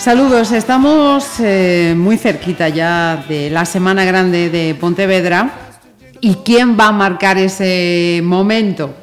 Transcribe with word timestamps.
Saludos, 0.00 0.50
estamos 0.52 1.26
eh, 1.40 1.94
muy 1.96 2.16
cerquita 2.16 2.68
ya 2.70 3.22
de 3.28 3.50
la 3.50 3.66
Semana 3.66 4.04
Grande 4.04 4.48
de 4.48 4.74
Pontevedra. 4.74 5.50
¿Y 6.22 6.36
quién 6.36 6.78
va 6.78 6.88
a 6.88 6.92
marcar 6.92 7.36
ese 7.38 8.20
momento? 8.24 8.94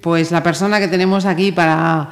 Pues 0.00 0.30
la 0.30 0.42
persona 0.42 0.80
que 0.80 0.88
tenemos 0.88 1.26
aquí 1.26 1.52
para 1.52 2.10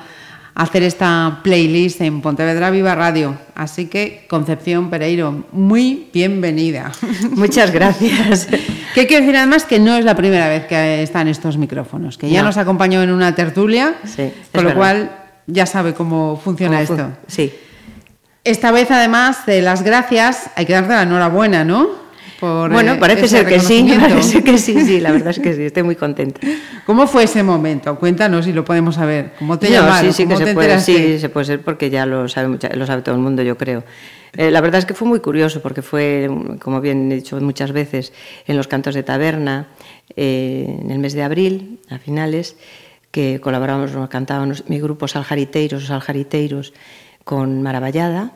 hacer 0.55 0.83
esta 0.83 1.41
playlist 1.43 2.03
en 2.03 2.21
Pontevedra 2.21 2.71
Viva 2.71 2.95
Radio. 2.95 3.37
Así 3.55 3.87
que, 3.87 4.27
Concepción 4.29 4.91
Pereiro, 4.91 5.47
muy 5.53 6.09
bienvenida. 6.13 6.93
Muchas 7.31 7.71
gracias. 7.73 8.49
¿Qué 8.95 9.07
quiero 9.07 9.23
decir 9.25 9.37
además? 9.37 9.65
Que 9.65 9.79
no 9.79 9.97
es 9.97 10.05
la 10.05 10.15
primera 10.15 10.49
vez 10.49 10.67
que 10.67 11.03
está 11.03 11.23
en 11.23 11.29
estos 11.29 11.57
micrófonos, 11.57 12.19
que 12.19 12.29
ya 12.29 12.41
No. 12.41 12.49
nos 12.49 12.59
acompañó 12.59 13.03
en 13.03 13.11
una 13.13 13.35
tertulia, 13.35 13.95
Sí, 14.05 14.31
con 14.53 14.65
lo 14.65 14.71
verdad. 14.71 14.75
cual 14.77 15.11
ya 15.47 15.65
sabe 15.65 15.95
cómo 15.95 16.39
funciona 16.43 16.85
¿Cómo 16.87 16.99
esto. 17.01 17.19
Sí. 17.29 17.53
Esta 18.47 18.71
vez, 18.71 18.91
además 18.93 19.45
de 19.45 19.61
las 19.61 19.83
gracias, 19.83 20.51
hay 20.55 20.67
que 20.67 20.73
darte 20.73 20.91
la 20.91 21.03
enhorabuena, 21.03 21.65
¿no? 21.65 21.89
Por, 22.39 22.71
Bueno, 22.71 22.93
eh, 22.93 22.97
parece 23.01 23.27
ser 23.27 23.45
que 23.45 23.59
sí, 23.59 23.93
parece 24.01 24.45
que 24.45 24.57
sí, 24.57 24.81
sí, 24.85 25.01
la 25.01 25.11
verdad 25.11 25.31
es 25.31 25.41
que 25.41 25.53
sí, 25.53 25.63
estoy 25.63 25.83
muy 25.83 25.97
contenta. 25.97 26.41
¿Cómo 26.85 27.09
fue 27.09 27.25
ese 27.25 27.43
momento? 27.43 27.99
Cuéntanos 27.99 28.45
si 28.45 28.53
lo 28.53 28.65
podemos 28.65 28.95
saber. 28.95 29.33
¿Cómo 29.41 29.59
te 29.59 29.67
No, 29.69 29.73
llamaron? 29.75 30.13
sí, 30.13 30.17
sí 30.17 30.23
que 30.29 30.35
¿Cómo 30.35 30.39
se 30.39 30.45
te 30.45 30.55
puede, 30.55 30.67
enteraste? 30.75 31.15
sí, 31.15 31.19
se 31.19 31.29
puede 31.29 31.47
ser 31.47 31.63
porque 31.63 31.91
ya 31.91 32.07
lo 32.07 32.29
sabe, 32.29 32.57
lo 32.77 32.87
sabe 32.87 33.03
todo 33.03 33.17
el 33.17 33.21
mundo, 33.21 33.43
yo 33.43 33.59
creo. 33.59 33.83
Eh, 34.37 34.53
la 34.53 34.61
verdad 34.61 34.79
es 34.79 34.87
que 34.87 34.95
fue 34.95 35.09
muy 35.09 35.19
curioso 35.19 35.61
porque 35.61 35.83
fue, 35.83 36.31
como 36.61 36.81
bien 36.81 37.11
he 37.11 37.17
dicho 37.17 37.41
muchas 37.41 37.73
veces, 37.73 38.13
en 38.47 38.57
los 38.57 38.69
cantos 38.69 38.95
de 38.95 39.03
taberna, 39.03 39.67
eh, 40.15 40.79
en 40.83 40.91
el 40.93 41.01
mes 41.01 41.15
de 41.15 41.25
abril, 41.25 41.81
a 41.91 41.99
finales, 41.99 42.57
que 43.11 43.41
colaboramos, 43.41 43.91
cantábamos 44.09 44.69
mi 44.69 44.79
grupo 44.79 45.09
Saljariteiros, 45.09 45.83
os 45.83 45.89
Saljariteiros, 45.89 46.75
con 47.27 47.61
Maravallada. 47.61 48.31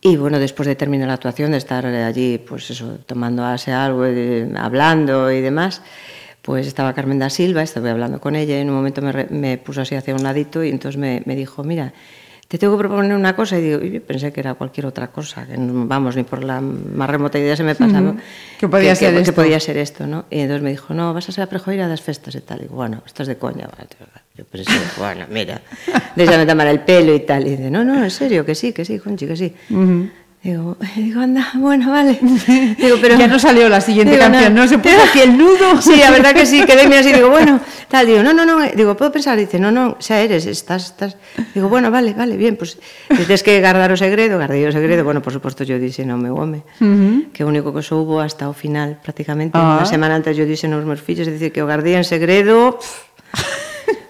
Y 0.00 0.16
bueno, 0.16 0.38
después 0.38 0.66
de 0.66 0.74
terminar 0.74 1.08
la 1.08 1.14
actuación, 1.14 1.50
de 1.50 1.58
estar 1.58 1.84
allí, 1.84 2.38
pues 2.38 2.70
eso, 2.70 3.00
tomando 3.04 3.44
ase 3.44 3.70
algo, 3.70 4.06
eh, 4.06 4.50
hablando 4.56 5.30
y 5.30 5.42
demás, 5.42 5.82
pues 6.40 6.66
estaba 6.66 6.94
Carmen 6.94 7.18
da 7.18 7.28
Silva, 7.28 7.60
estuve 7.62 7.90
hablando 7.90 8.18
con 8.18 8.34
ella 8.34 8.56
y 8.56 8.60
en 8.62 8.70
un 8.70 8.76
momento 8.76 9.02
me, 9.02 9.26
me 9.28 9.58
puso 9.58 9.82
así 9.82 9.94
hacia 9.94 10.14
un 10.14 10.22
ladito 10.22 10.64
y 10.64 10.70
entonces 10.70 10.98
me, 10.98 11.22
me 11.26 11.36
dijo, 11.36 11.62
mira, 11.64 11.92
te 12.48 12.56
tengo 12.56 12.76
que 12.76 12.80
proponer 12.80 13.14
una 13.14 13.36
cosa 13.36 13.58
y 13.58 13.62
digo, 13.62 13.82
y 13.84 13.90
yo 13.92 14.02
pensé 14.02 14.32
que 14.32 14.40
era 14.40 14.54
cualquier 14.54 14.86
otra 14.86 15.08
cosa, 15.08 15.46
que 15.46 15.58
no- 15.58 15.86
vamos, 15.86 16.16
ni 16.16 16.22
por 16.24 16.42
la 16.42 16.62
más 16.62 17.10
remota 17.10 17.38
idea 17.38 17.54
se 17.54 17.62
me 17.62 17.74
pasaba 17.74 18.10
Ujú. 18.12 18.18
Que 18.58 18.66
podía 18.68 18.94
ser 18.94 19.12
que, 19.14 19.20
esto. 19.20 19.34
podía 19.34 19.60
ser 19.60 19.76
esto, 19.76 20.06
¿no? 20.06 20.24
Y 20.30 20.38
entonces 20.40 20.62
me 20.62 20.70
dijo, 20.70 20.94
no, 20.94 21.12
vas 21.12 21.28
a 21.28 21.32
ser 21.32 21.44
a 21.44 21.46
prejoira 21.46 21.86
das 21.88 22.00
festas 22.00 22.34
y 22.34 22.40
tal. 22.40 22.60
Y 22.60 22.62
digo, 22.62 22.76
bueno, 22.76 23.02
esto 23.06 23.22
es 23.22 23.28
de 23.28 23.36
coña. 23.36 23.68
vale, 23.68 23.88
Yo 24.34 24.44
pensé, 24.46 24.72
bueno, 24.98 25.26
mira, 25.30 25.60
déjame 26.16 26.46
tomar 26.46 26.68
el 26.68 26.80
pelo 26.80 27.14
y 27.14 27.20
tal. 27.20 27.46
Y 27.46 27.50
dice, 27.50 27.70
no, 27.70 27.84
no, 27.84 28.02
en 28.02 28.10
serio, 28.10 28.46
que 28.46 28.54
sí, 28.54 28.72
que 28.72 28.84
sí, 28.86 28.98
Conchi, 28.98 29.26
que 29.26 29.36
sí. 29.36 29.54
Digo, 30.42 30.76
digo, 30.96 31.20
anda, 31.20 31.50
bueno, 31.54 31.90
vale. 31.90 32.18
Digo, 32.78 32.96
pero 33.00 33.18
ya 33.18 33.26
no 33.26 33.38
salió 33.38 33.68
la 33.68 33.80
siguiente 33.80 34.12
digo, 34.12 34.24
canción, 34.24 34.54
no, 34.54 34.62
no 34.62 34.68
se 34.68 34.78
puso 34.78 34.96
aquí 35.08 35.20
el 35.20 35.36
nudo. 35.36 35.80
Sí, 35.82 35.96
la 35.96 36.10
verdad 36.10 36.34
que 36.34 36.46
sí, 36.46 36.64
quedéme 36.64 36.98
así, 36.98 37.12
digo, 37.12 37.30
bueno, 37.30 37.60
tal, 37.88 38.06
digo, 38.06 38.22
no, 38.22 38.32
no, 38.32 38.44
no, 38.44 38.60
digo, 38.74 38.96
puedo 38.96 39.10
pensar, 39.10 39.38
dice, 39.38 39.58
no, 39.58 39.70
no, 39.70 39.96
xa 39.98 40.20
eres, 40.20 40.46
estás, 40.46 40.86
estás. 40.86 41.16
Digo, 41.54 41.68
bueno, 41.68 41.90
vale, 41.90 42.14
vale, 42.14 42.36
bien, 42.36 42.56
pues 42.56 42.78
dices 43.10 43.42
que 43.42 43.60
guardar 43.60 43.90
o 43.92 43.96
segredo, 43.96 44.36
guardei 44.36 44.66
o 44.66 44.72
segredo, 44.72 45.04
bueno, 45.04 45.22
por 45.22 45.32
suposto 45.32 45.64
yo 45.64 45.78
dixe, 45.78 46.04
no, 46.04 46.18
me 46.18 46.30
home, 46.30 46.62
uh 46.80 46.84
-huh. 46.84 47.32
que 47.32 47.44
o 47.44 47.48
único 47.48 47.72
que 47.74 47.82
soubo 47.82 48.20
hasta 48.20 48.48
o 48.48 48.52
final, 48.52 48.98
prácticamente, 49.02 49.58
uh 49.58 49.62
ah. 49.62 49.80
-huh. 49.82 49.88
semana 49.88 50.14
antes 50.14 50.36
yo 50.36 50.44
dixe 50.46 50.68
nos 50.68 50.84
meus 50.84 51.00
fillos, 51.00 51.26
decir 51.26 51.50
que 51.52 51.62
o 51.62 51.66
guardei 51.66 51.94
en 51.94 52.04
segredo, 52.04 52.78
pff, 52.78 53.07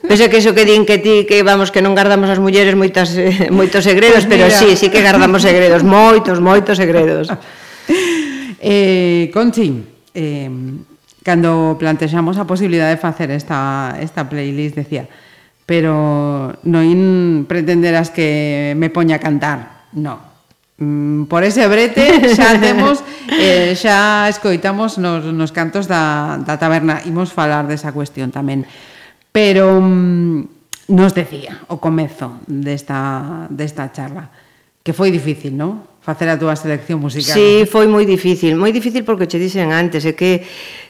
Pese 0.09 0.33
que 0.33 0.41
iso 0.41 0.57
que 0.57 0.65
din 0.65 0.89
que 0.89 0.97
ti 0.97 1.29
que 1.29 1.45
vamos 1.45 1.69
que 1.69 1.85
non 1.85 1.93
guardamos 1.93 2.33
as 2.33 2.41
mulleres 2.41 2.73
moitas 2.73 3.13
eh, 3.15 3.53
moitos 3.59 3.85
segredos, 3.85 4.25
pues 4.25 4.41
mira. 4.41 4.49
pero 4.49 4.57
sí, 4.57 4.73
sí 4.75 4.89
que 4.89 5.05
guardamos 5.05 5.45
segredos, 5.45 5.85
moitos, 5.85 6.41
moitos 6.41 6.81
segredos. 6.81 7.29
Eh, 8.61 9.31
Conchi, 9.33 9.87
eh, 10.15 10.51
cando 11.23 11.77
plantexamos 11.79 12.43
a 12.43 12.49
posibilidade 12.49 12.99
de 12.99 13.01
facer 13.01 13.31
esta, 13.31 13.95
esta 14.03 14.27
playlist, 14.27 14.75
decía, 14.75 15.07
pero 15.63 16.59
non 16.67 17.47
pretenderás 17.47 18.11
que 18.11 18.75
me 18.75 18.91
poña 18.91 19.21
a 19.21 19.23
cantar, 19.23 19.87
no. 19.95 20.19
Mm, 20.81 21.31
por 21.31 21.45
ese 21.45 21.69
brete 21.69 22.33
xa 22.33 22.57
temos, 22.63 23.05
eh, 23.29 23.77
xa 23.77 24.27
escoitamos 24.33 24.97
nos, 24.97 25.29
nos 25.29 25.53
cantos 25.53 25.85
da, 25.85 26.41
da 26.41 26.57
taberna, 26.57 27.05
imos 27.05 27.31
falar 27.31 27.69
desa 27.69 27.93
cuestión 27.93 28.33
tamén. 28.33 28.65
Pero 29.39 29.81
mm, 29.81 30.49
nos 30.99 31.15
decía 31.15 31.63
o 31.71 31.79
comezo 31.79 32.43
desta, 32.51 33.47
desta 33.47 33.95
charla 33.95 34.35
que 34.83 34.91
foi 34.91 35.15
difícil, 35.15 35.55
non? 35.55 35.79
facer 36.01 36.29
a 36.31 36.39
túa 36.41 36.57
selección 36.57 37.03
musical. 37.03 37.37
Sí, 37.37 37.69
foi 37.69 37.85
moi 37.85 38.09
difícil, 38.09 38.57
moi 38.57 38.73
difícil 38.73 39.05
porque 39.05 39.29
che 39.29 39.37
dixen 39.37 39.77
antes, 39.77 40.09
é 40.09 40.17
que 40.17 40.41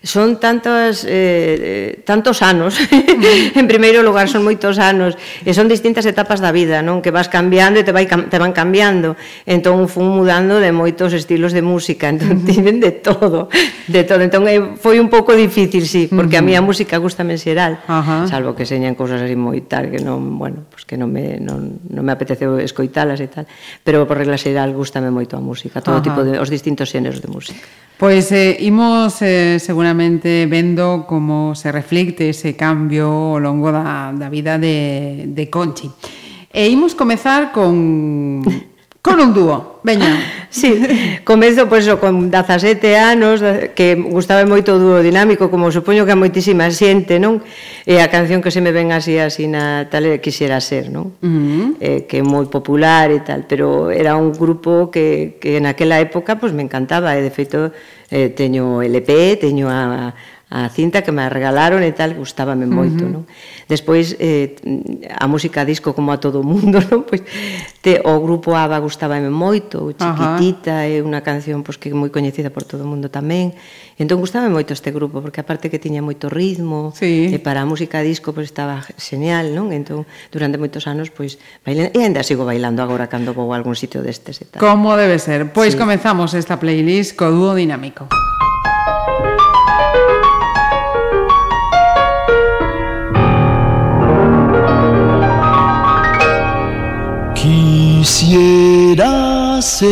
son 0.03 0.39
tantas 0.39 1.03
eh, 1.09 2.03
tantos 2.07 2.39
anos. 2.43 2.79
en 3.59 3.67
primeiro 3.67 4.07
lugar 4.07 4.31
son 4.31 4.47
moitos 4.47 4.79
anos 4.79 5.19
e 5.43 5.51
son 5.57 5.67
distintas 5.67 6.07
etapas 6.07 6.39
da 6.39 6.55
vida, 6.55 6.87
non? 6.87 7.03
Que 7.03 7.11
vas 7.11 7.27
cambiando 7.27 7.81
e 7.81 7.85
te 7.85 7.91
vai 7.91 8.07
te 8.07 8.39
van 8.39 8.55
cambiando. 8.55 9.19
Entón 9.43 9.91
fun 9.91 10.15
mudando 10.15 10.63
de 10.63 10.71
moitos 10.71 11.11
estilos 11.11 11.51
de 11.51 11.67
música, 11.67 12.07
entón 12.13 12.47
tiven 12.47 12.79
de 12.79 12.95
todo, 12.95 13.51
de 13.91 14.03
todo. 14.07 14.23
Entón 14.23 14.47
foi 14.79 15.03
un 15.03 15.11
pouco 15.11 15.35
difícil, 15.35 15.83
sí, 15.89 16.07
porque 16.07 16.39
a 16.39 16.43
mí 16.45 16.55
a 16.55 16.63
música 16.63 16.95
gustame 17.03 17.35
en 17.35 17.43
xeral, 17.43 17.83
Ajá. 17.91 18.31
salvo 18.31 18.55
que 18.55 18.63
señan 18.63 18.95
cousas 18.95 19.19
así 19.19 19.35
moi 19.35 19.59
tal 19.67 19.91
que 19.91 19.99
non, 19.99 20.39
bueno, 20.39 20.63
pues 20.71 20.87
que 20.87 20.95
non 20.95 21.11
me 21.11 21.43
non, 21.43 21.83
non 21.91 22.03
me 22.07 22.15
apeteceu 22.15 22.55
escoitalas 22.63 23.19
e 23.19 23.27
tal, 23.27 23.51
pero 23.83 24.07
por 24.07 24.15
regla 24.15 24.39
xeral 24.39 24.71
gustame 24.79 25.08
gustame 25.09 25.11
moito 25.11 25.37
a 25.37 25.41
música, 25.41 25.81
todo 25.81 25.97
Ajá. 25.97 26.05
tipo 26.05 26.21
de 26.23 26.39
os 26.39 26.51
distintos 26.51 26.89
xéneros 26.93 27.21
de 27.21 27.29
música. 27.29 27.65
Pois 27.99 28.31
eh, 28.31 28.57
imos 28.61 29.19
eh, 29.23 29.59
seguramente 29.59 30.47
vendo 30.47 31.09
como 31.09 31.55
se 31.57 31.73
reflicte 31.73 32.31
ese 32.31 32.55
cambio 32.55 33.35
ao 33.35 33.41
longo 33.41 33.73
da, 33.73 34.13
da 34.13 34.29
vida 34.29 34.61
de, 34.61 35.27
de 35.33 35.45
Conchi. 35.51 35.91
E 36.53 36.69
imos 36.69 36.95
comezar 36.95 37.51
con 37.51 38.45
Con 39.09 39.21
un 39.21 39.33
dúo, 39.33 39.81
veña. 39.83 40.21
Sí, 40.51 40.85
comezo 41.25 41.65
pois 41.65 41.89
pues, 41.89 41.97
con 41.97 42.31
17 42.31 42.97
anos 42.97 43.41
que 43.73 43.97
gustaba 43.97 44.45
moito 44.45 44.77
o 44.77 44.81
dúo 44.81 45.01
dinámico, 45.01 45.49
como 45.49 45.73
supoño 45.73 46.05
que 46.05 46.13
a 46.13 46.21
moitísima 46.21 46.69
xente, 46.69 47.17
non? 47.17 47.41
E 47.89 48.05
a 48.05 48.13
canción 48.13 48.45
que 48.45 48.53
se 48.53 48.61
me 48.61 48.69
ven 48.69 48.93
así 48.93 49.17
así 49.17 49.49
na 49.49 49.89
tal 49.89 50.21
quixera 50.21 50.61
ser, 50.61 50.93
non? 50.93 51.17
Uh 51.21 51.25
-huh. 51.25 51.69
eh, 51.81 52.01
que 52.05 52.21
é 52.21 52.25
moi 52.25 52.45
popular 52.53 53.09
e 53.09 53.25
tal, 53.25 53.49
pero 53.49 53.89
era 53.89 54.13
un 54.13 54.37
grupo 54.37 54.93
que 54.93 55.41
que 55.41 55.57
naquela 55.57 55.97
época 56.05 56.37
pois 56.37 56.53
pues, 56.53 56.57
me 56.57 56.69
encantaba 56.69 57.17
e 57.17 57.25
de 57.25 57.33
feito 57.33 57.73
eh, 58.13 58.29
teño 58.29 58.85
LP, 58.85 59.41
teño 59.41 59.73
a 59.73 60.13
a 60.51 60.69
cinta 60.73 61.05
que 61.05 61.13
me 61.13 61.29
regalaron 61.29 61.85
e 61.85 61.93
tal, 61.93 62.17
gustábame 62.17 62.65
moito, 62.65 63.05
uh 63.05 63.09
-huh. 63.13 63.15
non? 63.21 63.23
Despois 63.69 64.17
eh, 64.17 64.57
a 65.13 65.29
música 65.29 65.61
disco 65.69 65.93
como 65.93 66.09
a 66.09 66.17
todo 66.17 66.41
o 66.41 66.47
mundo, 66.47 66.81
non? 66.89 67.05
Pois 67.05 67.21
te 67.85 68.01
o 68.01 68.17
grupo 68.25 68.57
ABBA 68.57 68.81
gustábame 68.81 69.29
moito, 69.29 69.85
o 69.85 69.93
Chiquitita 69.93 70.73
uh 70.73 70.89
-huh. 70.89 70.97
é 70.97 71.05
unha 71.05 71.21
canción 71.21 71.61
pois 71.61 71.77
que 71.77 71.93
é 71.93 71.95
moi 71.95 72.09
coñecida 72.09 72.49
por 72.49 72.65
todo 72.65 72.85
o 72.85 72.89
mundo 72.89 73.13
tamén. 73.13 73.53
Entón 74.01 74.25
gustábame 74.25 74.49
moito 74.49 74.73
este 74.73 74.89
grupo 74.89 75.21
porque 75.21 75.45
aparte 75.45 75.69
que 75.69 75.77
tiña 75.77 76.01
moito 76.01 76.33
ritmo, 76.33 76.97
sí. 76.97 77.29
e 77.29 77.37
para 77.37 77.61
a 77.61 77.69
música 77.69 78.01
disco 78.01 78.33
pois 78.33 78.49
estaba 78.49 78.81
genial, 78.97 79.53
non? 79.53 79.69
Entón 79.69 80.09
durante 80.33 80.57
moitos 80.57 80.89
anos 80.89 81.13
pois 81.13 81.37
bailando 81.61 81.93
e 81.93 82.09
ainda 82.09 82.25
sigo 82.25 82.49
bailando 82.49 82.81
agora 82.81 83.13
cando 83.13 83.37
vou 83.37 83.53
a 83.53 83.57
algún 83.61 83.77
sitio 83.77 84.01
destes 84.01 84.41
e 84.41 84.49
tal. 84.49 84.65
Como 84.65 84.97
debe 84.97 85.21
ser. 85.21 85.53
Pois 85.53 85.77
sí. 85.77 85.79
comezamos 85.79 86.33
esta 86.33 86.57
playlist 86.57 87.21
co 87.21 87.29
dúo 87.29 87.53
dinámico. 87.53 88.09
Música 88.09 88.48
Quisiera 98.09 99.61
ser 99.61 99.89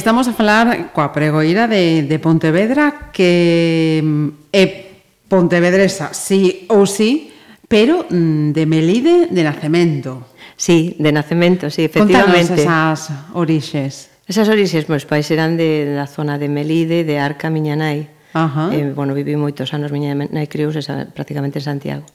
Estamos 0.00 0.26
a 0.28 0.32
falar 0.32 0.96
coa 0.96 1.12
pregoira 1.12 1.68
de, 1.68 2.08
de 2.08 2.16
Pontevedra 2.16 3.12
que 3.12 4.00
mm, 4.00 4.48
é 4.48 4.96
pontevedresa, 5.28 6.16
sí 6.16 6.64
ou 6.72 6.88
sí, 6.88 7.28
pero 7.68 8.08
mm, 8.08 8.56
de 8.56 8.64
Melide 8.64 9.28
de 9.28 9.44
nacemento. 9.44 10.32
Sí, 10.56 10.96
de 10.96 11.12
nacemento, 11.12 11.68
sí, 11.68 11.84
efectivamente. 11.84 12.64
Contanos 12.64 13.04
esas 13.04 13.12
orixes. 13.36 14.08
Esas 14.24 14.48
orixes, 14.48 14.88
meus 14.88 15.04
pais 15.04 15.28
eran 15.28 15.60
de, 15.60 15.92
da 15.92 16.08
zona 16.08 16.40
de 16.40 16.48
Melide, 16.48 17.04
de 17.04 17.20
Arca, 17.20 17.52
miña 17.52 17.76
nai. 17.76 18.08
Ajá. 18.32 18.72
Eh, 18.72 18.96
bueno, 18.96 19.12
vivi 19.12 19.36
moitos 19.36 19.76
anos, 19.76 19.92
miña 19.92 20.16
nai 20.16 20.48
criou 20.48 20.72
esa, 20.72 21.12
prácticamente 21.12 21.60
en 21.60 21.64
Santiago. 21.68 22.08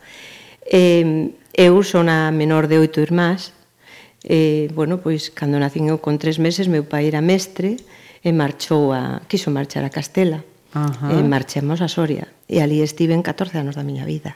Eh, 0.66 1.38
eu 1.54 1.86
son 1.86 2.10
a 2.10 2.34
menor 2.34 2.66
de 2.66 2.82
oito 2.82 2.98
irmás, 2.98 3.54
E, 4.26 4.74
bueno, 4.74 4.98
pois, 5.06 5.30
cando 5.30 5.62
nacín 5.62 5.86
eu 5.86 6.02
con 6.02 6.18
tres 6.18 6.42
meses, 6.42 6.66
meu 6.66 6.82
pai 6.90 7.06
era 7.06 7.22
mestre 7.22 7.78
e 8.26 8.34
marchou 8.34 8.90
a... 8.90 9.22
quiso 9.30 9.54
marchar 9.54 9.86
a 9.86 9.94
Castela. 9.94 10.42
Ajá. 10.74 11.14
E 11.14 11.22
marchemos 11.22 11.78
a 11.86 11.88
Soria. 11.88 12.26
E 12.50 12.58
ali 12.58 12.82
estiven 12.82 13.22
14 13.22 13.62
anos 13.62 13.78
da 13.78 13.86
miña 13.86 14.02
vida. 14.02 14.34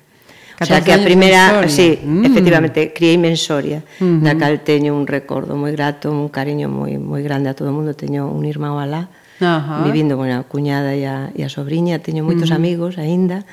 O 0.61 0.65
sea 0.65 0.81
que 0.85 0.93
a 0.93 1.01
primeira, 1.01 1.67
sí, 1.67 1.97
mm. 2.03 2.25
efectivamente, 2.25 2.93
criei-me 2.93 3.33
en 3.33 3.37
Soria, 3.37 3.81
uh 3.81 4.05
-huh. 4.05 4.21
da 4.21 4.37
cal 4.37 4.61
teño 4.61 4.93
un 4.93 5.07
recordo 5.07 5.55
moi 5.55 5.71
grato, 5.71 6.11
un 6.11 6.29
cariño 6.29 6.69
moi 6.69 6.99
moi 6.99 7.23
grande 7.23 7.49
a 7.49 7.55
todo 7.55 7.71
o 7.71 7.75
mundo, 7.75 7.95
teño 7.95 8.27
un 8.29 8.43
irmão 8.45 8.77
alá, 8.77 9.09
uh 9.39 9.45
-huh. 9.47 9.83
vivindo 9.87 10.19
con 10.19 10.27
a 10.27 10.43
cuñada 10.43 10.93
e 10.93 11.07
a, 11.07 11.31
e 11.33 11.41
a 11.41 11.49
sobrinha, 11.49 12.03
teño 12.03 12.27
moitos 12.27 12.51
uh 12.51 12.59
-huh. 12.59 12.59
amigos 12.59 12.99
aínda, 12.99 13.47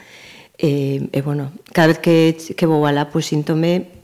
e, 0.59 1.06
e 1.15 1.19
bueno, 1.23 1.55
cada 1.71 1.94
vez 1.94 1.99
que, 2.03 2.35
que 2.59 2.67
vou 2.67 2.82
alá, 2.85 3.06
pois 3.06 3.25
pues, 3.25 3.27
síntome 3.31 3.95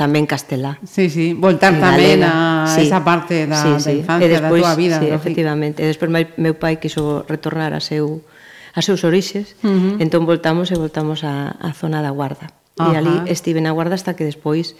tamén 0.00 0.24
castelá. 0.24 0.80
Sí, 0.80 1.12
sí, 1.12 1.36
voltar 1.36 1.76
tamén 1.76 2.24
a 2.24 2.64
sí. 2.64 2.88
esa 2.88 3.04
parte 3.04 3.44
da, 3.44 3.60
sí, 3.60 3.76
sí. 3.76 3.84
da 3.84 3.92
infancia, 4.00 4.24
e 4.24 4.32
despois, 4.32 4.64
da 4.64 4.72
túa 4.72 4.80
vida. 4.80 4.96
Sí, 4.96 5.12
lógico. 5.12 5.20
efectivamente. 5.20 5.78
E 5.84 5.86
despois 5.92 6.08
meu, 6.08 6.24
meu 6.40 6.56
pai 6.56 6.80
quiso 6.80 7.28
retornar 7.28 7.76
a 7.76 7.84
seu 7.84 8.24
a 8.72 8.80
seus 8.80 9.04
orixes, 9.04 9.60
uh 9.60 9.68
-huh. 9.68 9.94
entón 10.00 10.24
voltamos 10.24 10.72
e 10.72 10.76
voltamos 10.80 11.20
a, 11.20 11.52
a 11.52 11.76
zona 11.76 12.00
da 12.00 12.08
Guarda. 12.16 12.48
Uh 12.80 12.88
-huh. 12.88 12.88
E 12.88 12.96
ali 12.96 13.14
estive 13.28 13.60
na 13.60 13.76
Guarda 13.76 13.92
hasta 13.92 14.16
que 14.16 14.24
despois 14.24 14.72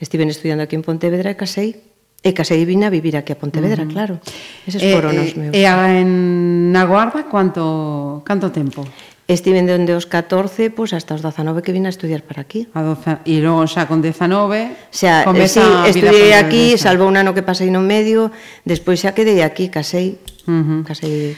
estiven 0.00 0.32
estudiando 0.32 0.64
aquí 0.64 0.80
en 0.80 0.86
Pontevedra 0.86 1.28
e 1.28 1.36
casei 1.36 1.84
E 2.18 2.34
casei 2.34 2.66
vine 2.66 2.82
a 2.82 2.90
vivir 2.90 3.14
aquí 3.14 3.30
a 3.30 3.38
Pontevedra, 3.38 3.84
uh 3.84 3.86
-huh. 3.86 3.92
claro. 3.94 4.14
Eses 4.66 4.82
foron 4.82 5.14
eh, 5.14 5.22
os 5.22 5.32
meus. 5.38 5.52
E 5.54 5.62
eh, 5.62 6.00
en 6.02 6.72
na 6.74 6.82
Guarda, 6.88 7.28
canto 7.30 8.24
canto 8.24 8.50
tempo? 8.50 8.82
Estiven 9.28 9.68
dende 9.68 9.92
os 9.92 10.08
14 10.08 10.72
pois, 10.72 10.96
hasta 10.96 11.12
os 11.12 11.20
19 11.20 11.60
que 11.60 11.76
vin 11.76 11.84
a 11.84 11.92
estudiar 11.92 12.24
para 12.24 12.40
aquí. 12.40 12.64
A 12.72 12.80
12, 12.80 13.28
e 13.28 13.44
logo 13.44 13.68
xa 13.68 13.84
con 13.84 14.00
19 14.00 14.88
xa, 14.88 15.28
comeza 15.28 15.60
sí, 15.60 15.68
a 15.68 15.84
vida 15.84 15.92
estudiei 15.92 16.32
aquí, 16.32 16.80
salvo 16.80 17.04
un 17.04 17.20
ano 17.20 17.36
que 17.36 17.44
pasei 17.44 17.68
no 17.68 17.84
medio, 17.84 18.32
despois 18.64 19.04
xa 19.04 19.12
quedei 19.12 19.44
aquí, 19.44 19.68
casei. 19.68 20.16
Uh 20.48 20.64
-huh. 20.64 20.80
Casei 20.88 21.36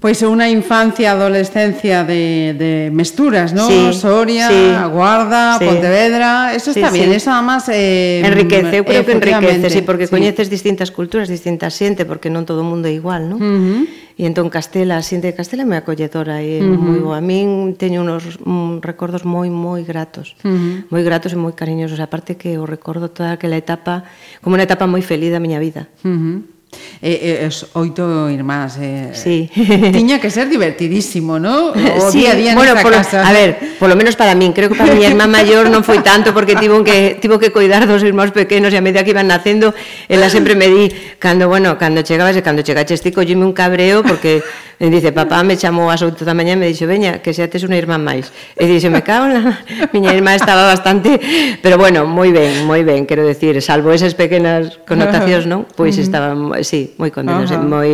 Pois 0.00 0.16
unha 0.24 0.48
infancia, 0.48 1.12
adolescencia 1.12 2.08
de, 2.08 2.56
de 2.56 2.88
mesturas, 2.88 3.52
non? 3.52 3.68
Sí, 3.68 3.92
Soria, 3.92 4.48
sí, 4.48 4.72
Guarda, 4.88 5.60
sí, 5.60 5.68
Pontevedra, 5.68 6.56
eso 6.56 6.72
está 6.72 6.88
sí, 6.88 7.04
bien, 7.04 7.12
sí. 7.12 7.20
eso 7.20 7.28
además... 7.28 7.68
Eh, 7.68 8.24
enriquece, 8.24 8.80
eu 8.80 8.88
creo 8.88 9.04
que 9.04 9.12
enriquece, 9.12 9.68
sí, 9.68 9.84
porque 9.84 10.08
sí. 10.08 10.16
coñeces 10.16 10.48
distintas 10.48 10.88
culturas, 10.88 11.28
distintas 11.28 11.76
xente, 11.76 12.08
porque 12.08 12.32
non 12.32 12.48
todo 12.48 12.64
o 12.64 12.66
mundo 12.66 12.88
é 12.88 12.96
igual, 12.96 13.28
non? 13.28 13.44
Uh 13.44 13.44
-huh. 13.44 13.80
E 14.16 14.24
entón 14.24 14.48
Castela, 14.48 14.96
a 14.96 15.04
xente 15.04 15.28
de 15.28 15.36
Castela 15.36 15.64
é 15.64 15.68
moi 15.68 15.76
acolledora 15.76 16.40
e 16.40 16.64
uh 16.64 16.64
-huh. 16.64 16.80
moi 16.80 17.00
boa. 17.04 17.20
A 17.20 17.24
min 17.24 17.76
teño 17.76 18.00
unos 18.00 18.40
un, 18.40 18.80
recordos 18.80 19.28
moi, 19.28 19.52
moi 19.52 19.84
gratos, 19.84 20.32
uh 20.40 20.48
-huh. 20.48 20.88
moi 20.88 21.04
gratos 21.04 21.36
e 21.36 21.38
moi 21.40 21.52
cariñosos. 21.52 22.00
Aparte 22.00 22.40
que 22.40 22.56
o 22.56 22.64
recordo 22.64 23.12
toda 23.12 23.36
aquela 23.36 23.60
etapa 23.60 24.08
como 24.40 24.56
unha 24.56 24.64
etapa 24.64 24.88
moi 24.88 25.04
feliz 25.04 25.28
da 25.28 25.44
miña 25.44 25.60
vida. 25.60 25.92
Uh 26.08 26.16
-huh 26.16 26.59
Eh, 27.02 27.16
eh, 27.16 27.40
e, 27.40 27.44
e 27.44 27.48
os 27.48 27.72
oito 27.72 28.28
irmás 28.28 28.76
eh, 28.76 29.16
sí. 29.16 29.48
tiña 29.96 30.20
que 30.20 30.28
ser 30.28 30.52
divertidísimo, 30.52 31.40
¿no? 31.40 31.72
Eh, 31.72 31.96
o 31.96 32.12
sí, 32.12 32.20
día 32.20 32.32
a 32.32 32.36
día 32.36 32.52
bueno, 32.52 32.76
nesta 32.76 32.84
polo, 32.84 32.96
casa. 33.00 33.24
A 33.24 33.32
ver, 33.32 33.56
polo 33.80 33.96
menos 33.96 34.20
para 34.20 34.36
min, 34.36 34.52
creo 34.52 34.68
que 34.68 34.76
para 34.76 34.92
mi 34.92 35.08
irmá 35.08 35.24
maior 35.24 35.72
non 35.72 35.80
foi 35.80 36.04
tanto 36.04 36.36
porque 36.36 36.60
tivo 36.60 36.84
que 36.84 37.16
tivo 37.16 37.40
que 37.40 37.48
coidar 37.56 37.88
dos 37.88 38.04
irmãos 38.04 38.36
pequenos 38.36 38.70
e 38.70 38.78
a 38.78 38.84
medida 38.84 39.00
que 39.00 39.16
iban 39.16 39.32
nacendo, 39.32 39.72
ela 40.12 40.28
sempre 40.28 40.52
me 40.52 40.68
di 40.68 40.92
cando, 41.16 41.48
bueno, 41.48 41.80
cando 41.80 42.04
chegabas 42.04 42.36
e 42.36 42.44
cando 42.44 42.60
chegaches 42.60 43.00
ti 43.00 43.10
collime 43.16 43.48
un 43.48 43.56
cabreo 43.56 44.04
porque 44.04 44.44
me 44.80 44.88
dice, 44.88 45.12
papá 45.12 45.44
me 45.44 45.60
chamou 45.60 45.92
ás 45.92 46.00
8 46.00 46.24
da 46.24 46.32
mañá 46.32 46.56
e 46.56 46.60
me 46.60 46.64
dixo, 46.64 46.88
veña, 46.88 47.20
que 47.20 47.36
xa 47.36 47.44
tes 47.52 47.60
unha 47.68 47.76
irmá 47.76 48.00
máis. 48.00 48.32
E 48.56 48.64
dixe, 48.64 48.88
me 48.88 49.04
cago 49.04 49.28
na... 49.28 49.60
Miña 49.92 50.16
irmá 50.16 50.32
estaba 50.32 50.64
bastante... 50.64 51.20
Pero 51.60 51.76
bueno, 51.76 52.08
moi 52.08 52.32
ben, 52.32 52.64
moi 52.64 52.80
ben, 52.80 53.04
quero 53.04 53.20
decir, 53.28 53.60
salvo 53.60 53.92
esas 53.92 54.16
pequenas 54.16 54.80
connotacións, 54.88 55.44
non? 55.44 55.68
Pois 55.76 56.00
estaba, 56.00 56.32
Eh, 56.60 56.64
sí, 56.64 56.92
moi 57.00 57.08
contenta, 57.08 57.48
uh 57.48 57.56
-huh. 57.56 57.64
moi 57.64 57.90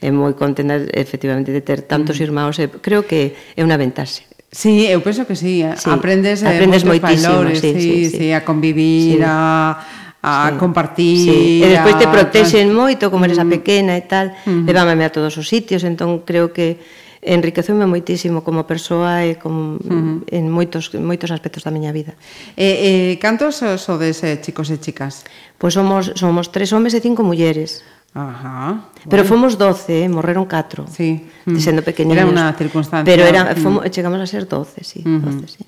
é 0.00 0.08
moi 0.08 0.32
contenta 0.32 0.80
efectivamente 0.96 1.52
de 1.52 1.60
ter 1.60 1.84
tantos 1.84 2.16
uh 2.16 2.24
-huh. 2.24 2.26
irmãos, 2.32 2.56
e 2.56 2.72
creo 2.80 3.04
que 3.04 3.36
é 3.52 3.60
unha 3.60 3.76
ventaxe. 3.76 4.24
Sí, 4.50 4.88
eu 4.88 4.98
penso 5.04 5.28
que 5.28 5.36
sí, 5.36 5.62
eh, 5.62 5.76
sí. 5.76 5.86
aprendes, 5.86 6.42
aprendes 6.42 6.82
moitísimo, 6.82 7.38
valores, 7.38 7.60
sí, 7.60 7.70
sí, 7.70 7.80
sí, 7.80 7.92
sí, 8.10 8.16
sí, 8.18 8.26
a 8.32 8.42
convivir, 8.42 9.20
sí. 9.20 9.28
a 9.28 9.78
a 10.22 10.50
sí. 10.52 10.58
compartir. 10.58 11.16
Sí. 11.32 11.62
E 11.64 11.68
despois 11.68 11.96
te 11.96 12.08
protexen 12.08 12.66
a... 12.70 12.74
moito, 12.76 13.08
como 13.08 13.24
eres 13.24 13.40
a 13.40 13.46
mm. 13.46 13.52
pequena 13.56 13.92
e 13.96 14.04
tal, 14.04 14.36
mm. 14.44 14.68
uh 14.68 14.72
-huh. 14.72 15.04
a 15.04 15.10
todos 15.12 15.36
os 15.36 15.46
sitios, 15.48 15.84
entón 15.84 16.24
creo 16.28 16.52
que 16.52 16.76
enriqueceume 17.22 17.84
moitísimo 17.84 18.40
como 18.40 18.64
persoa 18.64 19.28
e 19.28 19.36
como 19.36 19.76
uh 19.76 20.24
-huh. 20.24 20.24
en 20.32 20.48
moitos 20.48 20.88
moitos 20.96 21.28
aspectos 21.28 21.68
da 21.68 21.70
miña 21.70 21.92
vida. 21.92 22.16
Eh, 22.56 23.12
eh 23.12 23.20
cantos 23.20 23.60
sodes 23.60 24.24
eh, 24.24 24.40
chicos 24.40 24.72
e 24.72 24.80
chicas? 24.80 25.28
Pois 25.60 25.76
somos 25.76 26.16
somos 26.16 26.48
tres 26.48 26.72
homes 26.72 26.96
e 26.96 27.00
cinco 27.04 27.20
mulleres. 27.20 27.84
Ajá. 28.10 28.90
Pero 29.08 29.22
fomos 29.22 29.54
12, 29.54 30.02
eh, 30.02 30.08
morreron 30.08 30.44
4. 30.44 30.86
Sí. 30.90 31.30
Uh 31.46 31.52
-huh. 31.52 31.54
Mm. 31.54 31.60
Sendo 31.60 31.82
pequeniños. 31.86 32.18
Era 32.18 32.26
unha 32.26 32.50
circunstancia. 32.58 33.06
Pero 33.06 33.22
era 33.22 33.54
mm. 33.54 33.62
fomos, 33.62 33.86
chegamos 33.92 34.18
a 34.18 34.26
ser 34.26 34.48
12, 34.50 34.82
sí, 34.82 35.00
uh 35.06 35.20
-huh. 35.20 35.46
12, 35.46 35.46
sí. 35.46 35.62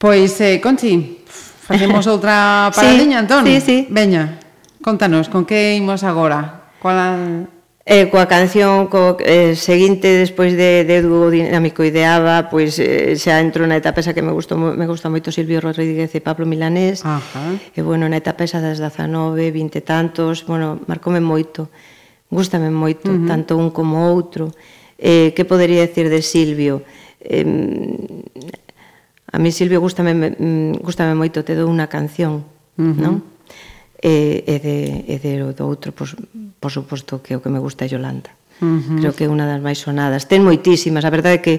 Pois 0.00 0.34
eh, 0.40 0.58
Conchi, 0.58 1.22
facemos 1.62 2.08
outra 2.14 2.72
paradiña, 2.74 3.20
sí, 3.20 3.22
entón. 3.22 3.42
Sí, 3.46 3.54
sí. 3.60 3.76
Veña. 3.86 4.40
Contanos, 4.82 5.28
con 5.28 5.46
que 5.46 5.78
imos 5.78 6.02
agora? 6.02 6.74
Cual 6.82 7.48
Eh, 7.88 8.10
coa 8.10 8.26
canción 8.26 8.90
co, 8.90 9.14
eh, 9.22 9.54
seguinte 9.54 10.10
despois 10.18 10.58
de, 10.58 10.82
de 10.82 11.06
Dúo 11.06 11.30
Dinámico 11.30 11.86
ideaba, 11.86 12.50
pois 12.50 12.82
eh, 12.82 13.14
xa 13.14 13.38
entro 13.38 13.62
na 13.62 13.78
etapa 13.78 14.02
esa 14.02 14.10
que 14.10 14.26
me 14.26 14.34
gustou 14.34 14.58
me 14.58 14.90
gusta 14.90 15.06
moito 15.06 15.30
Silvio 15.30 15.62
Rodríguez 15.62 16.10
e 16.10 16.18
Pablo 16.18 16.50
Milanés. 16.50 17.06
Ajá. 17.06 17.54
E 17.54 17.80
bueno, 17.86 18.10
na 18.10 18.18
etapa 18.18 18.42
esa 18.42 18.58
das 18.58 18.82
19, 18.82 19.38
20 19.38 19.86
tantos, 19.86 20.42
bueno, 20.50 20.82
marcoume 20.90 21.22
moito. 21.22 21.70
Gústame 22.26 22.74
moito, 22.74 23.06
uh 23.06 23.22
-huh. 23.22 23.30
tanto 23.30 23.54
un 23.54 23.70
como 23.70 24.10
outro. 24.10 24.50
Eh, 24.98 25.30
que 25.30 25.46
podería 25.46 25.86
decir 25.86 26.10
de 26.10 26.26
Silvio? 26.26 26.82
Eh, 27.22 27.46
a 29.30 29.38
mí 29.38 29.54
Silvio 29.54 29.78
gústame, 29.78 30.34
mm, 30.34 30.82
gústame 30.82 31.14
moito, 31.14 31.46
te 31.46 31.54
dou 31.54 31.70
unha 31.70 31.86
canción, 31.86 32.42
uh 32.42 32.82
-huh. 32.82 32.98
non? 32.98 33.35
e, 34.06 34.46
e, 34.46 34.54
de, 34.62 34.78
e 35.10 35.16
de, 35.18 35.32
do 35.50 35.66
outro, 35.66 35.90
por, 35.90 36.06
por 36.62 36.70
suposto, 36.70 37.18
que 37.18 37.34
o 37.34 37.42
que 37.42 37.50
me 37.50 37.58
gusta 37.58 37.82
é 37.82 37.90
Yolanda. 37.90 38.30
Uh 38.62 38.78
-huh. 38.78 38.98
Creo 39.02 39.12
que 39.12 39.26
é 39.26 39.28
unha 39.28 39.50
das 39.50 39.58
máis 39.58 39.82
sonadas. 39.82 40.30
Ten 40.30 40.46
moitísimas, 40.46 41.02
a 41.02 41.10
verdade 41.10 41.42
é 41.42 41.42
que 41.42 41.54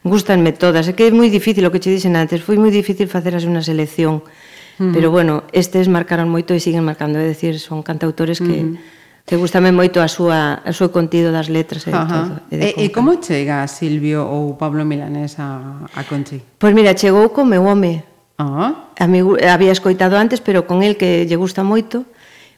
gustanme 0.00 0.56
todas. 0.56 0.88
É 0.88 0.96
que 0.96 1.04
é 1.04 1.12
moi 1.12 1.28
difícil, 1.28 1.68
o 1.68 1.70
que 1.70 1.78
che 1.84 1.92
dixen 1.92 2.16
antes, 2.16 2.40
foi 2.40 2.56
moi 2.56 2.72
difícil 2.72 3.04
facer 3.04 3.36
así 3.36 3.44
unha 3.44 3.60
selección. 3.60 4.24
Uh 4.24 4.88
-huh. 4.88 4.92
Pero 4.96 5.12
bueno, 5.12 5.44
estes 5.52 5.92
marcaron 5.92 6.32
moito 6.32 6.56
e 6.56 6.58
siguen 6.64 6.88
marcando, 6.88 7.20
é 7.20 7.28
dicir, 7.28 7.60
son 7.60 7.84
cantautores 7.84 8.40
que... 8.40 8.56
Uh 8.64 8.72
-huh 8.72 8.98
que 9.30 9.36
gustame 9.36 9.70
moito 9.70 10.02
a 10.02 10.10
súa 10.10 10.58
a 10.58 10.72
seu 10.74 10.90
contido 10.90 11.30
das 11.30 11.46
letras 11.46 11.86
e 11.86 11.94
de 11.94 12.02
todo. 12.02 12.32
E, 12.50 12.54
de 12.58 12.66
e, 12.74 12.84
e 12.84 12.86
como 12.90 13.14
chega 13.22 13.62
Silvio 13.70 14.26
ou 14.26 14.58
Pablo 14.58 14.82
Milanés 14.82 15.38
a, 15.38 15.86
a 15.86 16.02
Conchi? 16.02 16.42
Pois 16.58 16.74
mira, 16.74 16.98
chegou 16.98 17.30
co 17.30 17.46
meu 17.46 17.62
home, 17.62 18.02
Ah. 18.40 18.88
A 18.96 19.06
mí 19.06 19.20
había 19.44 19.72
escoitado 19.72 20.16
antes, 20.16 20.40
pero 20.40 20.64
con 20.64 20.82
el 20.82 20.96
que 20.96 21.28
lle 21.28 21.36
gusta 21.36 21.60
moito, 21.60 22.08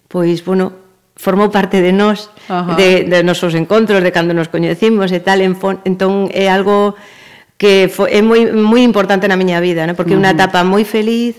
pois, 0.07 0.47
bueno, 0.47 0.79
formou 1.19 1.51
parte 1.51 1.83
de 1.83 1.91
nós, 1.91 2.31
Ajá. 2.47 2.79
de, 2.79 3.05
de 3.05 3.21
nosos 3.27 3.59
encontros, 3.59 4.03
de 4.03 4.15
cando 4.15 4.31
nos 4.31 4.47
coñecimos 4.47 5.11
e 5.11 5.19
tal, 5.19 5.43
en, 5.43 5.59
entón 5.83 6.31
é 6.31 6.47
algo 6.47 6.95
que 7.59 7.91
fo, 7.91 8.07
é 8.07 8.23
moi, 8.23 8.51
moi 8.55 8.83
importante 8.87 9.27
na 9.27 9.39
miña 9.39 9.59
vida, 9.59 9.87
¿no? 9.87 9.99
porque 9.99 10.15
é 10.15 10.19
uh 10.19 10.23
-huh. 10.23 10.31
unha 10.31 10.35
etapa 10.35 10.63
moi 10.63 10.87
feliz, 10.87 11.35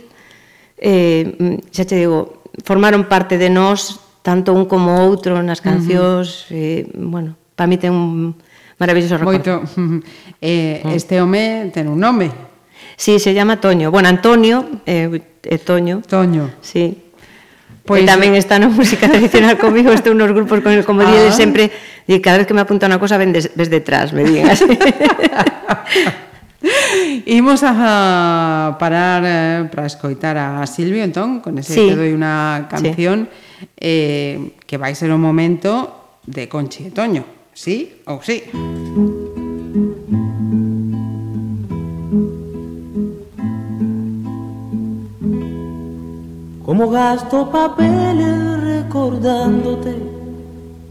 eh, 0.75 1.35
mm, 1.39 1.71
xa 1.71 1.87
te 1.87 1.95
digo, 1.95 2.43
formaron 2.67 3.07
parte 3.07 3.39
de 3.39 3.47
nós 3.47 4.03
tanto 4.23 4.55
un 4.55 4.67
como 4.67 5.03
outro 5.03 5.39
nas 5.43 5.59
cancións, 5.59 6.47
uh 6.47 6.55
-huh. 6.55 6.59
eh, 6.59 6.81
bueno, 6.95 7.35
para 7.55 7.67
mí 7.67 7.75
ten 7.79 7.91
un 7.91 8.35
maravilloso 8.79 9.15
recordo. 9.19 9.63
Moito. 9.63 10.03
Eh, 10.43 10.83
este 10.91 11.23
home 11.23 11.71
ten 11.71 11.87
un 11.87 11.95
nome, 12.03 12.27
Sí, 12.95 13.19
se 13.19 13.33
llama 13.33 13.59
Toño. 13.59 13.91
Bueno, 13.91 14.09
Antonio, 14.09 14.69
eh, 14.85 15.21
eh, 15.43 15.57
Toño, 15.57 16.01
Toño. 16.07 16.51
Sí. 16.61 16.97
Pois- 17.83 17.99
Pois... 17.99 18.03
E 18.03 18.07
tamén 18.07 18.31
está 18.39 18.55
na 18.63 18.71
música 18.71 19.11
tradicional 19.11 19.59
comigo, 19.59 19.91
estou 19.91 20.15
nos 20.15 20.31
grupos 20.31 20.63
con 20.63 20.71
el, 20.71 20.87
como 20.87 21.03
ah. 21.03 21.11
Ah. 21.11 21.27
di, 21.27 21.35
sempre, 21.35 21.67
di, 22.07 22.23
cada 22.23 22.39
vez 22.39 22.47
que 22.47 22.55
me 22.55 22.63
apunta 22.63 22.87
unha 22.87 22.95
cosa, 22.95 23.19
ven 23.19 23.35
des, 23.35 23.51
ves 23.59 23.67
detrás, 23.67 24.15
me 24.15 24.23
digan 24.23 24.47
así. 24.47 24.63
Imos 27.25 27.59
a 27.63 28.77
parar 28.79 29.23
eh, 29.25 29.69
para 29.69 29.87
escoitar 29.87 30.37
a 30.37 30.65
Silvio, 30.67 31.03
entón, 31.03 31.41
con 31.41 31.57
ese 31.59 31.73
Sí. 31.75 31.91
te 31.91 31.95
doy 31.95 32.15
unha 32.15 32.71
canción 32.71 33.27
eh, 33.75 34.55
que 34.63 34.79
vai 34.79 34.95
ser 34.95 35.11
o 35.11 35.19
momento 35.19 36.15
de 36.23 36.47
Conchi 36.47 36.87
e 36.87 36.91
Toño, 36.95 37.27
sí 37.51 37.99
ou 38.07 38.23
sí? 38.23 38.47
Como 46.73 46.89
gasto 46.89 47.51
papeles 47.51 48.59
recordándote, 48.63 49.95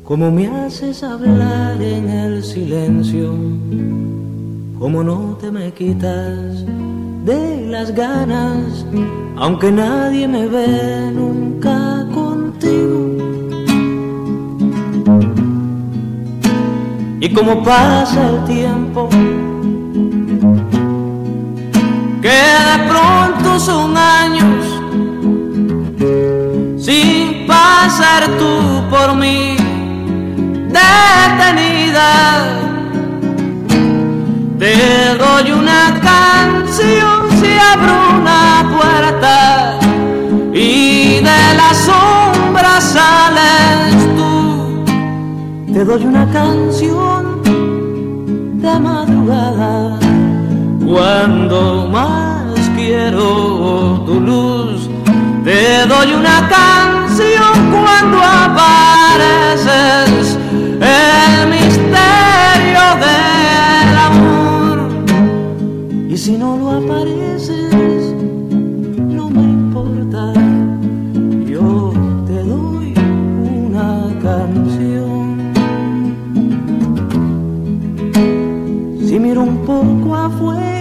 como 0.04 0.30
me 0.30 0.46
haces 0.46 1.02
hablar 1.02 1.82
en 1.82 2.08
el 2.08 2.44
silencio, 2.44 3.34
como 4.78 5.02
no 5.02 5.36
te 5.40 5.50
me 5.50 5.72
quitas 5.72 6.64
de 7.24 7.66
las 7.68 7.92
ganas, 7.92 8.86
aunque 9.36 9.72
nadie 9.72 10.28
me 10.28 10.46
ve 10.46 11.10
nunca 11.12 12.06
contigo. 12.14 13.16
Y 17.20 17.28
como 17.34 17.60
pasa 17.64 18.30
el 18.30 18.44
tiempo, 18.44 19.08
que 22.22 22.28
de 22.28 22.88
pronto 22.88 23.58
son 23.58 23.96
años 23.96 24.61
pasar 27.92 28.26
tú 28.38 28.82
por 28.88 29.14
mí 29.16 29.56
detenida. 30.76 32.10
Te 34.58 35.16
doy 35.18 35.52
una 35.52 36.00
canción 36.00 37.18
si 37.38 37.50
abro 37.72 37.94
una 38.18 38.42
puerta 38.74 39.78
y 40.54 41.16
de 41.16 41.40
la 41.60 41.70
sombra 41.88 42.80
sales 42.80 43.94
tú. 44.16 44.32
Te 45.74 45.84
doy 45.84 46.06
una 46.06 46.26
canción 46.32 47.42
de 48.62 48.78
madrugada 48.88 49.98
cuando 50.86 51.88
más 51.92 52.54
quiero 52.74 54.02
tu 54.06 54.18
luz. 54.18 54.88
Te 55.44 55.86
doy 55.86 56.12
una 56.14 56.48
cuando 57.16 58.18
apareces, 58.46 59.68
el 60.80 61.48
misterio 61.50 62.84
del 63.04 63.96
amor. 64.10 64.76
Y 66.08 66.16
si 66.16 66.38
no 66.38 66.56
lo 66.56 66.70
apareces, 66.70 68.14
no 68.96 69.28
me 69.28 69.42
importa, 69.42 70.32
yo 71.46 71.92
te 72.26 72.42
doy 72.44 72.94
una 73.46 74.08
canción. 74.22 75.52
Si 79.06 79.18
miro 79.18 79.42
un 79.42 79.58
poco 79.66 80.16
afuera 80.16 80.71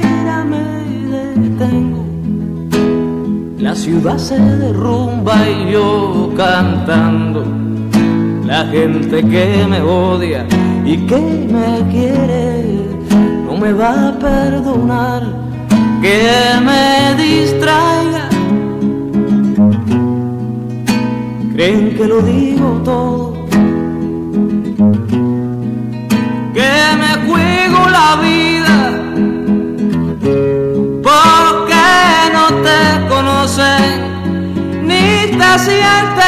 La 3.71 3.77
ciudad 3.77 4.17
se 4.17 4.37
derrumba 4.37 5.47
y 5.49 5.71
yo 5.71 6.33
cantando. 6.35 7.45
La 8.45 8.65
gente 8.65 9.23
que 9.23 9.65
me 9.65 9.81
odia 9.81 10.45
y 10.83 10.97
que 11.07 11.15
me 11.15 11.89
quiere 11.89 12.81
no 13.45 13.55
me 13.55 13.71
va 13.71 14.09
a 14.09 14.19
perdonar 14.19 15.23
que 16.01 16.19
me 16.65 17.15
distraiga. 17.15 18.27
Creen 21.53 21.95
que 21.95 22.07
lo 22.07 22.21
digo 22.23 22.81
todo 22.83 23.47
que 26.53 26.71
me 26.99 27.25
juego 27.25 27.89
la 27.89 28.21
vida 28.21 28.50
conocen 33.61 34.87
ni 34.87 35.37
te 35.37 35.59
sienten. 35.59 36.21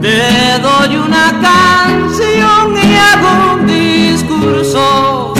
Te 0.00 0.58
doy 0.60 0.96
una 0.96 1.32
canción 1.42 2.76
y 2.76 2.96
hago 2.96 3.30
un 3.54 3.66
discurso 3.66 5.34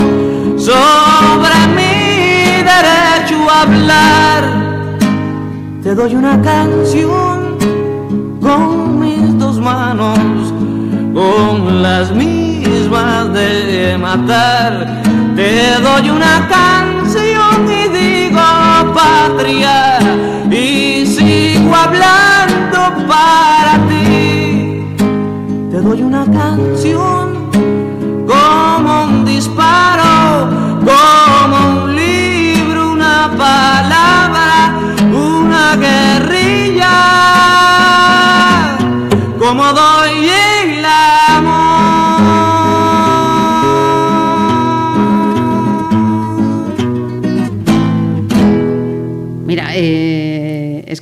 sobre 0.56 1.56
mi 1.76 2.62
derecho 2.72 3.38
a 3.50 3.62
hablar. 3.62 4.42
Te 5.82 5.94
doy 5.94 6.14
una 6.14 6.40
canción 6.42 7.56
con 8.40 8.98
mis 9.00 9.38
dos 9.38 9.58
manos, 9.58 10.18
con 11.14 11.82
las 11.82 12.10
mismas 12.12 13.32
de 13.32 13.96
matar. 13.98 15.02
Te 15.36 15.80
doy 15.80 16.10
una 16.10 16.48
canción 16.48 16.97
y 20.50 21.06
sigo 21.06 21.74
hablando 21.74 23.06
para 23.06 23.78
ti. 23.88 24.82
Te 25.70 25.80
doy 25.80 26.02
una 26.02 26.24
canción 26.24 27.50
como 28.26 29.04
un 29.04 29.24
disparo, 29.24 30.48
como 30.84 31.82
un 31.82 31.96
libro, 31.96 32.92
una 32.92 33.30
palabra, 33.36 34.78
una 35.12 35.76
guerrilla, 35.76 36.96
como 39.38 39.72
doy 39.72 39.87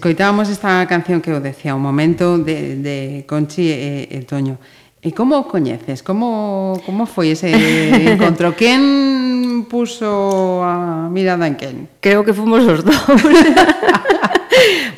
Escoitábamos 0.06 0.48
esta 0.50 0.86
canción 0.86 1.18
que 1.18 1.34
eu 1.34 1.42
decía, 1.42 1.74
o 1.74 1.82
momento 1.82 2.38
de, 2.38 2.78
de 2.78 3.26
Conchi 3.26 3.74
e, 3.74 4.06
e 4.06 4.22
Toño. 4.22 4.54
E 5.02 5.10
como 5.10 5.34
o 5.34 5.50
coñeces? 5.50 6.06
Como, 6.06 6.78
como 6.86 7.10
foi 7.10 7.34
ese 7.34 7.50
encontro? 8.14 8.54
Quen 8.60 9.66
puso 9.66 10.62
a 10.62 11.10
mirada 11.10 11.50
en 11.50 11.58
quen? 11.58 11.76
Creo 11.98 12.22
que 12.22 12.30
fomos 12.30 12.62
os 12.70 12.86
dous. 12.86 13.02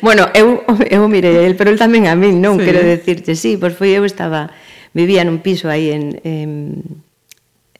bueno, 0.05 0.29
eu, 0.37 0.61
eu 0.77 1.01
mirei 1.09 1.41
el, 1.41 1.57
pero 1.57 1.73
el 1.73 1.81
tamén 1.81 2.05
a 2.05 2.13
min, 2.13 2.37
non? 2.37 2.61
Sí. 2.61 2.69
Quero 2.69 2.85
decirte, 2.85 3.33
sí, 3.33 3.57
pois 3.57 3.73
foi 3.73 3.97
eu 3.97 4.05
estaba, 4.05 4.53
vivía 4.93 5.25
nun 5.25 5.41
piso 5.41 5.73
aí 5.73 5.89
en, 5.89 6.21
en 6.21 6.85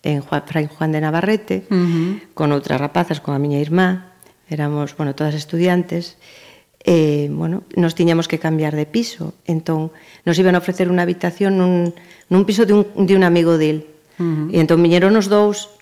en 0.02 0.26
Juan, 0.26 0.50
Fray 0.50 0.66
Juan 0.66 0.90
de 0.90 1.06
Navarrete, 1.06 1.70
uh 1.70 1.78
-huh. 1.78 2.34
con 2.34 2.50
outras 2.58 2.82
rapazas, 2.82 3.22
con 3.22 3.38
a 3.38 3.40
miña 3.40 3.62
irmá, 3.62 4.18
éramos, 4.50 4.98
bueno, 4.98 5.14
todas 5.14 5.38
estudiantes, 5.38 6.18
e 6.18 6.49
eh, 6.86 7.28
bueno, 7.32 7.64
nos 7.76 7.96
tiñamos 7.96 8.28
que 8.28 8.40
cambiar 8.40 8.76
de 8.76 8.86
piso. 8.86 9.34
Entón, 9.46 9.92
nos 10.26 10.40
iban 10.40 10.56
a 10.56 10.64
ofrecer 10.64 10.88
unha 10.88 11.04
habitación 11.04 11.60
nun, 11.60 11.92
nun 12.32 12.44
piso 12.48 12.64
de 12.64 12.74
un, 12.74 12.84
de 12.96 13.14
un 13.16 13.24
amigo 13.28 13.60
del. 13.60 13.88
Uh 14.20 14.24
-huh. 14.24 14.56
E 14.56 14.58
entón 14.64 14.80
viñeron 14.84 15.16
os 15.20 15.28
dous 15.28 15.80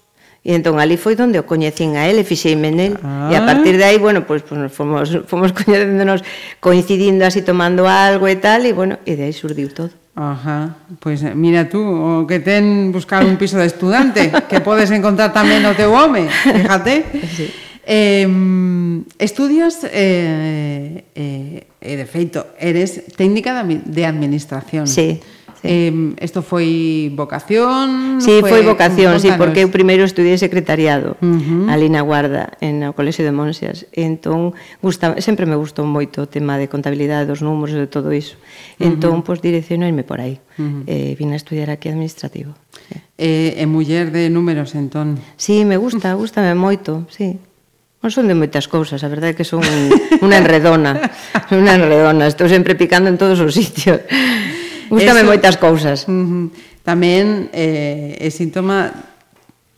E 0.48 0.56
entón 0.56 0.80
ali 0.80 0.96
foi 0.96 1.20
onde 1.20 1.36
o 1.36 1.44
coñecín 1.44 2.00
a 2.00 2.08
ele, 2.08 2.24
fixeime 2.24 2.72
nel. 2.72 2.96
Ah. 3.04 3.28
E 3.28 3.36
a 3.36 3.44
ah. 3.44 3.48
partir 3.52 3.76
de 3.76 3.84
aí, 3.84 4.00
bueno, 4.00 4.24
pois, 4.24 4.48
pues, 4.48 4.56
pois 4.56 4.72
pues, 4.72 4.80
fomos, 4.80 5.08
fomos 5.30 5.52
coñecéndonos, 5.52 6.24
coincidindo 6.64 7.28
así, 7.28 7.44
tomando 7.44 7.84
algo 7.84 8.32
e 8.32 8.40
tal, 8.40 8.64
e 8.64 8.72
bueno, 8.72 8.96
e 9.04 9.20
de 9.20 9.28
aí 9.28 9.36
surdiu 9.36 9.68
todo. 9.68 9.92
Ajá, 10.16 10.80
pois 11.04 11.20
pues 11.20 11.36
mira 11.36 11.68
tú, 11.68 11.84
o 11.84 12.24
que 12.24 12.40
ten 12.40 12.96
buscar 12.96 13.28
un 13.28 13.36
piso 13.36 13.60
de 13.60 13.68
estudante, 13.68 14.32
que 14.48 14.64
podes 14.64 14.88
encontrar 14.96 15.36
tamén 15.36 15.68
o 15.68 15.76
teu 15.76 15.92
home, 15.92 16.32
fíjate. 16.32 17.04
Sí. 17.38 17.67
Eh, 17.88 18.28
estudias, 19.18 19.80
eh, 19.88 21.06
eh, 21.16 21.68
e 21.80 21.94
de 21.96 22.04
feito, 22.04 22.44
eres 22.60 23.08
técnica 23.16 23.64
de 23.64 24.04
administración. 24.04 24.92
Sí. 24.92 25.24
Sí. 25.58 25.64
Eh, 25.64 26.14
esto 26.22 26.44
foi 26.44 27.10
vocación? 27.16 28.22
Sí, 28.22 28.44
foi, 28.44 28.50
foi 28.50 28.62
vocación, 28.62 29.18
sí, 29.18 29.32
porque 29.40 29.66
eu 29.66 29.74
primeiro 29.74 30.06
estudiei 30.06 30.38
secretariado 30.38 31.18
uh 31.18 31.26
-huh. 31.26 31.72
ali 31.72 31.90
na 31.90 32.06
Guarda, 32.06 32.54
en 32.62 32.86
o 32.86 32.94
Colexio 32.94 33.26
de 33.26 33.34
Monsias. 33.34 33.90
E 33.90 34.06
entón, 34.06 34.54
gusta, 34.84 35.18
sempre 35.18 35.50
me 35.50 35.58
gustou 35.58 35.88
moito 35.88 36.22
o 36.22 36.30
tema 36.30 36.62
de 36.62 36.70
contabilidade, 36.70 37.26
dos 37.26 37.42
números, 37.42 37.74
e 37.74 37.80
de 37.82 37.90
todo 37.90 38.14
iso. 38.14 38.38
Entón, 38.78 39.18
uh 39.18 39.20
-huh. 39.24 39.26
pois, 39.26 39.42
direccionei-me 39.42 40.06
por 40.06 40.22
aí. 40.22 40.38
Uh 40.62 40.62
-huh. 40.62 40.84
eh, 40.86 41.12
vine 41.18 41.34
a 41.34 41.42
estudiar 41.42 41.74
aquí 41.74 41.90
administrativo. 41.90 42.54
Eh, 43.18 43.58
e 43.58 43.66
muller 43.66 44.14
de 44.14 44.30
números, 44.30 44.78
entón? 44.78 45.18
Sí, 45.42 45.66
me 45.66 45.82
gusta, 45.82 46.14
gustame 46.14 46.54
moito, 46.54 47.10
sí. 47.10 47.42
Non 48.08 48.16
son 48.16 48.32
de 48.32 48.40
moitas 48.40 48.72
cousas, 48.72 49.04
a 49.04 49.12
verdade 49.12 49.36
é 49.36 49.38
que 49.38 49.44
son 49.44 49.60
unha 50.24 50.40
enredona, 50.40 50.96
unha 51.52 51.76
enredona, 51.76 52.24
estou 52.24 52.48
sempre 52.48 52.72
picando 52.72 53.12
en 53.12 53.20
todos 53.20 53.36
os 53.44 53.52
sitios. 53.52 54.00
Gústame 54.88 55.28
Eso, 55.28 55.28
moitas 55.28 55.60
cousas. 55.60 56.08
Uh 56.08 56.16
-huh. 56.16 56.46
Tamén 56.88 57.52
eh, 57.52 58.16
é 58.16 58.32
síntoma, 58.32 58.96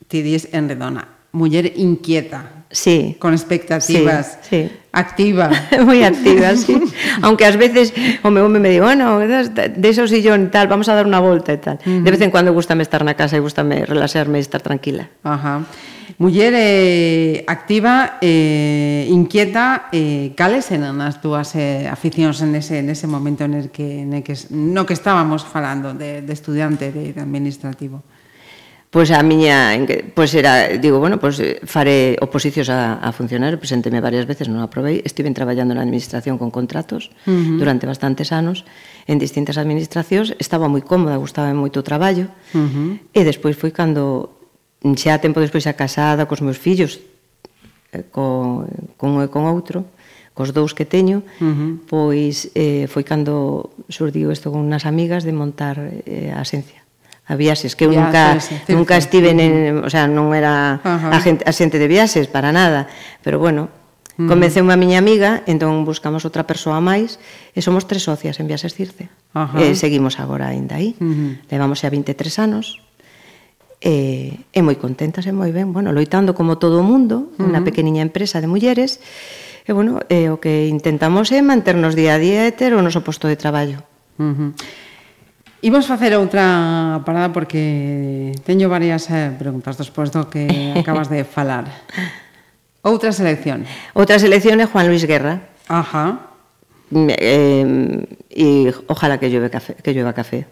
ti 0.05 0.21
dis 0.21 0.45
enredona, 0.53 1.09
muller 1.33 1.73
inquieta, 1.81 2.58
Sí. 2.71 3.17
Con 3.19 3.33
expectativas. 3.33 4.39
Sí, 4.43 4.67
sí. 4.67 4.71
Activa. 4.91 5.49
Moi 5.85 6.01
activa, 6.05 6.53
sí. 6.53 6.77
Aunque 7.21 7.45
ás 7.45 7.57
veces 7.57 7.93
o 8.21 8.29
meu 8.29 8.45
home 8.45 8.61
me 8.61 8.69
di, 8.69 8.81
bueno, 8.81 9.21
de 9.21 9.87
iso 9.89 10.05
sillón 10.05 10.49
tal, 10.53 10.69
vamos 10.69 10.89
a 10.89 10.93
dar 10.93 11.05
unha 11.05 11.21
volta 11.21 11.53
e 11.53 11.61
tal. 11.61 11.81
Uh 11.81 12.01
-huh. 12.01 12.03
De 12.05 12.09
vez 12.09 12.21
en 12.21 12.29
cuando 12.33 12.53
gustame 12.53 12.85
estar 12.85 13.01
na 13.01 13.17
casa 13.17 13.37
e 13.37 13.41
gustame 13.41 13.85
relaxarme 13.85 14.37
e 14.37 14.45
estar 14.45 14.61
tranquila. 14.61 15.09
Ajá. 15.25 15.65
Muller 16.17 16.53
eh, 16.57 17.45
activa, 17.47 18.17
eh, 18.21 19.05
inquieta, 19.09 19.89
eh, 19.93 20.33
cales 20.33 20.69
eran 20.73 21.01
as 21.05 21.21
túas 21.21 21.53
eh, 21.53 21.85
aficións 21.85 22.41
en 22.41 22.57
ese, 22.57 22.81
en 22.81 22.89
ese 22.89 23.05
momento 23.05 23.45
en 23.45 23.53
el 23.53 23.69
que, 23.69 24.01
en 24.01 24.13
el 24.13 24.23
que, 24.25 24.33
no 24.49 24.85
que 24.89 24.97
estábamos 24.97 25.45
falando 25.45 25.93
de, 25.93 26.21
de 26.21 26.33
estudiante 26.33 26.91
de, 26.91 27.13
de 27.13 27.21
administrativo? 27.21 28.01
Pois 28.89 29.13
a 29.13 29.21
miña, 29.21 29.77
pois 30.17 30.33
era, 30.33 30.65
digo, 30.81 30.97
bueno, 30.97 31.21
pois 31.21 31.37
faré 31.69 32.17
oposicións 32.25 32.73
a, 32.73 32.97
a 32.97 33.13
funcionario, 33.13 33.61
presenteme 33.61 34.01
varias 34.01 34.25
veces, 34.25 34.49
non 34.49 34.65
aprobei, 34.65 35.05
estive 35.05 35.29
traballando 35.29 35.77
na 35.77 35.85
administración 35.85 36.41
con 36.41 36.49
contratos 36.49 37.13
uh 37.29 37.29
-huh. 37.29 37.61
durante 37.61 37.85
bastantes 37.85 38.33
anos, 38.33 38.65
en 39.05 39.21
distintas 39.21 39.61
administracións, 39.61 40.33
estaba 40.41 40.65
moi 40.65 40.81
cómoda, 40.81 41.21
gustaba 41.21 41.53
moito 41.53 41.77
o 41.77 41.85
traballo, 41.85 42.33
uh 42.57 42.65
-huh. 42.65 43.13
e 43.13 43.21
despois 43.21 43.53
foi 43.53 43.69
cando, 43.69 44.33
xa 44.81 45.21
tempo 45.21 45.37
despois 45.37 45.69
xa 45.69 45.77
casada, 45.77 46.25
cos 46.25 46.41
meus 46.41 46.57
fillos, 46.57 46.97
eh, 47.93 48.09
con, 48.09 48.65
con 48.97 49.13
un 49.13 49.21
e 49.21 49.29
con 49.29 49.45
outro, 49.45 49.85
cos 50.33 50.49
dous 50.49 50.73
que 50.73 50.89
teño, 50.89 51.21
uh 51.37 51.45
-huh. 51.45 51.71
pois 51.85 52.49
eh, 52.57 52.89
foi 52.89 53.05
cando 53.05 53.69
surdiu 53.85 54.33
isto 54.33 54.49
con 54.49 54.65
unhas 54.65 54.89
amigas 54.89 55.21
de 55.21 55.33
montar 55.37 55.77
eh, 56.09 56.33
a 56.33 56.41
asencia 56.41 56.88
a 57.29 57.37
viaxes 57.37 57.77
que 57.77 57.85
eu 57.85 57.93
nunca 57.93 58.41
sí, 58.41 58.57
sí, 58.65 58.73
nunca 58.73 58.97
estive 58.97 59.29
en, 59.29 59.85
o 59.85 59.89
sea, 59.93 60.09
non 60.09 60.33
era 60.33 60.81
uh 60.81 60.97
-huh. 60.97 61.13
a 61.13 61.19
gente, 61.21 61.45
a 61.45 61.53
xente 61.53 61.77
de 61.77 61.85
viaxes 61.85 62.25
para 62.25 62.49
nada, 62.49 62.89
pero 63.21 63.37
bueno, 63.37 63.69
uh 63.69 64.25
-huh. 64.25 64.27
convenceu 64.27 64.65
miña 64.65 64.97
amiga, 64.97 65.45
entón 65.45 65.85
buscamos 65.85 66.25
outra 66.25 66.49
persoa 66.49 66.81
máis 66.81 67.21
e 67.53 67.61
somos 67.61 67.85
tres 67.85 68.01
socias 68.01 68.41
en 68.41 68.49
Viaxes 68.49 68.73
Circe. 68.73 69.13
Uh 69.37 69.45
-huh. 69.45 69.61
E 69.61 69.77
seguimos 69.77 70.17
agora 70.17 70.49
aínda 70.49 70.81
aí. 70.81 70.97
Uh 70.97 71.05
-huh. 71.05 71.31
Levamos 71.53 71.85
xa 71.85 71.93
23 71.93 72.17
anos. 72.41 72.81
E, 73.79 74.43
e 74.51 74.59
moi 74.59 74.75
contentas 74.75 75.23
e 75.23 75.31
moi 75.31 75.53
ben, 75.55 75.71
bueno, 75.71 75.95
loitando 75.95 76.35
como 76.35 76.57
todo 76.57 76.81
o 76.81 76.85
mundo, 76.85 77.29
uh 77.31 77.39
-huh. 77.39 77.47
unha 77.47 77.61
pequeniña 77.61 78.01
empresa 78.01 78.41
de 78.41 78.49
mulleres. 78.49 78.99
E 79.63 79.71
bueno, 79.71 80.01
e, 80.09 80.33
o 80.33 80.41
que 80.41 80.65
intentamos 80.65 81.29
é 81.29 81.45
manternos 81.45 81.93
día 81.93 82.17
a 82.17 82.19
día 82.19 82.49
e 82.49 82.51
ter 82.51 82.73
o 82.73 82.81
noso 82.81 83.05
posto 83.05 83.29
de 83.29 83.37
traballo. 83.37 83.85
Uh 84.17 84.33
-huh. 84.33 84.51
Imos 85.61 85.91
facer 85.91 86.15
outra 86.15 87.03
parada 87.03 87.35
porque 87.35 88.31
teño 88.47 88.71
varias 88.71 89.11
eh, 89.11 89.35
preguntas 89.35 89.75
despois 89.75 90.07
do 90.07 90.31
que 90.31 90.47
acabas 90.79 91.11
de 91.11 91.27
falar. 91.27 91.67
Outra 92.79 93.11
selección. 93.11 93.67
Outra 93.91 94.15
selección 94.15 94.63
é 94.63 94.65
Juan 94.65 94.87
Luis 94.87 95.03
Guerra. 95.03 95.51
Ajá. 95.67 96.31
Eh, 96.95 98.07
e 98.31 98.71
ojalá 98.87 99.19
que 99.19 99.27
llueve 99.27 99.51
café, 99.51 99.75
que 99.75 99.91
llueva 99.91 100.15
café. 100.15 100.47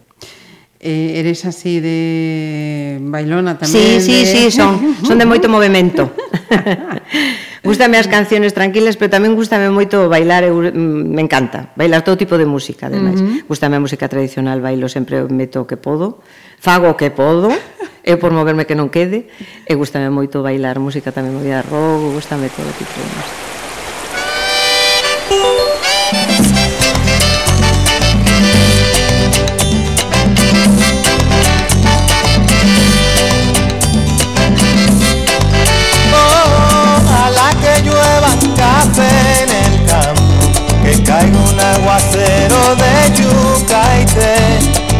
Eh, 0.83 1.17
eres 1.23 1.41
así 1.47 1.79
de 1.79 2.99
bailona 3.01 3.57
tamén? 3.57 3.73
Sí, 3.73 4.03
sí, 4.03 4.17
de... 4.21 4.25
sí, 4.27 4.41
son, 4.51 4.77
son 5.07 5.17
de 5.17 5.25
moito 5.25 5.47
movimento. 5.55 6.11
Gústame 7.67 7.99
as 7.99 8.07
canciones 8.07 8.55
tranquilas, 8.55 8.95
pero 8.95 9.11
tamén 9.11 9.35
gústame 9.35 9.67
moito 9.67 10.07
bailar, 10.07 10.47
eu, 10.47 10.55
mm, 10.55 11.11
me 11.11 11.19
encanta, 11.19 11.75
bailar 11.75 12.07
todo 12.07 12.15
tipo 12.15 12.39
de 12.39 12.47
música, 12.47 12.87
ademais. 12.87 13.19
Uh 13.19 13.27
-huh. 13.27 13.51
Gústame 13.51 13.75
a 13.75 13.83
música 13.83 14.07
tradicional, 14.07 14.63
bailo 14.63 14.87
sempre 14.87 15.27
meto 15.27 15.61
o 15.61 15.67
que 15.67 15.75
podo, 15.75 16.23
fago 16.63 16.87
o 16.87 16.95
que 16.95 17.11
podo, 17.11 17.51
eu 18.07 18.15
por 18.15 18.31
moverme 18.31 18.63
que 18.63 18.79
non 18.79 18.87
quede, 18.87 19.27
e 19.67 19.73
gústame 19.75 20.07
moito 20.07 20.39
bailar 20.39 20.79
música 20.79 21.11
tamén 21.11 21.35
movida 21.35 21.59
rock, 21.59 22.15
gústame 22.15 22.47
todo 22.47 22.71
tipo 22.79 22.95
de 22.95 23.09
música. 23.11 23.66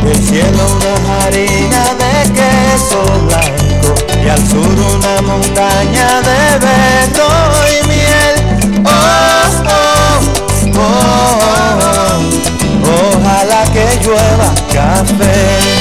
Del 0.07 0.23
cielo 0.25 0.65
una 0.77 1.25
harina 1.25 1.83
de 1.95 2.31
queso 2.31 3.03
blanco 3.25 3.93
Y 4.23 4.29
al 4.29 4.39
sur 4.47 4.65
una 4.65 5.21
montaña 5.21 6.21
de 6.21 6.59
berro 6.65 7.29
y 7.67 7.87
miel. 7.89 8.35
Oh, 8.85 8.91
oh, 9.65 10.21
oh, 10.77 10.89
oh, 11.91 13.17
Ojalá 13.17 13.65
que 13.73 13.85
llueva 14.01 14.55
café 14.71 15.76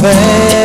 fail 0.00 0.59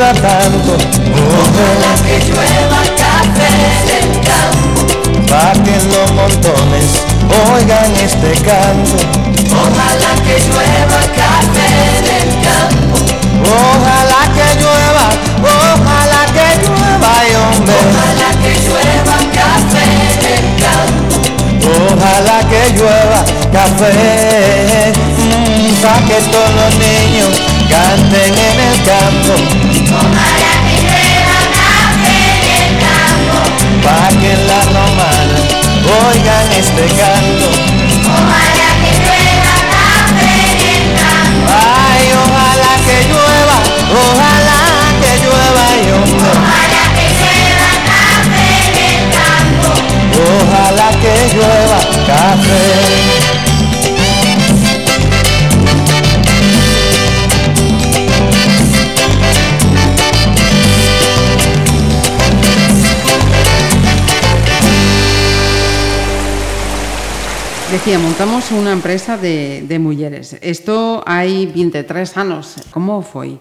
Ojalá 0.00 0.14
que 2.06 2.16
llueva 2.30 2.82
café 2.96 3.50
en 3.74 3.88
el 3.98 4.08
campo. 4.22 4.80
Pa' 5.26 5.52
que 5.64 5.74
los 5.74 6.08
montones 6.12 6.86
oigan 7.52 7.90
este 7.96 8.32
canto. 8.42 8.96
Ojalá 9.50 10.12
que 10.22 10.36
llueva 10.46 11.00
café 11.18 11.66
en 11.98 12.06
el 12.14 12.30
campo. 12.46 12.94
Ojalá 13.42 14.22
que 14.36 14.46
llueva, 14.60 15.06
ojalá 15.42 16.22
que 16.36 16.46
llueva, 16.62 17.10
y 17.26 17.34
hombre. 17.34 17.74
Ojalá 17.90 18.30
que 18.40 18.52
llueva 18.54 19.16
café 19.34 19.82
en 19.82 20.22
el 20.36 20.46
campo. 20.62 21.10
Ojalá 21.90 22.38
que 22.48 22.62
llueva 22.78 23.20
café, 23.52 24.92
mm, 24.94 25.74
pa' 25.82 26.00
que 26.06 26.18
todos 26.30 26.52
los 26.54 26.72
niños 26.86 27.32
canten 27.68 28.32
en 28.32 28.58
el 28.60 28.76
campo, 28.84 29.34
Ojalá 29.90 30.52
que 30.66 30.74
llueva 30.84 31.38
café 31.56 32.18
en 32.34 32.44
el 32.58 32.70
campo 32.84 33.40
pa' 33.84 34.08
que 34.20 34.30
en 34.32 34.42
la 34.46 34.60
romana 34.76 35.38
oigan 36.08 36.46
este 36.52 36.84
canto. 37.00 37.48
Ojalá 38.04 38.68
que 38.82 38.90
llueva 39.00 39.56
café 39.74 40.32
en 40.52 40.60
el 40.76 40.84
campo 41.00 41.52
Ay, 41.88 42.04
ojalá 42.22 42.72
que 42.86 42.98
llueva, 43.08 43.58
ojalá 44.04 44.60
que 45.00 45.12
llueva, 45.24 45.64
y 45.80 45.88
hombre. 45.96 46.30
Ojalá 46.36 46.82
que 46.96 47.06
llueva 47.18 47.70
café 47.90 48.48
en 48.68 48.76
el 48.90 49.02
campo 49.16 49.70
Ojalá 50.28 50.88
que 51.00 51.14
llueva 51.34 51.80
café. 52.06 52.97
Decía, 67.68 68.00
montamos 68.00 68.48
unha 68.48 68.72
empresa 68.72 69.20
de, 69.20 69.60
de 69.60 69.76
mulleres. 69.76 70.40
Isto 70.40 71.04
hai 71.04 71.44
23 71.44 71.84
anos. 72.16 72.64
Como 72.72 73.04
foi 73.04 73.36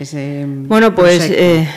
ese 0.00 0.48
Bueno, 0.48 0.96
pois... 0.96 1.20
Pues, 1.20 1.36
eh, 1.36 1.68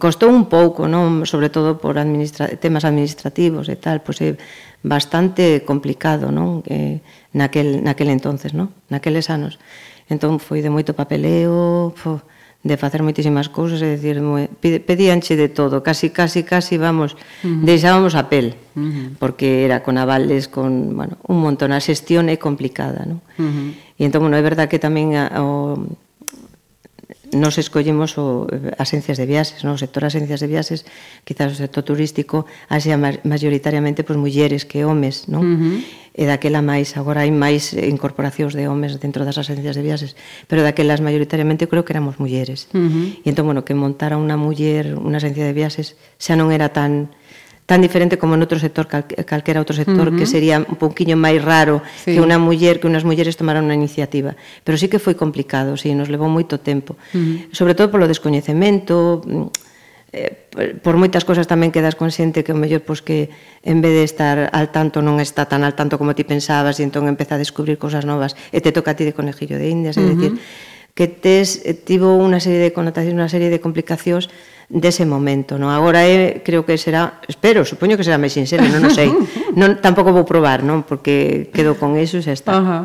costou 0.00 0.32
un 0.32 0.48
pouco, 0.48 0.88
non? 0.88 1.28
sobre 1.28 1.52
todo 1.52 1.76
por 1.76 2.00
administra 2.00 2.48
temas 2.56 2.88
administrativos 2.88 3.68
e 3.68 3.76
tal, 3.76 4.00
pois 4.00 4.24
é 4.24 4.32
eh, 4.32 4.40
bastante 4.80 5.60
complicado 5.68 6.32
non? 6.32 6.64
Eh, 6.72 7.04
naquel, 7.36 7.84
naquel 7.84 8.08
entonces, 8.08 8.56
non? 8.56 8.72
naqueles 8.88 9.28
anos. 9.28 9.60
Entón 10.08 10.40
foi 10.40 10.64
de 10.64 10.72
moito 10.72 10.96
papeleo, 10.96 11.92
pois 12.00 12.24
de 12.64 12.80
facer 12.80 13.04
moitísimas 13.04 13.52
cousas, 13.52 13.84
é 13.84 14.00
dicir, 14.00 14.16
pedíanche 14.88 15.36
de 15.36 15.52
todo, 15.52 15.84
casi, 15.84 16.08
casi, 16.08 16.48
casi, 16.48 16.80
vamos, 16.80 17.12
uh 17.12 17.46
-huh. 17.46 17.60
deixábamos 17.60 18.16
a 18.16 18.32
pel, 18.32 18.56
uh 18.72 18.80
-huh. 18.80 19.06
porque 19.20 19.68
era 19.68 19.84
con 19.84 20.00
avales, 20.00 20.48
con, 20.48 20.96
bueno, 20.96 21.20
un 21.28 21.44
montón, 21.44 21.76
a 21.76 21.80
xestión 21.84 22.32
é 22.32 22.40
complicada, 22.40 23.04
non? 23.04 23.20
Uh 23.36 23.44
-huh. 23.44 23.68
E 24.00 24.02
entón, 24.08 24.24
bueno, 24.24 24.40
é 24.40 24.42
verdad 24.42 24.72
que 24.72 24.80
tamén 24.80 25.12
a, 25.12 25.28
o, 25.44 25.76
nos 27.34 27.58
escollemos 27.58 28.16
o, 28.16 28.46
eh, 28.48 28.72
as 28.78 28.94
agencias 28.94 29.18
de 29.18 29.26
viaxes, 29.26 29.66
no? 29.66 29.74
o 29.74 29.78
sector 29.78 30.06
asencias 30.06 30.24
agencias 30.24 30.40
de 30.40 30.48
viaxes, 30.48 30.80
quizás 31.26 31.52
o 31.52 31.56
sector 31.58 31.84
turístico, 31.84 32.46
haxa 32.70 32.96
maioritariamente 32.96 34.06
pois, 34.06 34.16
mulleres 34.16 34.64
que 34.64 34.86
homes, 34.86 35.28
non? 35.28 35.44
Uh 35.44 35.58
-huh. 35.58 35.78
E 36.14 36.30
daquela 36.30 36.62
máis, 36.62 36.94
agora 36.94 37.26
hai 37.26 37.34
máis 37.34 37.74
eh, 37.74 37.90
incorporacións 37.90 38.54
de 38.54 38.70
homes 38.70 39.02
dentro 39.02 39.26
das 39.26 39.34
agencias 39.34 39.74
de 39.74 39.82
viaxes, 39.82 40.14
pero 40.46 40.62
daquelas 40.62 41.02
maioritariamente 41.02 41.66
creo 41.66 41.82
que 41.82 41.92
éramos 41.92 42.22
mulleres. 42.22 42.70
Uh 42.70 42.86
-huh. 42.86 43.06
E 43.20 43.26
entón, 43.26 43.50
bueno, 43.50 43.66
que 43.66 43.74
montara 43.74 44.14
unha 44.14 44.38
muller, 44.38 44.94
unha 44.94 45.18
agencia 45.18 45.42
de 45.42 45.52
viaxes, 45.52 45.98
xa 46.16 46.38
non 46.38 46.54
era 46.54 46.70
tan 46.70 47.10
tan 47.66 47.80
diferente 47.80 48.20
como 48.20 48.36
noutro 48.36 48.60
sector 48.60 48.84
cal, 48.84 49.08
calquera 49.24 49.56
outro 49.60 49.72
sector 49.72 50.08
uh 50.08 50.12
-huh. 50.12 50.18
que 50.20 50.28
sería 50.28 50.60
un 50.60 50.76
pouquiño 50.76 51.16
máis 51.16 51.40
raro 51.40 51.80
sí. 52.04 52.12
que 52.12 52.20
unha 52.20 52.36
muller 52.36 52.76
que 52.76 52.86
unhas 52.86 53.08
mulleres 53.08 53.40
tomaran 53.40 53.64
unha 53.64 53.76
iniciativa, 53.76 54.36
pero 54.62 54.76
sí 54.76 54.92
que 54.92 55.00
foi 55.00 55.16
complicado, 55.16 55.80
sí, 55.80 55.96
nos 55.96 56.12
levou 56.12 56.28
moito 56.28 56.60
tempo. 56.60 57.00
Uh 57.16 57.18
-huh. 57.18 57.36
Sobre 57.56 57.72
todo 57.72 57.88
polo 57.88 58.04
descoñecemento, 58.04 59.24
eh, 60.12 60.76
por 60.84 60.94
moitas 61.00 61.24
cosas 61.24 61.48
tamén 61.48 61.72
quedas 61.72 61.96
consciente 61.96 62.44
que 62.44 62.52
o 62.52 62.58
mellor 62.58 62.84
pois 62.84 63.00
que 63.00 63.32
en 63.64 63.80
vez 63.80 63.96
de 63.96 64.04
estar 64.04 64.36
al 64.52 64.68
tanto 64.70 65.00
non 65.00 65.18
está 65.18 65.48
tan 65.48 65.64
al 65.64 65.72
tanto 65.72 65.98
como 65.98 66.12
ti 66.12 66.22
pensabas 66.22 66.78
e 66.78 66.86
entón 66.86 67.08
empeza 67.08 67.34
a 67.34 67.40
descubrir 67.40 67.80
cosas 67.80 68.04
novas 68.04 68.36
e 68.52 68.60
te 68.60 68.70
toca 68.70 68.92
a 68.92 68.96
ti 68.96 69.08
de 69.08 69.16
conejillo 69.16 69.56
de 69.58 69.66
indias, 69.72 69.96
uh 69.96 70.04
-huh. 70.04 70.12
é 70.12 70.14
dicir, 70.14 70.32
que 70.94 71.08
tes 71.08 71.64
eh, 71.66 71.74
tivo 71.74 72.14
unha 72.14 72.38
serie 72.38 72.62
de 72.62 72.70
connotacións, 72.70 73.18
unha 73.18 73.32
serie 73.32 73.50
de 73.50 73.58
complicacións 73.58 74.30
dese 74.68 75.04
momento, 75.04 75.56
non? 75.60 75.70
Agora 75.70 76.04
é, 76.04 76.40
creo 76.40 76.64
que 76.64 76.76
será, 76.80 77.20
espero, 77.28 77.64
supoño 77.64 77.96
que 77.96 78.04
será 78.06 78.16
máis 78.16 78.32
sincero, 78.32 78.64
non, 78.64 78.84
non 78.84 78.92
sei. 78.92 79.10
Non, 79.54 79.78
tampouco 79.78 80.10
vou 80.10 80.26
probar, 80.26 80.66
non? 80.66 80.82
Porque 80.82 81.46
quedo 81.54 81.78
con 81.78 81.94
eso 81.94 82.18
e 82.18 82.26
xa 82.26 82.34
está. 82.34 82.58
Ajá. 82.58 82.78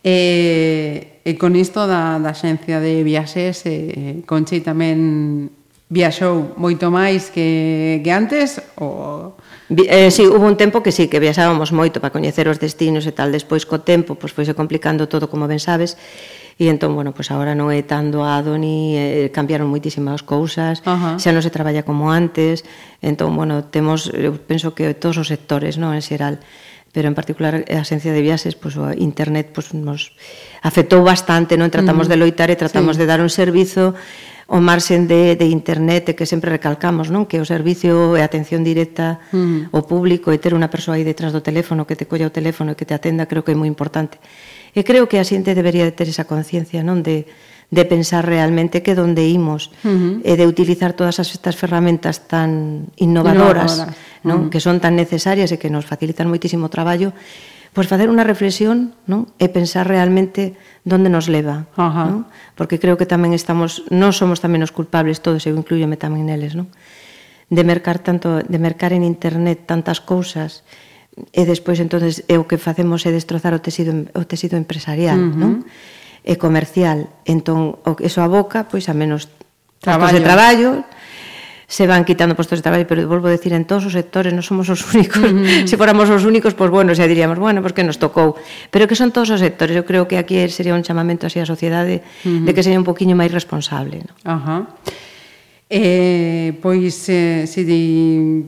Eh, 0.00 1.20
e 1.24 1.32
con 1.36 1.52
isto 1.56 1.84
da, 1.84 2.16
da 2.16 2.32
xencia 2.32 2.80
de 2.80 3.04
viaxes, 3.04 3.64
eh, 3.68 4.24
Conchi 4.24 4.64
tamén 4.64 5.52
viaxou 5.92 6.56
moito 6.56 6.88
máis 6.88 7.28
que, 7.28 8.00
que 8.00 8.10
antes 8.10 8.60
ou 8.80 9.36
Eh, 9.70 10.10
sí, 10.10 10.26
hubo 10.26 10.44
un 10.44 10.56
tempo 10.56 10.82
que 10.82 10.92
sí, 10.92 11.08
que 11.08 11.18
viaxábamos 11.18 11.72
moito 11.72 11.96
para 12.00 12.12
coñecer 12.12 12.52
os 12.52 12.60
destinos 12.60 13.08
e 13.08 13.16
tal, 13.16 13.32
despois 13.32 13.64
co 13.64 13.80
tempo, 13.80 14.12
pois 14.12 14.36
foise 14.36 14.52
complicando 14.52 15.08
todo, 15.08 15.32
como 15.32 15.48
ben 15.48 15.56
sabes, 15.56 15.96
E 16.54 16.70
entón, 16.70 16.94
bueno, 16.94 17.10
pois 17.10 17.26
pues 17.26 17.34
agora 17.34 17.58
non 17.58 17.74
é 17.74 17.82
tan 17.82 18.14
doado 18.14 18.54
ni 18.54 18.94
eh, 18.94 19.26
eh, 19.26 19.28
cambiaron 19.34 19.66
moitísimas 19.66 20.22
cousas, 20.22 20.86
uh 20.86 20.94
-huh. 20.94 21.14
xa 21.18 21.30
non 21.34 21.42
se 21.42 21.50
traballa 21.50 21.82
como 21.82 22.14
antes. 22.14 22.62
Entón, 23.02 23.34
bueno, 23.34 23.66
temos 23.66 24.06
eu 24.14 24.38
penso 24.38 24.70
que 24.70 24.94
todos 24.94 25.18
os 25.18 25.26
sectores, 25.26 25.74
non, 25.82 25.98
en 25.98 26.02
xeral, 26.04 26.38
pero 26.94 27.10
en 27.10 27.18
particular 27.18 27.66
a 27.66 27.82
agencia 27.82 28.14
de 28.14 28.22
viaxes, 28.22 28.54
pois 28.54 28.78
pues, 28.78 28.94
o 28.94 28.94
internet 28.94 29.50
pois 29.50 29.74
pues, 29.74 29.82
nos 29.82 30.14
afectou 30.62 31.02
bastante, 31.02 31.58
non 31.58 31.74
tratamos 31.74 32.06
uh 32.06 32.14
-huh. 32.14 32.18
de 32.18 32.22
loitar 32.22 32.48
e 32.54 32.56
tratamos 32.56 32.94
sí. 32.94 33.02
de 33.02 33.06
dar 33.10 33.18
un 33.18 33.32
servizo 33.34 33.98
o 34.46 34.60
marxen 34.60 35.08
de, 35.08 35.36
de 35.36 35.46
internet 35.46 36.14
que 36.14 36.26
sempre 36.26 36.54
recalcamos, 36.54 37.10
non? 37.10 37.24
Que 37.24 37.40
o 37.40 37.46
servicio 37.48 38.14
e 38.14 38.20
a 38.20 38.28
atención 38.28 38.60
directa 38.60 39.18
mm. 39.32 39.72
ao 39.72 39.82
público 39.88 40.30
e 40.30 40.38
ter 40.38 40.52
unha 40.52 40.68
persoa 40.68 41.00
aí 41.00 41.04
detrás 41.04 41.32
do 41.32 41.40
teléfono 41.40 41.88
que 41.88 41.96
te 41.96 42.04
colla 42.04 42.28
o 42.28 42.34
teléfono 42.34 42.72
e 42.72 42.76
que 42.76 42.84
te 42.84 42.92
atenda 42.92 43.24
creo 43.24 43.42
que 43.42 43.56
é 43.56 43.58
moi 43.58 43.66
importante. 43.66 44.20
E 44.74 44.82
creo 44.82 45.06
que 45.06 45.22
a 45.22 45.24
xente 45.24 45.54
debería 45.54 45.86
de 45.86 45.94
ter 45.94 46.10
esa 46.10 46.26
conciencia, 46.26 46.82
non? 46.82 47.06
De, 47.06 47.30
de 47.70 47.84
pensar 47.86 48.26
realmente 48.26 48.82
que 48.82 48.98
donde 48.98 49.26
imos 49.30 49.70
uh 49.86 49.88
-huh. 49.88 50.14
e 50.26 50.34
de 50.34 50.44
utilizar 50.50 50.92
todas 50.92 51.22
as 51.22 51.30
estas 51.30 51.54
ferramentas 51.54 52.26
tan 52.26 52.90
innovadoras, 52.98 53.78
innovadoras. 53.78 54.26
non? 54.26 54.38
Uh 54.38 54.42
-huh. 54.46 54.50
que 54.50 54.60
son 54.60 54.82
tan 54.82 54.98
necesarias 54.98 55.54
e 55.54 55.58
que 55.62 55.70
nos 55.70 55.86
facilitan 55.86 56.26
moitísimo 56.26 56.66
traballo, 56.68 57.14
pois 57.74 57.90
facer 57.90 58.06
unha 58.06 58.22
reflexión, 58.26 58.94
non? 59.10 59.30
e 59.38 59.50
pensar 59.50 59.86
realmente 59.86 60.54
onde 60.86 61.10
nos 61.10 61.26
leva, 61.26 61.66
uh 61.74 61.90
-huh. 61.90 62.06
non? 62.10 62.20
Porque 62.54 62.78
creo 62.78 62.98
que 62.98 63.06
tamén 63.06 63.34
estamos, 63.34 63.86
non 63.90 64.14
somos 64.14 64.38
tamén 64.38 64.62
os 64.62 64.74
culpables 64.74 65.22
todos, 65.22 65.46
eu 65.46 65.54
incluyome 65.58 65.98
tamén 65.98 66.26
neles, 66.26 66.54
non? 66.54 66.70
De 67.50 67.62
mercar 67.62 67.98
tanto, 68.02 68.42
de 68.42 68.58
mercar 68.58 68.94
en 68.94 69.02
internet 69.02 69.66
tantas 69.66 69.98
cousas 69.98 70.66
e 71.32 71.42
despois 71.46 71.78
entonces 71.78 72.26
é 72.26 72.36
o 72.38 72.46
que 72.46 72.58
facemos 72.58 73.06
é 73.06 73.10
destrozar 73.14 73.54
o 73.54 73.60
tecido 73.62 74.10
o 74.14 74.22
tecido 74.26 74.58
empresarial, 74.58 75.18
uh 75.18 75.30
-huh. 75.30 75.38
non? 75.38 75.52
E 76.24 76.34
comercial. 76.40 77.06
Entón, 77.28 77.78
o 77.84 77.92
eso 78.02 78.24
aboca 78.24 78.66
pois 78.66 78.90
a 78.90 78.94
menos 78.96 79.30
traballo. 79.78 80.16
de 80.16 80.20
traballo, 80.24 80.70
se 81.66 81.86
van 81.86 82.04
quitando 82.04 82.36
postos 82.36 82.58
de 82.58 82.62
traballo, 82.62 82.86
pero 82.86 83.06
volvo 83.08 83.28
a 83.28 83.34
decir, 83.34 83.52
en 83.52 83.64
todos 83.64 83.86
os 83.86 83.94
sectores 83.94 84.34
non 84.34 84.44
somos 84.44 84.68
os 84.68 84.82
únicos. 84.90 85.22
Uh 85.22 85.42
-huh. 85.42 85.66
Se 85.66 85.76
fóramos 85.78 86.10
os 86.10 86.26
únicos, 86.26 86.52
pois 86.54 86.70
bueno, 86.70 86.92
xa 86.94 87.06
diríamos, 87.06 87.38
bueno, 87.38 87.62
pois 87.62 87.72
que 87.72 87.86
nos 87.86 87.98
tocou. 87.98 88.34
Pero 88.70 88.86
que 88.90 88.96
son 88.98 89.14
todos 89.14 89.30
os 89.30 89.40
sectores. 89.40 89.74
Eu 89.76 89.86
creo 89.86 90.04
que 90.10 90.18
aquí 90.18 90.36
sería 90.50 90.74
un 90.74 90.82
chamamento 90.82 91.26
así 91.26 91.38
a 91.40 91.46
sociedade 91.46 92.02
uh 92.24 92.28
-huh. 92.28 92.44
de 92.46 92.50
que 92.52 92.62
sería 92.62 92.78
un 92.78 92.86
poquinho 92.86 93.16
máis 93.16 93.32
responsable. 93.32 94.02
Non? 94.02 94.16
Ajá. 94.26 94.56
Eh, 95.70 96.58
pois, 96.60 97.08
eh, 97.08 97.48
se 97.48 97.60
di... 97.64 98.44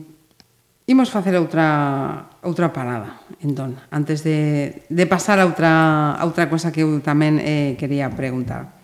Imos 0.87 1.11
facer 1.11 1.35
outra 1.35 2.31
outra 2.47 2.71
parada. 2.71 3.19
Entón, 3.43 3.75
antes 3.91 4.23
de, 4.23 4.81
de 4.87 5.05
pasar 5.05 5.43
a 5.43 5.45
outra, 5.45 6.15
a 6.15 6.23
outra 6.23 6.47
cosa 6.47 6.71
que 6.71 6.87
eu 6.87 6.89
tamén 7.03 7.43
eh, 7.43 7.75
quería 7.75 8.07
preguntar. 8.07 8.79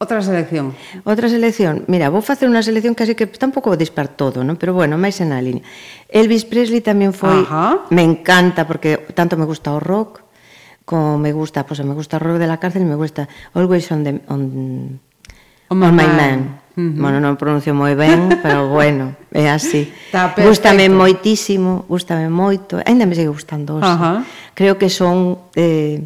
Outra 0.00 0.24
selección. 0.24 0.72
Outra 1.04 1.28
selección. 1.28 1.84
Mira, 1.86 2.08
vou 2.08 2.24
facer 2.24 2.48
unha 2.48 2.64
selección 2.64 2.96
casi 2.96 3.12
que 3.12 3.28
tampouco 3.28 3.68
vou 3.68 3.76
dispar 3.76 4.08
todo, 4.08 4.40
non? 4.40 4.56
Pero 4.56 4.72
bueno, 4.72 4.96
máis 4.96 5.20
en 5.20 5.30
a 5.30 5.44
línea. 5.44 5.60
Elvis 6.08 6.48
Presley 6.48 6.80
tamén 6.80 7.12
foi... 7.12 7.44
Ajá. 7.44 7.84
Me 7.92 8.00
encanta, 8.00 8.64
porque 8.64 8.96
tanto 9.12 9.36
me 9.36 9.44
gusta 9.44 9.76
o 9.76 9.78
rock, 9.78 10.24
como 10.88 11.20
me 11.20 11.36
gusta, 11.36 11.68
pois 11.68 11.78
pues, 11.78 11.86
me 11.86 11.92
gusta 11.92 12.16
o 12.16 12.24
rock 12.24 12.40
de 12.40 12.48
la 12.48 12.56
cárcel, 12.56 12.88
me 12.88 12.96
gusta 12.96 13.28
Always 13.52 13.92
on, 13.92 14.00
the, 14.02 14.12
on, 14.32 14.40
on, 15.68 15.76
on 15.76 15.76
my, 15.76 15.92
my 15.92 16.08
man. 16.08 16.16
man. 16.16 16.40
-huh. 16.88 17.02
Bueno, 17.02 17.20
non 17.20 17.36
pronuncio 17.36 17.76
moi 17.76 17.92
ben, 17.92 18.32
pero 18.44 18.72
bueno, 18.72 19.16
é 19.32 19.52
así. 19.52 19.92
Gústame 20.40 20.88
moitísimo, 20.88 21.84
gústame 21.84 22.32
moito, 22.32 22.80
aínda 22.80 23.04
me 23.04 23.14
segue 23.14 23.28
gustando. 23.28 23.76
Uh 23.76 23.84
-huh. 23.84 24.18
Creo 24.56 24.80
que 24.80 24.88
son 24.88 25.50
eh, 25.54 26.00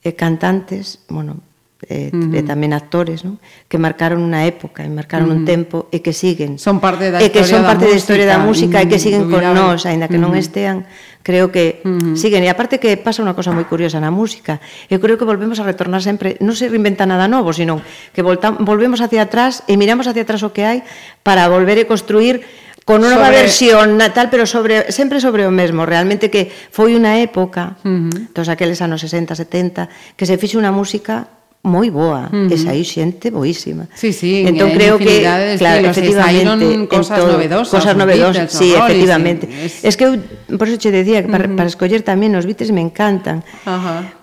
eh 0.00 0.14
cantantes, 0.16 1.04
bueno, 1.08 1.44
Eh, 1.88 2.12
e, 2.12 2.16
uh 2.16 2.28
-huh. 2.28 2.36
e 2.36 2.40
tamén 2.44 2.76
actores, 2.76 3.24
non? 3.24 3.40
que 3.64 3.80
marcaron 3.80 4.20
unha 4.20 4.44
época, 4.44 4.84
e 4.84 4.90
marcaron 4.92 5.32
uh 5.32 5.32
-huh. 5.32 5.40
un 5.40 5.48
tempo 5.48 5.88
e 5.88 6.04
que 6.04 6.12
siguen. 6.12 6.60
Son 6.60 6.76
parte 6.76 7.08
da 7.08 7.24
e 7.24 7.24
eh, 7.24 7.32
que 7.32 7.40
son 7.40 7.64
parte 7.64 7.88
da, 7.88 7.96
historia 7.96 8.28
da 8.28 8.36
música 8.36 8.84
e 8.84 8.86
que 8.86 9.00
siguen 9.00 9.32
con 9.32 9.40
nós, 9.40 9.88
aínda 9.88 10.04
que 10.04 10.20
uh 10.20 10.28
-huh. 10.28 10.28
non 10.28 10.36
estean, 10.36 10.84
creo 11.24 11.48
que 11.48 11.80
uh 11.80 11.96
-huh. 11.96 12.20
siguen. 12.20 12.44
E 12.44 12.52
aparte 12.52 12.76
que 12.76 13.00
pasa 13.00 13.24
unha 13.24 13.32
cosa 13.32 13.56
moi 13.56 13.64
curiosa 13.64 13.96
na 13.96 14.12
música. 14.12 14.60
Eu 14.92 15.00
creo 15.00 15.16
que 15.16 15.24
volvemos 15.24 15.56
a 15.56 15.64
retornar 15.64 16.04
sempre, 16.04 16.36
non 16.44 16.52
se 16.52 16.68
reinventa 16.68 17.08
nada 17.08 17.24
novo, 17.32 17.56
sino 17.56 17.80
que 18.12 18.20
volta, 18.20 18.52
volvemos 18.60 19.00
hacia 19.00 19.24
atrás 19.24 19.64
e 19.64 19.80
miramos 19.80 20.04
hacia 20.04 20.28
atrás 20.28 20.44
o 20.44 20.52
que 20.52 20.68
hai 20.68 20.84
para 21.24 21.48
volver 21.48 21.80
e 21.80 21.88
construir 21.88 22.44
con 22.84 23.00
unha 23.00 23.16
sobre... 23.16 23.40
versión 23.40 23.96
natal, 23.96 24.28
pero 24.28 24.44
sobre 24.44 24.92
sempre 24.92 25.16
sobre 25.16 25.48
o 25.48 25.52
mesmo, 25.52 25.88
realmente 25.88 26.28
que 26.28 26.52
foi 26.52 26.92
unha 26.92 27.24
época, 27.24 27.80
uh 27.88 27.88
-huh. 27.88 28.36
dos 28.36 28.52
aqueles 28.52 28.84
anos 28.84 29.00
60, 29.00 29.32
70, 29.32 29.88
que 30.12 30.28
se 30.28 30.36
fixe 30.36 30.60
unha 30.60 30.68
música 30.68 31.39
moi 31.62 31.92
boa, 31.92 32.32
uh 32.32 32.48
-huh. 32.48 32.52
e 32.52 32.56
saiu 32.56 32.84
xente 32.84 33.28
boísima. 33.28 33.84
Sí, 33.92 34.16
sí, 34.16 34.48
entón 34.48 34.72
creo 34.72 34.96
que 34.96 35.20
claro, 35.20 35.44
estilos, 35.44 35.92
efectivamente 35.92 36.88
cosas 36.88 37.20
todo, 37.20 37.36
novedosas, 37.36 37.70
cosas 37.76 37.94
novedosas, 37.96 38.48
Beatles, 38.48 38.56
sí, 38.56 38.68
Rolling, 38.72 38.84
efectivamente. 38.84 39.44
Es... 39.66 39.84
es 39.84 39.94
que 39.96 40.04
eu 40.08 40.12
por 40.56 40.66
eso 40.72 40.80
che 40.80 40.88
decía 40.88 41.20
que 41.20 41.28
para, 41.28 41.44
uh 41.44 41.52
-huh. 41.52 41.56
para 41.60 41.68
escoller 41.68 42.00
tamén 42.00 42.32
os 42.32 42.48
Beatles 42.48 42.72
me 42.72 42.80
encantan. 42.80 43.44
Ajá. 43.68 44.00
Uh 44.00 44.08
-huh. 44.08 44.20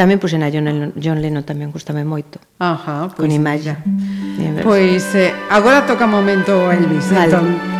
Tamén 0.00 0.16
pois 0.16 0.32
pues, 0.32 0.40
en 0.40 0.42
a 0.42 0.48
John, 0.48 0.96
John 0.96 1.20
Lennon 1.20 1.44
tamén 1.44 1.68
gustame 1.68 2.08
moito. 2.08 2.40
Ajá, 2.56 3.12
pois, 3.12 3.20
pues, 3.20 3.20
con 3.20 3.28
imaxe. 3.28 3.76
Pois 4.64 5.04
pues, 5.04 5.04
eh, 5.12 5.36
agora 5.52 5.84
toca 5.84 6.08
momento 6.08 6.72
Elvis, 6.72 7.12
vale. 7.12 7.28
entón. 7.28 7.79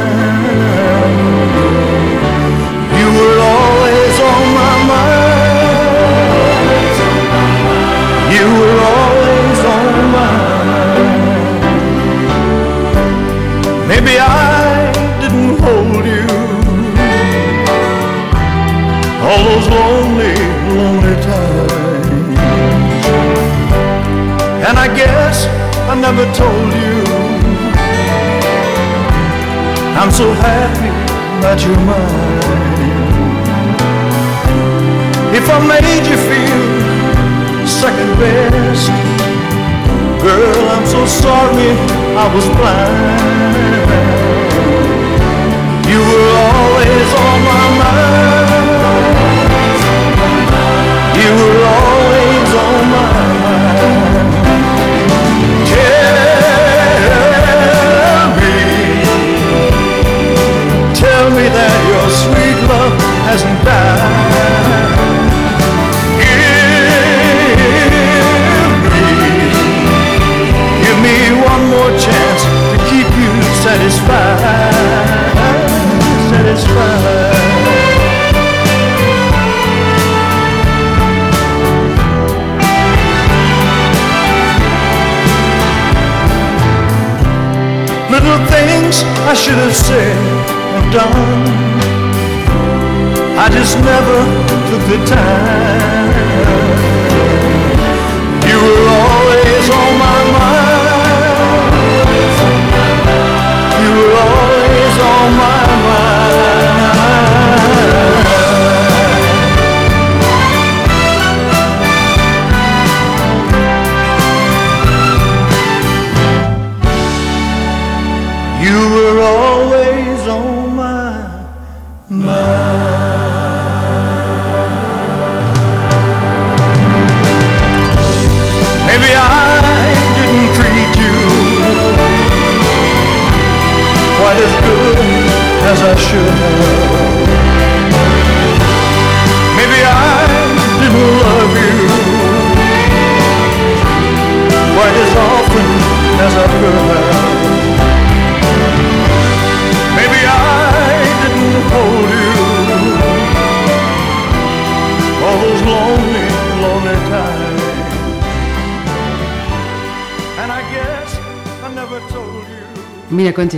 You 8.41 8.47
were 8.47 8.79
always 8.97 9.59
on 9.73 9.83
my 9.93 10.03
mind. 10.17 11.61
Maybe 13.87 14.13
I 14.17 14.91
didn't 15.21 15.55
hold 15.63 16.05
you 16.15 16.25
all 19.25 19.41
those 19.49 19.67
lonely, 19.77 20.35
lonely 20.75 21.15
times. 21.21 22.39
And 24.67 24.75
I 24.85 24.87
guess 25.01 25.35
I 25.91 25.93
never 26.07 26.25
told 26.33 26.69
you 26.81 26.95
I'm 29.99 30.11
so 30.21 30.27
happy 30.33 30.91
that 31.43 31.57
you're 31.63 31.83
mine. 31.91 32.41
If 35.37 35.45
I 35.47 35.59
made 35.73 36.05
you 36.09 36.17
feel 36.29 36.60
second 37.67 38.11
best, 38.19 38.89
girl, 40.21 40.69
I'm 40.69 40.85
so 40.85 41.05
sorry 41.05 41.71
I 42.15 42.25
was 42.33 42.45
blind. 42.57 43.81
You 45.91 45.99
were 45.99 46.31
always 46.49 47.09
on 47.27 47.37
my 47.51 47.65
mind. 47.81 48.61
You 51.21 51.31
were 51.39 51.65
always 51.65 51.90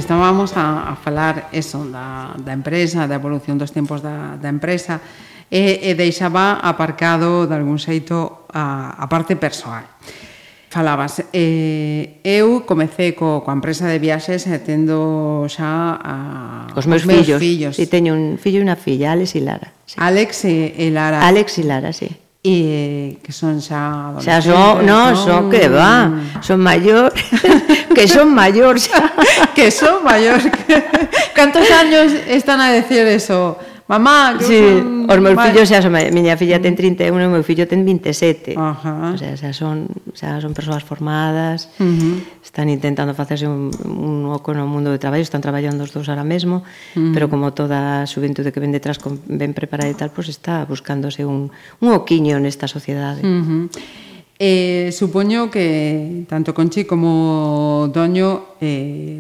estábamos 0.04 0.60
a, 0.60 0.92
a 0.92 0.94
falar 1.00 1.48
eso 1.56 1.88
da, 1.88 2.36
da 2.36 2.52
empresa, 2.52 3.08
da 3.08 3.16
evolución 3.16 3.56
dos 3.56 3.72
tempos 3.72 4.04
da, 4.04 4.36
da 4.36 4.52
empresa, 4.52 5.00
e, 5.48 5.88
e 5.88 5.96
deixaba 5.96 6.60
aparcado, 6.60 7.48
de 7.48 7.56
algún 7.56 7.80
xeito, 7.80 8.44
a, 8.52 9.00
a 9.00 9.06
parte 9.08 9.40
persoal. 9.40 9.88
Falabas, 10.74 11.22
eh, 11.32 12.18
eu 12.26 12.66
comecei 12.66 13.14
co, 13.14 13.46
coa 13.46 13.54
empresa 13.54 13.86
de 13.86 14.02
viaxes 14.02 14.50
e 14.50 14.58
tendo 14.60 15.46
xa 15.46 16.02
a, 16.02 16.14
os 16.74 16.90
meus, 16.90 17.06
os 17.06 17.08
meus 17.08 17.30
fillos. 17.30 17.40
fillos. 17.40 17.76
E 17.78 17.86
teño 17.86 18.18
un 18.18 18.42
fillo 18.42 18.60
e 18.60 18.66
unha 18.66 18.76
filla, 18.76 19.14
Alex 19.14 19.38
e 19.38 19.42
Lara. 19.46 19.70
Sí. 19.86 19.96
Alex 20.02 20.30
e, 20.50 20.74
e 20.74 20.90
Lara. 20.90 21.22
Alex 21.22 21.62
e 21.62 21.64
Lara, 21.64 21.94
sí. 21.94 22.10
y 22.46 23.20
que 23.24 23.32
son 23.32 23.62
ja... 23.62 24.12
Doncs, 24.20 24.48
no, 24.48 24.82
no, 24.84 25.00
mm. 25.14 25.20
són 25.24 25.46
que 25.54 25.70
va, 25.72 25.94
són 26.44 26.60
majors, 26.60 27.16
que 27.96 28.04
són 28.12 28.34
majors. 28.36 28.90
que 29.56 29.70
són 29.72 30.04
majors. 30.04 30.50
¿Cuántos 31.34 31.72
años 31.72 32.12
están 32.28 32.60
a 32.60 32.74
decir 32.74 33.08
eso? 33.08 33.58
mamá, 33.88 34.36
que 34.40 34.46
sí, 34.46 34.60
son... 34.60 35.10
os 35.10 35.20
meus 35.20 35.38
fillos 35.40 35.68
xa 35.68 35.84
son, 35.84 35.94
miña 36.16 36.40
filla 36.40 36.60
ten 36.64 36.76
31 36.76 37.12
e 37.12 37.28
o 37.28 37.32
meu 37.32 37.44
fillo 37.44 37.68
ten 37.68 37.84
27. 37.84 38.56
Ajá. 38.56 39.12
O 39.14 39.18
sea, 39.20 39.36
xa 39.36 39.52
son, 39.52 39.92
xa 40.16 40.40
son 40.40 40.56
persoas 40.56 40.84
formadas, 40.84 41.70
uh 41.78 41.86
-huh. 41.86 42.16
están 42.44 42.72
intentando 42.72 43.12
facerse 43.14 43.46
un, 43.48 43.70
un 43.84 44.32
oco 44.32 44.56
no 44.56 44.64
mundo 44.66 44.92
do 44.92 45.00
traballo, 45.00 45.24
están 45.24 45.44
traballando 45.44 45.84
os 45.84 45.92
dous 45.92 46.08
ahora 46.08 46.24
mesmo, 46.24 46.64
uh 46.64 47.00
-huh. 47.00 47.12
pero 47.12 47.28
como 47.28 47.52
toda 47.52 48.04
a 48.04 48.08
xuventude 48.08 48.56
que 48.56 48.64
ven 48.64 48.72
detrás 48.72 48.98
con, 48.98 49.20
ben 49.28 49.52
preparada 49.52 49.92
e 49.92 49.98
tal, 49.98 50.10
pois 50.10 50.32
pues 50.32 50.38
está 50.40 50.64
buscándose 50.64 51.28
un, 51.28 51.52
un 51.84 51.90
oquiño 51.92 52.40
nesta 52.40 52.72
sociedade. 52.72 53.20
Uh 53.22 53.44
-huh. 53.44 53.64
Eh, 54.46 54.92
supoño 54.92 55.50
que 55.50 56.26
tanto 56.28 56.54
Conchi 56.54 56.84
como 56.84 57.90
Doño 57.94 58.60
eh, 58.60 59.18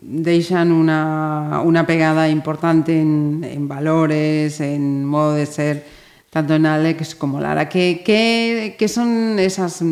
deixan 0.00 0.72
una, 0.72 1.60
una 1.62 1.84
pegada 1.84 2.30
importante 2.30 2.98
en, 2.98 3.44
en 3.44 3.68
valores, 3.68 4.60
en 4.60 5.04
modo 5.04 5.34
de 5.34 5.44
ser, 5.44 5.84
tanto 6.30 6.54
en 6.54 6.64
Alex 6.64 7.14
como 7.14 7.38
Lara. 7.38 7.68
¿Qué, 7.68 8.00
qué, 8.02 8.74
qué 8.78 8.88
son 8.88 9.38
esas 9.38 9.84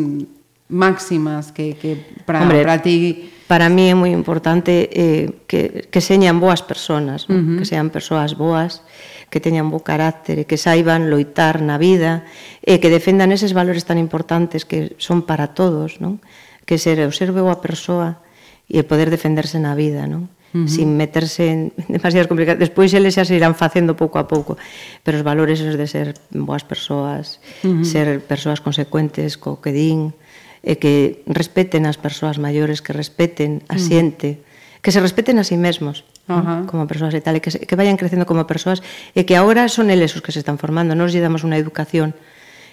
máximas 0.69 1.51
que, 1.51 1.77
que 1.77 2.17
para, 2.25 2.41
Hombre, 2.41 2.63
para 2.63 2.81
ti... 2.81 3.29
Para 3.47 3.69
mí 3.69 3.87
é 3.87 3.95
moi 3.95 4.09
importante 4.11 4.89
eh, 4.91 5.45
que, 5.47 5.87
que 5.87 6.01
señan 6.01 6.41
boas 6.41 6.59
uh 6.59 6.65
-huh. 6.67 7.57
que 7.61 7.63
sean 7.63 7.87
persoas 7.93 8.35
boas, 8.35 8.81
que 9.29 9.43
teñan 9.43 9.67
bo 9.67 9.83
carácter 9.83 10.39
e 10.39 10.47
que 10.47 10.55
saiban 10.55 11.11
loitar 11.11 11.59
na 11.59 11.75
vida 11.75 12.23
e 12.63 12.79
que 12.79 12.87
defendan 12.87 13.35
eses 13.35 13.51
valores 13.51 13.83
tan 13.83 13.99
importantes 13.99 14.63
que 14.63 14.95
son 14.97 15.27
para 15.27 15.51
todos, 15.51 15.99
non? 15.99 16.23
Que 16.63 16.79
ser 16.79 17.03
observe 17.03 17.43
a 17.43 17.59
persoa 17.59 18.23
e 18.67 18.83
poder 18.87 19.11
defenderse 19.11 19.59
na 19.59 19.75
vida, 19.75 20.07
non? 20.07 20.31
Uh 20.55 20.63
-huh. 20.63 20.67
sin 20.71 20.95
meterse 20.95 21.51
en 21.51 21.59
demasiadas 21.91 22.31
complicadas. 22.31 22.63
Despois 22.63 22.95
eles 22.95 23.19
xa 23.19 23.27
se 23.27 23.35
irán 23.35 23.55
facendo 23.55 23.99
pouco 23.99 24.15
a 24.15 24.31
pouco, 24.31 24.55
pero 25.03 25.19
os 25.19 25.27
valores 25.27 25.59
esos 25.59 25.75
de 25.75 25.87
ser 25.91 26.15
boas 26.31 26.63
persoas, 26.63 27.43
uh 27.67 27.71
-huh. 27.71 27.83
ser 27.83 28.23
persoas 28.23 28.63
consecuentes 28.63 29.35
co 29.35 29.59
que 29.59 29.75
din, 29.75 30.15
e 30.63 30.75
que 30.79 31.23
respeten 31.27 31.87
as 31.87 31.99
persoas 31.99 32.39
maiores, 32.39 32.83
que 32.83 32.95
respeten 32.95 33.63
a 33.67 33.79
xente, 33.79 34.29
uh 34.29 34.35
-huh. 34.35 34.81
que 34.83 34.91
se 34.91 34.99
respeten 35.03 35.39
a 35.39 35.43
sí 35.43 35.55
mesmos. 35.55 36.03
Ajá. 36.27 36.61
¿no? 36.61 36.67
como 36.67 36.87
persoas 36.87 37.15
e 37.15 37.21
tal, 37.23 37.39
e 37.39 37.41
que, 37.41 37.51
se, 37.51 37.63
que 37.63 37.75
vayan 37.79 37.95
crecendo 37.95 38.27
como 38.27 38.43
persoas, 38.43 38.83
e 39.15 39.23
que 39.23 39.39
agora 39.39 39.71
son 39.71 39.87
eles 39.87 40.11
os 40.13 40.21
que 40.21 40.35
se 40.35 40.43
están 40.43 40.59
formando, 40.59 40.91
nos 40.93 41.15
lle 41.15 41.23
damos 41.23 41.47
unha 41.47 41.55
educación, 41.55 42.11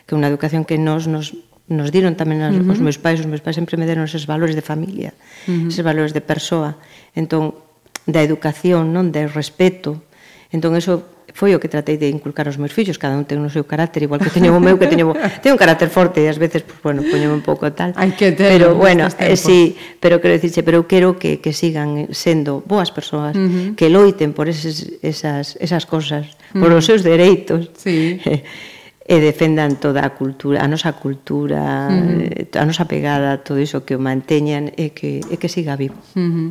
que 0.04 0.18
unha 0.18 0.26
educación 0.26 0.66
que 0.66 0.74
nos, 0.74 1.06
nos, 1.06 1.38
nos 1.70 1.94
diron 1.94 2.18
tamén 2.18 2.42
as, 2.42 2.52
uh 2.52 2.60
-huh. 2.60 2.74
os 2.74 2.80
meus 2.82 2.98
pais, 2.98 3.22
os 3.22 3.30
meus 3.30 3.40
pais 3.40 3.54
sempre 3.54 3.78
me 3.78 3.86
deron 3.86 4.04
eses 4.04 4.26
valores 4.26 4.58
de 4.58 4.64
familia, 4.66 5.14
uh 5.46 5.54
-huh. 5.54 5.70
eses 5.70 5.86
valores 5.86 6.10
de 6.10 6.20
persoa, 6.20 6.76
entón, 7.14 7.54
da 8.04 8.20
educación, 8.20 8.90
non, 8.90 9.14
de 9.14 9.30
respeto, 9.30 10.02
entón, 10.50 10.74
eso 10.74 11.13
foi 11.34 11.50
o 11.50 11.58
que 11.58 11.66
tratei 11.66 11.98
de 11.98 12.06
inculcar 12.06 12.46
aos 12.46 12.62
meus 12.62 12.70
fillos, 12.70 12.94
cada 12.94 13.18
un 13.18 13.26
ten 13.26 13.42
o 13.42 13.50
seu 13.50 13.66
carácter, 13.66 14.06
igual 14.06 14.22
que 14.22 14.30
teño 14.30 14.54
o 14.54 14.62
meu 14.62 14.78
que 14.78 14.86
teño, 14.86 15.10
teño 15.42 15.58
un 15.58 15.60
carácter 15.60 15.90
forte 15.90 16.22
e 16.22 16.30
ás 16.30 16.38
veces 16.38 16.62
pues, 16.62 16.78
bueno, 16.78 17.02
poñeme 17.02 17.34
un 17.34 17.42
pouco 17.42 17.74
tal. 17.74 17.90
Hai 17.98 18.14
que 18.14 18.30
ter 18.30 18.54
pero 18.54 18.78
bueno, 18.78 19.10
eh, 19.18 19.34
sí, 19.34 19.74
pero 19.98 20.22
quero 20.22 20.38
dicirse, 20.38 20.62
pero 20.62 20.78
eu 20.78 20.86
quero 20.86 21.18
que, 21.18 21.42
que 21.42 21.50
sigan 21.50 22.06
sendo 22.14 22.62
boas 22.62 22.94
persoas, 22.94 23.34
uh 23.34 23.42
-huh. 23.42 23.74
que 23.74 23.90
loiten 23.90 24.30
por 24.30 24.46
eses, 24.46 24.94
esas, 25.02 25.58
esas 25.58 25.90
cosas, 25.90 26.38
uh 26.54 26.54
-huh. 26.54 26.60
por 26.62 26.70
os 26.70 26.86
seus 26.86 27.02
dereitos. 27.02 27.74
Sí. 27.74 28.22
e 29.04 29.20
defendan 29.20 29.76
toda 29.76 30.00
a 30.00 30.16
cultura, 30.16 30.64
a 30.64 30.66
nosa 30.70 30.96
cultura, 30.96 31.92
uh 31.92 32.24
eh, 32.24 32.46
-huh. 32.48 32.62
a 32.62 32.64
nosa 32.64 32.88
pegada, 32.88 33.42
todo 33.42 33.60
iso 33.60 33.84
que 33.84 33.98
o 33.98 34.00
manteñan 34.00 34.72
e 34.78 34.96
que, 34.96 35.20
e 35.20 35.36
que 35.36 35.50
siga 35.50 35.74
vivo. 35.76 35.98
Uh 36.14 36.22
-huh. 36.22 36.48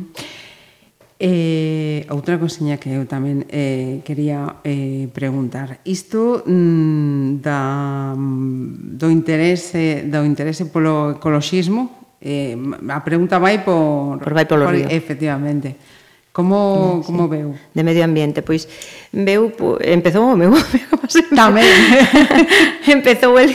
Eh, 1.14 2.02
outra 2.10 2.42
cosiña 2.42 2.74
que 2.82 2.90
eu 2.90 3.06
tamén 3.06 3.46
eh, 3.46 4.02
quería 4.02 4.58
eh, 4.66 5.06
preguntar. 5.14 5.78
Isto 5.86 6.42
mm, 6.42 7.38
da, 7.38 8.18
mm, 8.18 8.98
do 8.98 9.08
interese 9.14 10.02
do 10.10 10.26
interese 10.26 10.66
polo 10.66 11.14
ecoloxismo, 11.14 12.18
eh, 12.18 12.58
a 12.90 13.00
pregunta 13.06 13.38
vai 13.38 13.62
por, 13.62 14.18
por 14.18 14.32
vai 14.34 14.46
polo 14.50 14.66
por, 14.66 14.74
río. 14.74 14.90
Efectivamente. 14.90 15.78
Como, 16.34 16.98
sí. 16.98 17.06
como 17.06 17.30
veu? 17.30 17.54
De 17.70 17.86
medio 17.86 18.02
ambiente, 18.02 18.42
pois 18.42 18.66
veu, 19.14 19.54
po, 19.54 19.78
empezou 19.78 20.26
o 20.34 20.36
meu 20.36 20.50
tamén 21.30 21.70
empezou 22.90 23.38
el 23.38 23.54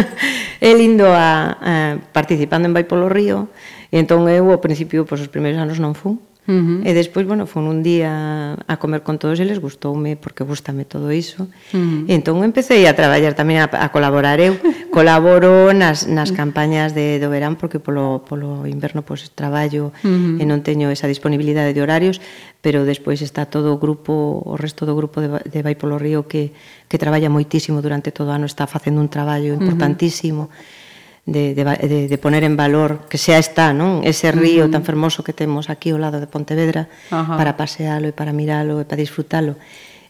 el 0.64 0.80
indo 0.80 1.12
a, 1.12 1.60
a 1.60 1.72
participando 2.16 2.64
en 2.64 2.72
Vai 2.72 2.88
polo 2.88 3.12
río 3.12 3.52
e 3.92 4.00
entón 4.00 4.24
eu 4.32 4.48
ao 4.48 4.64
principio 4.64 5.04
pois 5.04 5.20
os 5.20 5.28
primeiros 5.28 5.60
anos 5.60 5.76
non 5.76 5.92
fun 5.92 6.16
Uh 6.46 6.52
-huh. 6.52 6.86
E 6.86 6.94
despois, 6.94 7.26
bueno, 7.26 7.46
fun 7.50 7.66
un 7.66 7.82
día 7.82 8.54
a 8.54 8.74
comer 8.78 9.02
con 9.02 9.18
todos 9.18 9.42
eles, 9.42 9.58
gustoume 9.58 10.14
porque 10.14 10.46
gustame 10.46 10.86
todo 10.86 11.10
iso. 11.10 11.50
Uh 11.74 12.06
-huh. 12.06 12.10
E 12.10 12.14
entón 12.14 12.38
empecé 12.46 12.86
a 12.86 12.94
traballar 12.94 13.34
tamén 13.34 13.58
a, 13.58 13.66
a 13.66 13.90
colaborar 13.90 14.38
eu. 14.38 14.54
Colaboro 14.94 15.74
nas, 15.74 16.06
nas 16.06 16.30
campañas 16.30 16.94
de, 16.94 17.18
do 17.18 17.28
verán 17.28 17.58
porque 17.58 17.82
polo, 17.82 18.22
polo 18.22 18.62
inverno 18.70 19.02
pois, 19.02 19.26
pues, 19.26 19.34
traballo 19.34 19.90
uh 19.90 20.06
-huh. 20.06 20.38
e 20.38 20.44
non 20.46 20.62
teño 20.62 20.86
esa 20.94 21.10
disponibilidade 21.10 21.74
de 21.74 21.82
horarios, 21.82 22.22
pero 22.62 22.86
despois 22.86 23.20
está 23.26 23.50
todo 23.50 23.74
o 23.74 23.78
grupo, 23.82 24.38
o 24.46 24.54
resto 24.54 24.86
do 24.86 24.94
grupo 24.94 25.18
de, 25.18 25.28
de 25.42 25.60
Vai 25.66 25.74
polo 25.74 25.98
Río 25.98 26.30
que, 26.30 26.54
que 26.86 26.96
traballa 26.96 27.26
moitísimo 27.26 27.82
durante 27.82 28.14
todo 28.14 28.30
o 28.30 28.36
ano, 28.38 28.46
está 28.46 28.70
facendo 28.70 29.02
un 29.02 29.10
traballo 29.10 29.50
importantísimo. 29.50 30.46
Uh 30.46 30.54
-huh 30.54 30.84
de, 31.26 31.54
de, 31.54 31.64
de, 31.64 32.08
de 32.08 32.18
poner 32.18 32.44
en 32.44 32.56
valor 32.56 33.10
que 33.10 33.18
xa 33.18 33.42
está, 33.42 33.74
non? 33.74 34.06
Ese 34.06 34.30
río 34.30 34.64
uh 34.64 34.70
-huh. 34.70 34.74
tan 34.78 34.86
fermoso 34.86 35.26
que 35.26 35.34
temos 35.34 35.66
aquí 35.66 35.90
ao 35.90 35.98
lado 35.98 36.22
de 36.22 36.30
Pontevedra 36.30 36.86
Ajá. 37.10 37.34
para 37.34 37.58
pasealo 37.58 38.06
e 38.06 38.14
para 38.14 38.30
miralo 38.30 38.78
e 38.78 38.86
para 38.86 39.02
disfrutalo. 39.02 39.58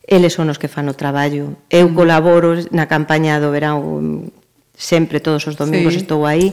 Eles 0.05 0.37
son 0.37 0.53
os 0.53 0.61
que 0.61 0.69
fan 0.69 0.87
o 0.87 0.95
traballo. 0.95 1.57
Eu 1.73 1.89
uh 1.89 1.91
-huh. 1.91 1.97
colaboro 1.97 2.61
na 2.69 2.85
campaña 2.85 3.41
do 3.41 3.49
verán 3.49 4.29
sempre 4.77 5.25
todos 5.25 5.49
os 5.49 5.57
domingos 5.57 5.97
sí. 5.97 6.05
estou 6.05 6.29
aí. 6.29 6.53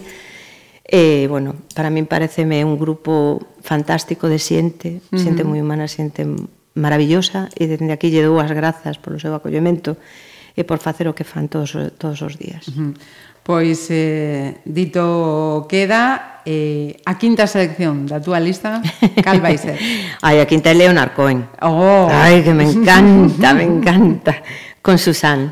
E, 0.88 1.28
bueno, 1.28 1.60
para 1.76 1.92
min 1.92 2.08
pareceme 2.08 2.64
un 2.64 2.80
grupo 2.80 3.44
fantástico 3.60 4.32
de 4.32 4.40
xente, 4.40 5.04
uh 5.12 5.12
-huh. 5.12 5.20
xente 5.20 5.44
moi 5.44 5.60
humana, 5.60 5.92
xente 5.92 6.24
maravillosa, 6.72 7.52
e 7.52 7.68
dende 7.68 7.92
aquí 7.92 8.08
lle 8.08 8.24
dou 8.24 8.40
as 8.40 8.52
grazas 8.56 8.96
polo 8.96 9.20
seu 9.20 9.36
acollemento 9.36 10.00
e 10.56 10.64
por 10.64 10.80
facer 10.80 11.12
o 11.12 11.14
que 11.14 11.28
fan 11.28 11.52
todos, 11.52 11.76
todos 12.00 12.24
os 12.24 12.40
días. 12.40 12.72
Uh 12.72 12.80
-huh. 12.80 12.92
Pois 13.44 13.92
eh, 13.92 14.64
dito 14.64 15.68
queda 15.68 16.40
eh, 16.48 16.96
a 17.04 17.20
quinta 17.20 17.44
selección 17.44 18.08
da 18.08 18.24
túa 18.24 18.40
lista, 18.40 18.80
cal 19.20 19.44
vai 19.44 19.60
ser? 19.60 19.76
Ai, 20.24 20.40
a 20.40 20.48
quinta 20.48 20.72
é 20.72 20.76
Leonard 20.76 21.12
Cohen. 21.12 21.52
Oh. 21.60 22.08
Ai, 22.08 22.40
que 22.40 22.56
me 22.56 22.64
encanta, 22.64 23.52
me 23.52 23.68
encanta. 23.68 24.40
Con 24.80 24.96
Susan. 24.96 25.52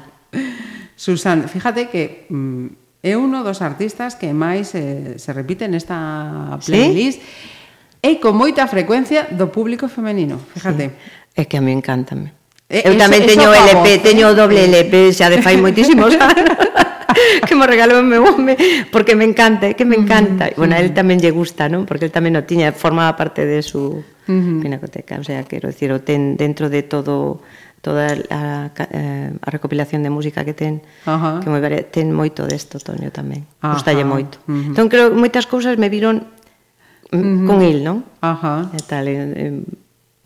Susan, 0.96 1.52
fíjate 1.52 1.92
que 1.92 2.28
mm, 2.32 3.04
é 3.04 3.20
uno 3.20 3.44
dos 3.44 3.60
artistas 3.60 4.16
que 4.16 4.32
máis 4.32 4.72
eh, 4.72 5.20
se 5.20 5.32
repite 5.36 5.68
nesta 5.68 6.56
playlist. 6.64 7.20
¿Sí? 7.20 7.60
E 8.02 8.18
con 8.18 8.40
moita 8.40 8.66
frecuencia 8.72 9.28
do 9.30 9.52
público 9.52 9.92
femenino, 9.92 10.40
fíjate. 10.56 10.96
Sí. 10.96 10.96
É 11.36 11.44
que 11.44 11.60
a 11.60 11.62
mí 11.62 11.76
encantame. 11.76 12.32
Eh, 12.72 12.88
eu 12.88 12.96
tamén 12.96 13.28
eso, 13.28 13.36
teño 13.36 13.50
eso 13.52 13.68
LP, 13.68 13.88
favor. 14.00 14.06
teño 14.08 14.26
doble 14.32 14.64
LP, 14.64 15.12
xa 15.12 15.28
de 15.28 15.44
fai 15.44 15.60
moitísimos 15.60 16.16
anos. 16.24 16.91
que 17.48 17.56
me 17.56 17.66
regalou 17.68 18.00
o 18.00 18.06
meu 18.06 18.24
home, 18.24 18.56
porque 18.92 19.16
me 19.16 19.26
encanta, 19.26 19.68
eh, 19.68 19.76
que 19.76 19.86
me 19.86 19.96
encanta. 19.96 20.50
Uh. 20.52 20.64
Bueno, 20.64 20.76
a 20.76 20.80
él 20.80 20.94
tamén 20.94 21.20
lle 21.20 21.32
gusta, 21.32 21.68
non? 21.68 21.86
Porque 21.86 22.08
él 22.08 22.14
tamén 22.14 22.36
o 22.38 22.44
tiña, 22.44 22.72
formaba 22.72 23.16
parte 23.18 23.46
de 23.46 23.62
su 23.62 24.04
pinacoteca, 24.26 25.20
o 25.20 25.26
sea, 25.28 25.44
quero 25.44 25.68
decir, 25.68 25.92
o 25.92 26.00
ten 26.00 26.40
dentro 26.40 26.72
de 26.72 26.88
todo 26.88 27.44
toda 27.82 28.14
a, 28.30 28.70
a 28.70 28.88
eh, 28.92 29.34
recopilación 29.42 30.04
de 30.04 30.10
música 30.10 30.46
que 30.46 30.54
ten, 30.54 30.82
uh 31.06 31.18
-huh. 31.18 31.36
que 31.42 31.50
moi 31.50 31.62
ten 31.90 32.14
moito 32.14 32.46
desto 32.46 32.78
Toño 32.78 33.10
tamén. 33.10 33.50
Uh 33.60 33.68
-huh. 33.68 33.74
Gustalle 33.74 34.06
moito. 34.06 34.38
Uh 34.46 34.54
-huh. 34.54 34.68
Entón 34.72 34.88
creo 34.88 35.10
que 35.10 35.18
moitas 35.18 35.50
cousas 35.50 35.76
me 35.82 35.90
viron 35.90 36.30
mm, 37.10 37.50
con 37.50 37.66
el, 37.66 37.82
non? 37.82 38.06
Ajá. 38.22 38.70
Uh 38.70 38.70
-huh. 38.70 38.78
E 38.78 38.82
tal, 38.86 39.04
e, 39.10 39.18
e, 39.18 39.46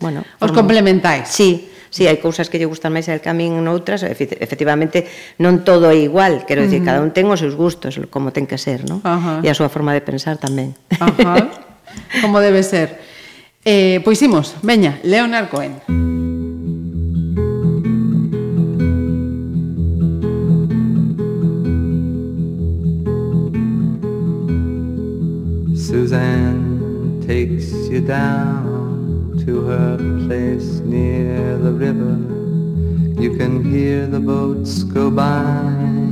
bueno, 0.04 0.22
os 0.22 0.52
formamos. 0.52 0.58
complementais. 0.60 1.32
Sí, 1.32 1.72
Si 1.90 2.04
sí, 2.04 2.10
hai 2.10 2.20
cousas 2.20 2.50
que 2.52 2.58
lle 2.58 2.68
gustan 2.68 2.92
máis 2.92 3.08
el 3.08 3.22
camín 3.22 3.62
noutras, 3.64 4.04
efectivamente 4.04 5.08
non 5.40 5.64
todo 5.64 5.90
é 5.92 5.98
igual, 6.00 6.44
quero 6.44 6.66
dicir, 6.66 6.82
uh 6.82 6.84
-huh. 6.84 6.90
cada 6.92 7.04
un 7.06 7.12
ten 7.16 7.30
os 7.30 7.40
seus 7.40 7.56
gustos, 7.56 8.00
como 8.10 8.36
ten 8.36 8.50
que 8.50 8.58
ser, 8.60 8.84
non? 8.84 9.00
Uh 9.06 9.40
-huh. 9.40 9.46
E 9.46 9.48
a 9.48 9.56
súa 9.56 9.72
forma 9.72 9.94
de 9.94 10.02
pensar 10.04 10.36
tamén. 10.38 10.76
Ajá. 11.00 11.12
Uh 11.14 11.48
-huh. 11.48 12.22
como 12.22 12.40
debe 12.40 12.64
ser. 12.64 13.00
Eh, 13.66 14.02
pois 14.04 14.22
imos, 14.22 14.56
veña, 14.62 15.00
Leonard 15.04 15.50
Cohen. 15.50 15.82
Suzanne 25.76 27.26
takes 27.26 27.72
you 27.90 28.02
down 28.02 28.75
to 29.46 29.62
her 29.66 29.98
place 30.26 30.80
near 30.80 31.58
the 31.60 31.72
river. 31.72 32.18
You 33.22 33.38
can 33.38 33.64
hear 33.64 34.08
the 34.08 34.20
boats 34.20 34.82
go 34.84 35.12
by. 35.12 35.62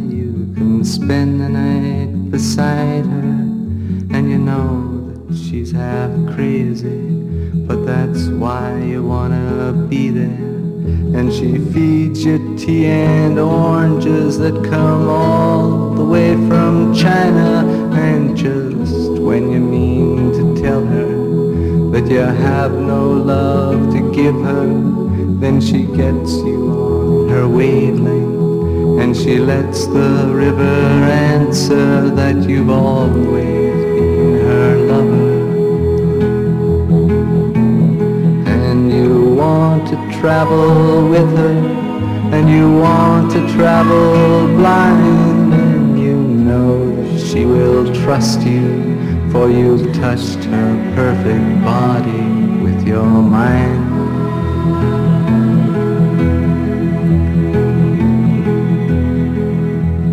You 0.08 0.54
can 0.56 0.86
spend 0.86 1.42
the 1.42 1.50
night 1.50 2.30
beside 2.30 3.06
her. 3.06 3.34
And 4.16 4.30
you 4.30 4.38
know 4.38 5.26
that 5.28 5.36
she's 5.36 5.72
half 5.72 6.12
crazy. 6.36 7.10
But 7.68 7.88
that's 7.88 8.28
why 8.28 8.80
you 8.84 9.04
wanna 9.04 9.88
be 9.90 10.10
there. 10.10 10.54
And 11.18 11.34
she 11.34 11.58
feeds 11.74 12.24
you 12.24 12.56
tea 12.56 12.86
and 12.86 13.40
oranges 13.40 14.38
that 14.38 14.64
come 14.64 15.10
all 15.10 15.90
the 15.96 16.06
way 16.06 16.36
from 16.48 16.94
China. 16.94 17.66
And 17.94 18.38
just 18.38 19.10
when 19.28 19.52
you 19.52 19.60
mean 19.60 19.93
you 22.14 22.20
have 22.20 22.72
no 22.74 23.12
love 23.12 23.92
to 23.92 24.00
give 24.14 24.36
her, 24.36 24.68
then 25.42 25.60
she 25.60 25.86
gets 25.86 26.34
you 26.48 26.70
on 26.70 27.30
her 27.30 27.48
wavelength. 27.48 29.02
And 29.02 29.18
she 29.18 29.40
lets 29.40 29.88
the 29.88 30.30
river 30.32 30.62
answer 30.62 32.12
that 32.12 32.48
you've 32.48 32.70
always 32.70 33.74
been 33.98 34.34
her 34.46 34.78
lover. 34.92 35.34
And 38.46 38.92
you 38.94 39.34
want 39.34 39.88
to 39.88 39.96
travel 40.20 41.10
with 41.10 41.36
her 41.36 41.58
And 42.36 42.48
you 42.48 42.78
want 42.78 43.32
to 43.32 43.40
travel 43.54 44.48
blind 44.60 45.54
And 45.54 46.00
you 46.00 46.16
know 46.16 46.96
that 46.96 47.20
she 47.20 47.46
will 47.46 47.92
trust 48.04 48.42
you 48.42 48.93
For 49.34 49.50
you've 49.50 49.92
touched 49.96 50.44
her 50.46 50.94
perfect 50.96 51.66
body 51.66 52.22
with 52.64 52.88
your 52.88 53.04
mind 53.04 53.94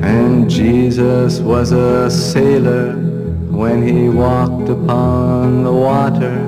And 0.02 0.48
Jesus 0.48 1.38
was 1.40 1.70
a 1.72 2.10
sailor 2.10 2.94
when 3.50 3.86
he 3.86 4.08
walked 4.08 4.70
upon 4.70 5.64
the 5.64 5.72
water. 5.72 6.38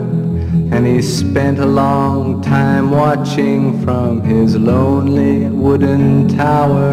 And 0.73 0.87
he 0.87 1.03
spent 1.03 1.59
a 1.59 1.67
long 1.67 2.41
time 2.41 2.91
watching 2.91 3.85
from 3.85 4.23
his 4.23 4.57
lonely 4.57 5.51
wooden 5.51 6.27
tower. 6.27 6.93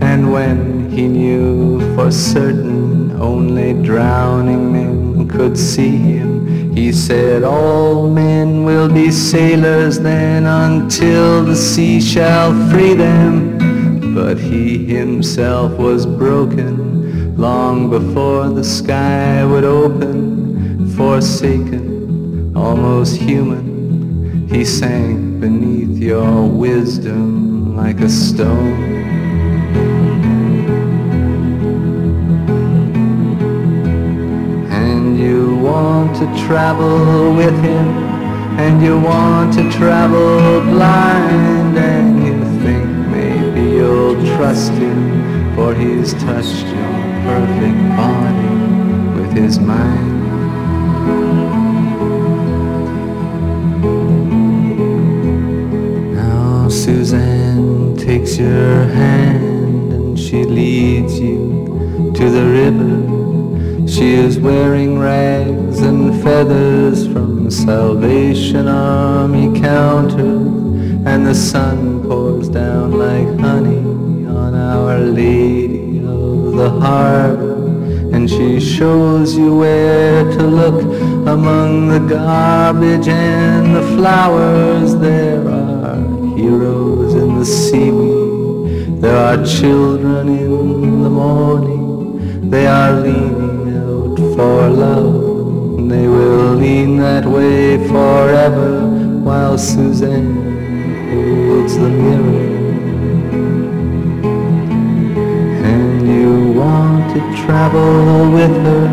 And 0.00 0.32
when 0.32 0.90
he 0.90 1.06
knew 1.06 1.94
for 1.94 2.10
certain 2.10 3.07
only 3.20 3.72
drowning 3.82 4.72
men 4.72 5.28
could 5.28 5.56
see 5.56 5.96
him, 5.96 6.72
he 6.74 6.92
said, 6.92 7.42
all 7.42 8.08
men 8.08 8.64
will 8.64 8.88
be 8.88 9.10
sailors 9.10 9.98
then 9.98 10.46
until 10.46 11.44
the 11.44 11.56
sea 11.56 12.00
shall 12.00 12.52
free 12.70 12.94
them. 12.94 14.14
But 14.14 14.38
he 14.38 14.84
himself 14.86 15.78
was 15.78 16.06
broken 16.06 17.36
long 17.36 17.90
before 17.90 18.48
the 18.48 18.64
sky 18.64 19.44
would 19.44 19.64
open, 19.64 20.90
forsaken, 20.96 22.56
almost 22.56 23.16
human. 23.16 24.48
He 24.48 24.64
sank 24.64 25.40
beneath 25.40 25.98
your 25.98 26.48
wisdom 26.48 27.76
like 27.76 28.00
a 28.00 28.08
stone. 28.08 28.87
Want 35.68 36.16
to 36.16 36.26
travel 36.46 37.34
with 37.34 37.56
him, 37.62 37.88
and 38.64 38.82
you 38.82 38.98
want 38.98 39.52
to 39.54 39.70
travel 39.70 40.60
blind, 40.72 41.76
and 41.76 42.10
you 42.26 42.36
think 42.62 42.88
maybe 43.16 43.62
you'll 43.76 44.16
trust 44.36 44.72
him, 44.72 45.54
for 45.54 45.74
he's 45.74 46.14
touched 46.14 46.66
your 46.76 46.94
perfect 47.28 47.80
body 48.00 48.54
with 49.20 49.32
his 49.36 49.58
mind. 49.58 50.16
Now 56.14 56.68
Suzanne 56.68 57.96
takes 57.96 58.38
your 58.38 58.84
hand 59.00 59.92
and 59.92 60.18
she 60.18 60.44
leads 60.44 61.20
you 61.20 62.12
to 62.14 62.30
the 62.30 62.44
river. 62.60 62.97
She 63.98 64.14
is 64.14 64.38
wearing 64.38 64.96
rags 65.00 65.80
and 65.80 66.22
feathers 66.22 67.04
from 67.08 67.50
Salvation 67.50 68.68
Army 68.68 69.60
counter 69.60 70.36
and 71.10 71.26
the 71.26 71.34
sun 71.34 72.06
pours 72.08 72.48
down 72.48 72.92
like 72.92 73.26
honey 73.40 74.24
on 74.24 74.54
Our 74.54 75.00
Lady 75.00 75.98
of 75.98 76.52
the 76.52 76.70
Harbor 76.78 77.56
and 78.14 78.30
she 78.30 78.60
shows 78.60 79.36
you 79.36 79.56
where 79.56 80.22
to 80.22 80.42
look 80.44 80.80
among 81.26 81.88
the 81.88 81.98
garbage 81.98 83.08
and 83.08 83.74
the 83.74 83.82
flowers. 83.96 84.94
There 84.94 85.44
are 85.48 85.96
heroes 86.36 87.14
in 87.14 87.40
the 87.40 87.44
seaweed. 87.44 89.02
There 89.02 89.16
are 89.16 89.44
children 89.44 90.28
in 90.28 91.02
the 91.02 91.10
morning. 91.10 92.48
They 92.48 92.68
are 92.68 92.92
leaning 92.92 93.34
out 93.34 93.37
for 94.18 94.68
love. 94.68 95.88
They 95.88 96.08
will 96.08 96.54
lean 96.54 96.98
that 96.98 97.24
way 97.24 97.78
forever 97.88 98.86
while 99.22 99.56
Suzanne 99.56 100.34
holds 101.10 101.74
the 101.76 101.88
mirror. 101.88 102.48
And 105.72 106.06
you 106.06 106.52
want 106.58 107.14
to 107.14 107.20
travel 107.44 108.32
with 108.32 108.54
her 108.66 108.86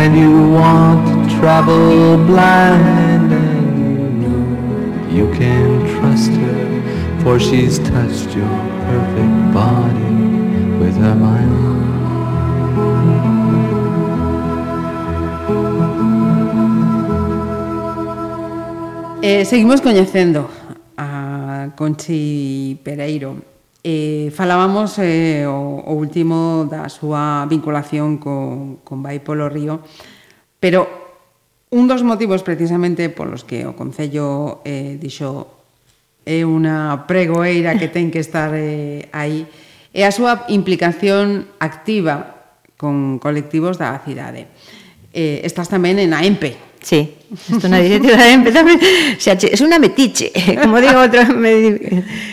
And 0.00 0.16
you 0.16 0.50
want 0.52 1.06
to 1.08 1.36
travel 1.38 2.16
blind 2.26 3.32
And 3.32 3.78
you 3.84 4.28
know 4.28 5.16
you 5.16 5.26
can 5.38 5.86
trust 5.94 6.30
her 6.30 7.20
For 7.22 7.40
she's 7.40 7.78
touched 7.78 8.36
your 8.36 8.56
perfect 8.86 9.39
Eh, 19.22 19.44
seguimos 19.44 19.82
coñecendo 19.82 20.48
a 20.96 21.68
Conchi 21.76 22.80
Pereiro. 22.82 23.36
Eh, 23.84 24.32
falábamos 24.32 24.96
eh, 24.96 25.44
o, 25.44 25.84
o 25.84 25.92
último 25.92 26.64
da 26.64 26.88
súa 26.88 27.44
vinculación 27.44 28.16
con, 28.16 28.80
con 28.80 29.04
Vai 29.04 29.20
polo 29.20 29.52
Río, 29.52 29.84
pero 30.56 30.88
un 31.68 31.84
dos 31.84 32.00
motivos 32.00 32.40
precisamente 32.40 33.12
polos 33.12 33.44
que 33.44 33.68
o 33.68 33.76
Concello 33.76 34.64
eh, 34.64 34.96
dixo 34.96 35.52
é 36.24 36.40
unha 36.40 37.04
pregoeira 37.04 37.76
que 37.76 37.92
ten 37.92 38.08
que 38.08 38.24
estar 38.24 38.56
eh, 38.56 39.04
aí 39.12 39.44
é 39.92 40.08
a 40.08 40.16
súa 40.16 40.48
implicación 40.48 41.44
activa 41.60 42.56
con 42.80 43.20
colectivos 43.20 43.76
da 43.76 44.00
cidade. 44.00 44.48
Eh, 45.12 45.44
estás 45.44 45.68
tamén 45.68 46.00
en 46.00 46.16
AEMPE, 46.16 46.69
Sí, 46.82 47.12
isto 47.30 47.68
na 47.68 47.78
directiva 47.78 48.16
empezamos, 48.32 48.76
o 48.80 49.20
sea, 49.20 49.36
es 49.36 49.60
unha 49.60 49.76
metiche, 49.76 50.32
como 50.64 50.80
digo 50.80 50.96
outro, 50.96 51.28
me, 51.28 51.76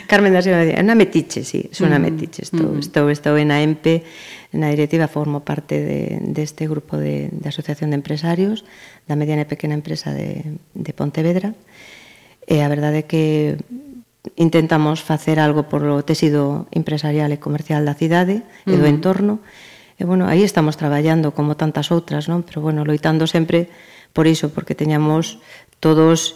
Carmen 0.07 0.31
da 0.31 0.39
Silva, 0.39 0.63
é 0.63 0.79
unha 0.79 0.95
metiche, 0.95 1.43
sí, 1.43 1.67
es 1.67 1.83
unha 1.83 1.99
mm, 1.99 2.05
metiche, 2.07 2.47
estou, 2.47 2.71
mm. 2.71 2.79
estou, 2.79 3.05
estou 3.11 3.35
en 3.35 3.51
a 3.51 3.59
EMPE, 3.59 4.07
na 4.55 4.71
directiva 4.71 5.11
formo 5.11 5.43
parte 5.43 5.83
de, 5.83 6.23
deste 6.31 6.63
de 6.63 6.71
grupo 6.71 6.95
de, 6.95 7.27
de 7.27 7.47
Asociación 7.51 7.91
de 7.91 7.99
Empresarios 7.99 8.63
da 9.03 9.19
Mediana 9.19 9.43
e 9.43 9.51
Pequena 9.51 9.75
Empresa 9.75 10.15
de, 10.15 10.55
de 10.71 10.91
Pontevedra, 10.95 11.51
eh, 12.47 12.63
e 12.63 12.63
a 12.63 12.71
verdade 12.71 13.03
é 13.03 13.05
que 13.05 13.59
intentamos 14.39 15.03
facer 15.03 15.43
algo 15.43 15.67
por 15.67 15.83
o 15.83 16.07
tecido 16.07 16.71
empresarial 16.71 17.35
e 17.35 17.43
comercial 17.43 17.83
da 17.83 17.99
cidade 17.99 18.47
e 18.63 18.75
do 18.79 18.87
mm. 18.87 18.93
entorno, 18.95 19.43
e 19.99 20.07
bueno, 20.07 20.31
aí 20.31 20.47
estamos 20.47 20.79
traballando 20.79 21.35
como 21.35 21.59
tantas 21.59 21.91
outras, 21.91 22.31
non? 22.31 22.47
Pero 22.47 22.63
bueno, 22.63 22.87
loitando 22.87 23.27
sempre 23.27 23.67
por 24.17 24.25
iso, 24.25 24.49
porque 24.49 24.73
teñamos 24.73 25.37
todos 25.77 26.33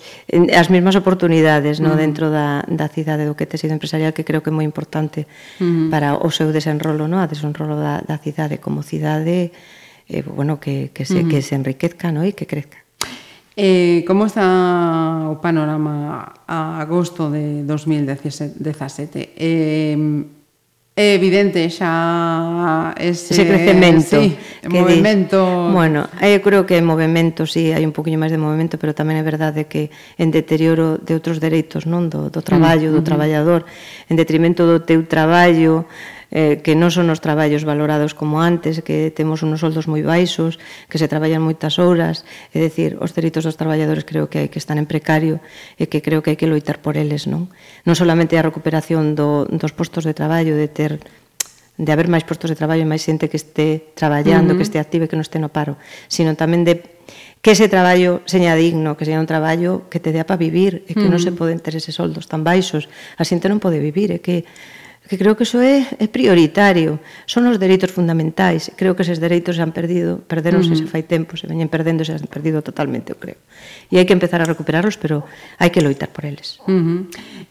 as 0.53 0.69
mesmas 0.69 0.93
oportunidades 0.93 1.82
no 1.82 1.89
uh 1.89 1.97
-huh. 1.97 2.01
dentro 2.05 2.29
da, 2.29 2.61
da 2.69 2.86
cidade 2.93 3.25
do 3.25 3.34
que 3.34 3.49
tecido 3.49 3.73
empresarial 3.73 4.13
que 4.13 4.21
creo 4.21 4.45
que 4.45 4.53
é 4.53 4.55
moi 4.55 4.61
importante 4.61 5.25
uh 5.25 5.65
-huh. 5.65 5.89
para 5.89 6.13
o 6.13 6.29
seu 6.29 6.53
desenrolo, 6.53 7.09
no? 7.09 7.17
a 7.17 7.25
desenrolo 7.25 7.73
da, 7.73 8.05
da 8.05 8.21
cidade 8.21 8.61
como 8.61 8.86
cidade 8.86 9.49
eh, 10.05 10.21
bueno, 10.21 10.61
que, 10.61 10.93
que, 10.93 11.09
se, 11.09 11.17
uh 11.17 11.25
-huh. 11.25 11.29
que 11.34 11.41
mm. 11.41 11.45
se 11.49 11.53
enriquezca 11.57 12.13
no? 12.13 12.21
e 12.21 12.38
que 12.38 12.45
crezca. 12.45 12.77
Eh, 13.57 14.05
como 14.05 14.29
está 14.29 14.45
o 15.25 15.41
panorama 15.41 16.45
a 16.45 16.77
agosto 16.77 17.34
de 17.34 17.65
2017? 17.65 19.34
Eh, 19.34 19.97
É 20.91 21.15
evidente 21.15 21.63
xa 21.71 22.91
ese, 22.99 23.31
ese 23.31 23.47
crecemento, 23.47 24.19
eh, 24.19 24.35
sí, 24.35 24.59
que 24.59 24.67
movimento. 24.67 25.39
Di, 25.39 25.71
bueno, 25.71 26.11
eh, 26.19 26.35
eu 26.35 26.43
creo 26.43 26.67
que 26.67 26.75
movimento, 26.83 27.47
si 27.47 27.71
sí, 27.71 27.71
hai 27.71 27.87
un 27.87 27.95
poquinho 27.95 28.19
máis 28.19 28.35
de 28.35 28.35
movimento, 28.35 28.75
pero 28.75 28.91
tamén 28.91 29.15
é 29.15 29.23
verdade 29.23 29.71
que 29.71 29.87
en 30.19 30.35
deterioro 30.35 30.99
de 30.99 31.15
outros 31.15 31.39
dereitos, 31.39 31.87
non 31.87 32.11
do, 32.11 32.27
do 32.27 32.43
traballo, 32.43 32.91
do 32.91 32.99
mm 32.99 33.07
-hmm. 33.07 33.07
traballador, 33.07 33.63
en 34.11 34.19
detrimento 34.19 34.67
do 34.67 34.83
teu 34.83 35.07
traballo, 35.07 35.87
eh, 36.32 36.63
que 36.63 36.73
non 36.79 36.89
son 36.89 37.11
os 37.11 37.19
traballos 37.19 37.67
valorados 37.67 38.15
como 38.15 38.39
antes, 38.39 38.79
que 38.82 39.11
temos 39.11 39.43
unos 39.43 39.61
soldos 39.61 39.86
moi 39.91 39.99
baixos, 40.01 40.57
que 40.88 40.95
se 40.95 41.11
traballan 41.11 41.43
moitas 41.43 41.77
horas, 41.77 42.23
é 42.55 42.63
dicir, 42.63 42.95
os 42.97 43.11
dereitos 43.11 43.43
dos 43.43 43.59
traballadores 43.59 44.07
creo 44.07 44.32
que 44.32 44.39
hai 44.39 44.49
que 44.49 44.57
están 44.57 44.79
en 44.79 44.88
precario 44.88 45.43
e 45.75 45.91
que 45.91 45.99
creo 45.99 46.23
que 46.23 46.34
hai 46.34 46.39
que 46.39 46.47
loitar 46.47 46.79
por 46.79 46.95
eles, 46.95 47.27
non? 47.27 47.51
Non 47.84 47.95
solamente 47.99 48.39
a 48.39 48.43
recuperación 48.47 49.13
do, 49.13 49.43
dos 49.51 49.75
postos 49.75 50.07
de 50.07 50.15
traballo, 50.15 50.55
de 50.55 50.71
ter 50.71 51.03
de 51.82 51.91
haber 51.91 52.07
máis 52.07 52.23
postos 52.23 52.51
de 52.51 52.57
traballo 52.59 52.84
e 52.84 52.89
máis 52.89 53.03
xente 53.03 53.27
que 53.27 53.36
este 53.36 53.91
traballando, 53.97 54.53
uh 54.53 54.55
-huh. 54.55 54.57
que 54.59 54.65
este 54.65 54.77
activa 54.79 55.05
e 55.05 55.09
que 55.11 55.17
non 55.19 55.25
este 55.25 55.41
no 55.41 55.51
paro, 55.51 55.75
sino 56.07 56.38
tamén 56.39 56.63
de 56.63 56.79
que 57.41 57.57
ese 57.57 57.67
traballo 57.67 58.21
seña 58.29 58.53
digno, 58.53 58.95
que 58.95 59.03
seña 59.03 59.19
un 59.19 59.25
traballo 59.25 59.89
que 59.89 59.99
te 59.99 60.13
dea 60.13 60.23
para 60.23 60.38
vivir 60.38 60.86
e 60.86 60.93
que 60.93 61.09
mm. 61.09 61.11
non 61.11 61.19
se 61.19 61.34
poden 61.34 61.57
ter 61.57 61.73
eses 61.73 61.97
soldos 61.97 62.29
tan 62.29 62.45
baixos. 62.45 62.86
A 63.17 63.25
xente 63.25 63.49
non 63.49 63.57
pode 63.57 63.82
vivir, 63.82 64.13
é 64.13 64.21
que 64.21 64.45
que 65.10 65.18
creo 65.18 65.36
que 65.36 65.43
iso 65.43 65.60
é, 65.60 65.84
é 65.99 66.08
prioritario. 66.08 67.02
Son 67.28 67.43
os 67.49 67.60
dereitos 67.60 67.91
fundamentais. 67.91 68.72
Creo 68.80 68.95
que 68.95 69.04
eses 69.04 69.20
dereitos 69.20 69.58
se 69.58 69.62
han 69.62 69.76
perdido, 69.76 70.24
perderonse 70.24 70.72
uh 70.72 70.78
-huh. 70.78 70.86
se 70.86 70.88
fai 70.88 71.04
tempo, 71.04 71.36
se 71.36 71.52
veñen 71.52 71.68
perdendo, 71.68 72.06
se 72.08 72.16
han 72.16 72.24
perdido 72.32 72.64
totalmente, 72.64 73.12
eu 73.12 73.20
creo. 73.20 73.36
E 73.91 73.99
hai 73.99 74.08
que 74.08 74.16
empezar 74.16 74.39
a 74.39 74.47
recuperarlos, 74.47 74.95
pero 74.95 75.28
hai 75.60 75.68
que 75.68 75.84
loitar 75.84 76.14
por 76.16 76.24
eles. 76.24 76.64
Uh 76.64 76.80
-huh. 76.80 76.99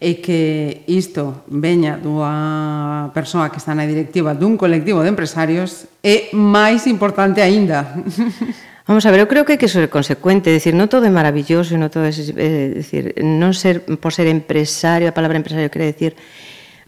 E 0.00 0.24
que 0.24 0.88
isto 0.88 1.44
veña 1.52 2.00
dunha 2.00 3.12
persoa 3.12 3.52
que 3.52 3.60
está 3.60 3.76
na 3.76 3.84
directiva 3.84 4.32
dun 4.32 4.56
colectivo 4.56 5.04
de 5.04 5.12
empresarios 5.12 5.84
é 6.00 6.32
máis 6.32 6.88
importante 6.88 7.44
aínda. 7.44 7.92
Vamos 8.90 9.04
a 9.06 9.10
ver, 9.12 9.20
eu 9.20 9.28
creo 9.28 9.44
que 9.44 9.54
hai 9.54 9.60
que 9.60 9.68
ser 9.68 9.86
consecuente, 9.92 10.50
decir, 10.50 10.72
non 10.74 10.88
todo 10.88 11.06
é 11.06 11.12
maravilloso, 11.12 11.76
non 11.76 11.92
todo 11.92 12.08
é, 12.08 12.14
é 12.16 12.50
decir, 12.74 13.14
non 13.20 13.52
ser 13.52 13.84
por 14.00 14.10
ser 14.16 14.26
empresario, 14.26 15.06
a 15.06 15.14
palabra 15.14 15.36
empresario 15.36 15.68
quere 15.68 15.92
decir 15.92 16.16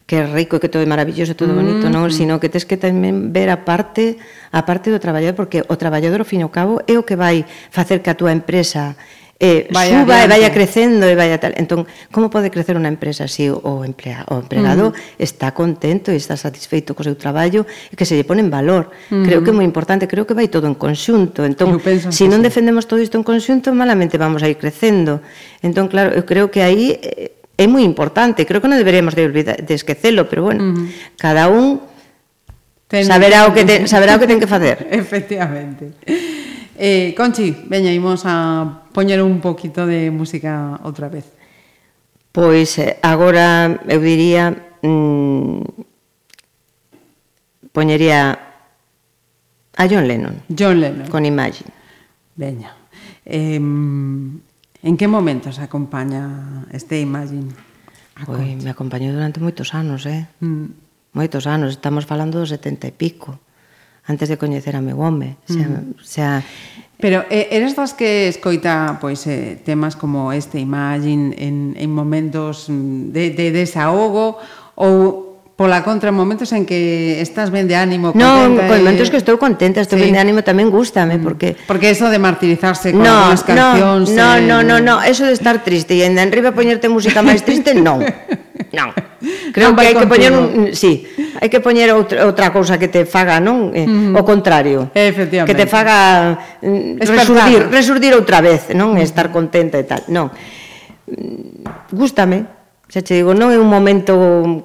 que 0.07 0.17
é 0.19 0.27
rico 0.27 0.57
e 0.57 0.61
que 0.61 0.69
todo 0.69 0.83
é 0.83 0.89
maravilloso, 0.89 1.39
todo 1.39 1.55
mm. 1.55 1.59
bonito, 1.59 1.87
non, 1.89 2.11
sino 2.11 2.43
que 2.43 2.51
tes 2.51 2.67
que 2.67 2.77
tamén 2.77 3.31
ver 3.31 3.49
a 3.49 3.63
parte 3.63 4.19
a 4.53 4.67
parte 4.67 4.93
do 4.93 5.01
traballador, 5.01 5.39
porque 5.39 5.65
o 5.67 5.77
traballador 5.79 6.23
ao 6.23 6.29
fin 6.29 6.43
e 6.43 6.47
ao 6.47 6.53
cabo 6.53 6.83
é 6.85 6.99
o 6.99 7.07
que 7.07 7.17
vai 7.17 7.47
facer 7.71 8.03
que 8.03 8.11
a 8.11 8.19
túa 8.19 8.35
empresa 8.35 8.99
eh, 9.43 9.67
vaya 9.75 10.01
suba 10.01 10.15
adiante. 10.15 10.25
e 10.25 10.29
vaya 10.29 10.49
crecendo 10.55 11.05
e 11.11 11.15
vaya 11.19 11.37
tal. 11.43 11.53
Entón, 11.59 11.83
como 12.15 12.31
pode 12.31 12.47
crecer 12.55 12.79
unha 12.79 12.87
empresa 12.87 13.27
se 13.27 13.43
si 13.43 13.45
o, 13.51 13.83
emplea, 13.83 14.23
o 14.31 14.39
empregado 14.39 14.91
uh 14.91 14.95
-huh. 14.95 15.19
está 15.19 15.51
contento 15.51 16.15
e 16.15 16.17
está 16.17 16.39
satisfeito 16.39 16.95
co 16.95 17.03
seu 17.03 17.19
traballo 17.19 17.67
e 17.91 17.99
que 17.99 18.07
se 18.07 18.15
lle 18.15 18.23
pone 18.23 18.39
en 18.39 18.55
valor. 18.55 18.95
Uh 19.11 19.19
-huh. 19.19 19.27
Creo 19.27 19.43
que 19.43 19.51
é 19.51 19.57
moi 19.57 19.67
importante, 19.67 20.07
creo 20.07 20.31
que 20.31 20.39
vai 20.39 20.47
todo 20.47 20.71
en 20.71 20.79
conxunto. 20.79 21.43
Entón, 21.43 21.83
se 21.83 22.15
si 22.15 22.31
non 22.31 22.39
sí. 22.39 22.47
defendemos 22.47 22.87
todo 22.87 23.03
isto 23.03 23.19
en 23.19 23.27
conxunto, 23.27 23.75
malamente 23.75 24.15
vamos 24.15 24.47
a 24.47 24.49
ir 24.49 24.55
crecendo. 24.55 25.19
Entón, 25.59 25.91
claro, 25.91 26.15
eu 26.15 26.23
creo 26.23 26.47
que 26.47 26.63
aí 26.63 26.95
eh, 27.03 27.42
é 27.63 27.69
moi 27.71 27.87
importante, 27.87 28.43
creo 28.45 28.59
que 28.59 28.67
non 28.67 28.77
deberíamos 28.77 29.15
de, 29.15 29.23
olvidar, 29.25 29.57
de 29.63 29.75
esquecelo, 29.79 30.27
pero 30.27 30.43
bueno, 30.43 30.61
uh 30.63 30.75
-huh. 30.75 30.87
cada 31.17 31.47
un 31.47 31.81
ten... 32.91 33.07
saberá 33.07 33.47
o 33.47 33.55
que 33.55 33.63
ten, 33.65 33.87
saberá 33.93 34.19
o 34.19 34.21
que 34.21 34.27
ten 34.27 34.43
que 34.43 34.51
facer. 34.51 34.91
Efectivamente. 34.91 35.95
Eh, 36.77 37.15
Conchi, 37.15 37.55
veña, 37.71 37.95
imos 37.95 38.27
a 38.27 38.83
poñer 38.93 39.23
un 39.23 39.41
poquito 39.41 39.87
de 39.87 40.11
música 40.11 40.83
outra 40.83 41.07
vez. 41.09 41.31
Pois 42.33 42.75
eh, 42.81 42.99
agora 43.05 43.79
eu 43.87 44.01
diría 44.01 44.51
mmm, 44.83 45.63
poñería 47.73 48.39
a 49.77 49.83
John 49.89 50.09
Lennon. 50.09 50.43
John 50.49 50.81
Lennon. 50.81 51.09
Con 51.09 51.25
Imagine. 51.25 51.71
Veña. 52.37 52.75
Eh, 53.25 53.61
En 54.83 54.99
que 54.99 55.07
momentos 55.07 55.63
acompaña 55.63 56.67
este 56.75 56.99
Imagine? 56.99 57.55
Pois 58.27 58.59
me 58.59 58.71
acompañou 58.71 59.15
durante 59.15 59.39
moitos 59.39 59.79
anos, 59.79 60.05
eh? 60.11 60.27
Mm. 60.43 60.75
Moitos 61.15 61.47
anos, 61.47 61.79
estamos 61.79 62.03
falando 62.05 62.43
dos 62.43 62.51
70 62.51 62.91
e 62.91 62.93
pico 62.93 63.39
antes 64.11 64.27
de 64.27 64.35
coñecer 64.35 64.75
a 64.75 64.83
meu 64.83 64.99
home. 64.99 65.39
Mm. 65.47 65.55
Sea 65.55 65.69
mm. 65.71 65.95
xa... 66.03 66.29
Pero 66.99 67.27
eh, 67.31 67.55
eres 67.55 67.79
das 67.79 67.95
que 67.95 68.27
escoita 68.27 68.99
pois, 68.99 69.23
eh, 69.31 69.59
temas 69.63 69.95
como 69.95 70.35
este 70.35 70.59
Imagine 70.59 71.35
en, 71.39 71.79
en 71.79 71.91
momentos 71.95 72.67
mm, 72.67 73.15
de, 73.15 73.31
de 73.31 73.47
desahogo 73.55 74.43
ou 74.75 75.32
Pola 75.63 75.85
contra, 75.85 76.11
momentos 76.11 76.51
en 76.51 76.67
que 76.67 77.23
estás 77.23 77.55
ben 77.55 77.71
de 77.71 77.79
ánimo, 77.79 78.11
non, 78.19 78.51
contenta. 78.51 78.51
Non, 78.51 78.67
con 78.67 78.79
momentos 78.83 79.07
e... 79.07 79.11
que 79.15 79.19
estou 79.23 79.39
contenta, 79.39 79.79
estou 79.79 79.95
sí. 79.95 80.03
ben 80.03 80.11
de 80.11 80.19
ánimo 80.19 80.43
tamén 80.43 80.75
gustame, 80.75 81.15
mm. 81.15 81.23
porque 81.23 81.55
Porque 81.71 81.95
eso 81.95 82.11
de 82.11 82.19
martirizarse 82.19 82.91
con 82.91 83.07
no, 83.07 83.31
as 83.31 83.47
cancións. 83.47 84.11
No, 84.11 84.35
eh... 84.35 84.43
no, 84.43 84.67
no, 84.67 84.83
no, 84.83 84.99
eso 85.07 85.23
de 85.23 85.31
estar 85.31 85.63
triste 85.63 85.95
e 85.95 86.03
en 86.03 86.19
enriba 86.19 86.51
poñerte 86.51 86.91
música 86.91 87.23
máis 87.23 87.47
triste, 87.47 87.79
non. 87.87 88.03
Non. 88.75 88.91
Creo 89.55 89.71
non 89.71 89.79
que 89.79 89.87
hai 89.87 89.95
que 89.95 90.11
poñer 90.11 90.35
un, 90.35 90.75
sí, 90.75 91.07
hai 91.39 91.47
que 91.47 91.63
poñer 91.63 91.95
outra, 91.95 92.27
outra 92.27 92.51
cousa 92.51 92.75
que 92.75 92.91
te 92.91 93.07
faga, 93.07 93.39
non? 93.39 93.71
Eh, 93.71 93.87
mm. 93.87 94.19
o 94.19 94.27
contrario. 94.27 94.91
Efectivamente. 94.99 95.47
Que 95.47 95.55
te 95.55 95.71
faga 95.71 96.59
mm, 96.59 96.99
resurdir, 97.07 97.71
resurdir 97.71 98.19
outra 98.19 98.43
vez, 98.43 98.75
non? 98.75 98.99
Mm. 98.99 99.07
Estar 99.07 99.31
contenta 99.31 99.79
e 99.79 99.87
tal. 99.87 100.03
Non. 100.11 100.27
Mm, 101.07 101.95
gústame. 101.95 102.51
Xa 102.93 103.01
che 103.01 103.23
digo, 103.23 103.33
non 103.33 103.49
é 103.49 103.57
un 103.57 103.71
momento 103.73 104.13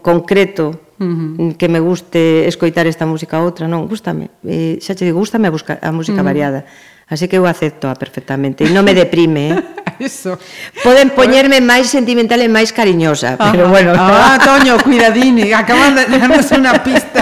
concreto, 0.03 0.86
Uh 0.97 1.53
que 1.57 1.69
me 1.69 1.79
guste 1.79 2.47
escoitar 2.47 2.87
esta 2.87 3.05
música 3.05 3.37
a 3.37 3.45
outra, 3.45 3.69
non, 3.69 3.85
gústame. 3.85 4.33
Eh, 4.41 4.81
xa 4.81 4.97
che 4.97 5.05
digo, 5.05 5.21
gústame 5.21 5.47
a, 5.47 5.53
busca, 5.53 5.77
a 5.77 5.93
música 5.93 6.19
uh 6.19 6.25
-huh. 6.25 6.29
variada. 6.33 6.65
Así 7.07 7.29
que 7.29 7.37
eu 7.37 7.45
acepto 7.45 7.87
perfectamente 7.95 8.67
e 8.67 8.69
non 8.73 8.83
me 8.83 8.91
deprime, 8.91 9.41
eh? 9.53 9.55
Eso. 10.09 10.37
Poden 10.83 11.15
poñerme 11.15 11.63
máis 11.63 11.87
sentimental 11.87 12.43
e 12.43 12.49
máis 12.51 12.75
cariñosa, 12.75 13.39
Ajá. 13.39 13.53
pero 13.53 13.65
ah. 13.65 13.71
bueno. 13.71 13.91
Ah, 13.95 14.37
Toño, 14.43 14.77
cuidadini, 14.83 15.53
acaban 15.53 15.95
de 15.95 16.03
darnos 16.05 16.51
unha 16.51 16.75
pista. 16.83 17.21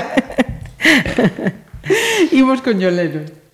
Imos 2.40 2.66
con 2.66 2.82
Yolero. 2.82 3.45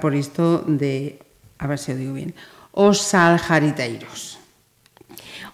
por 0.00 0.16
isto 0.16 0.64
de, 0.66 1.20
a 1.60 1.68
ver 1.68 1.78
se 1.78 1.92
o 1.92 1.96
digo 1.96 2.16
bien, 2.16 2.34
os 2.72 2.98
saljariteiros. 3.04 4.40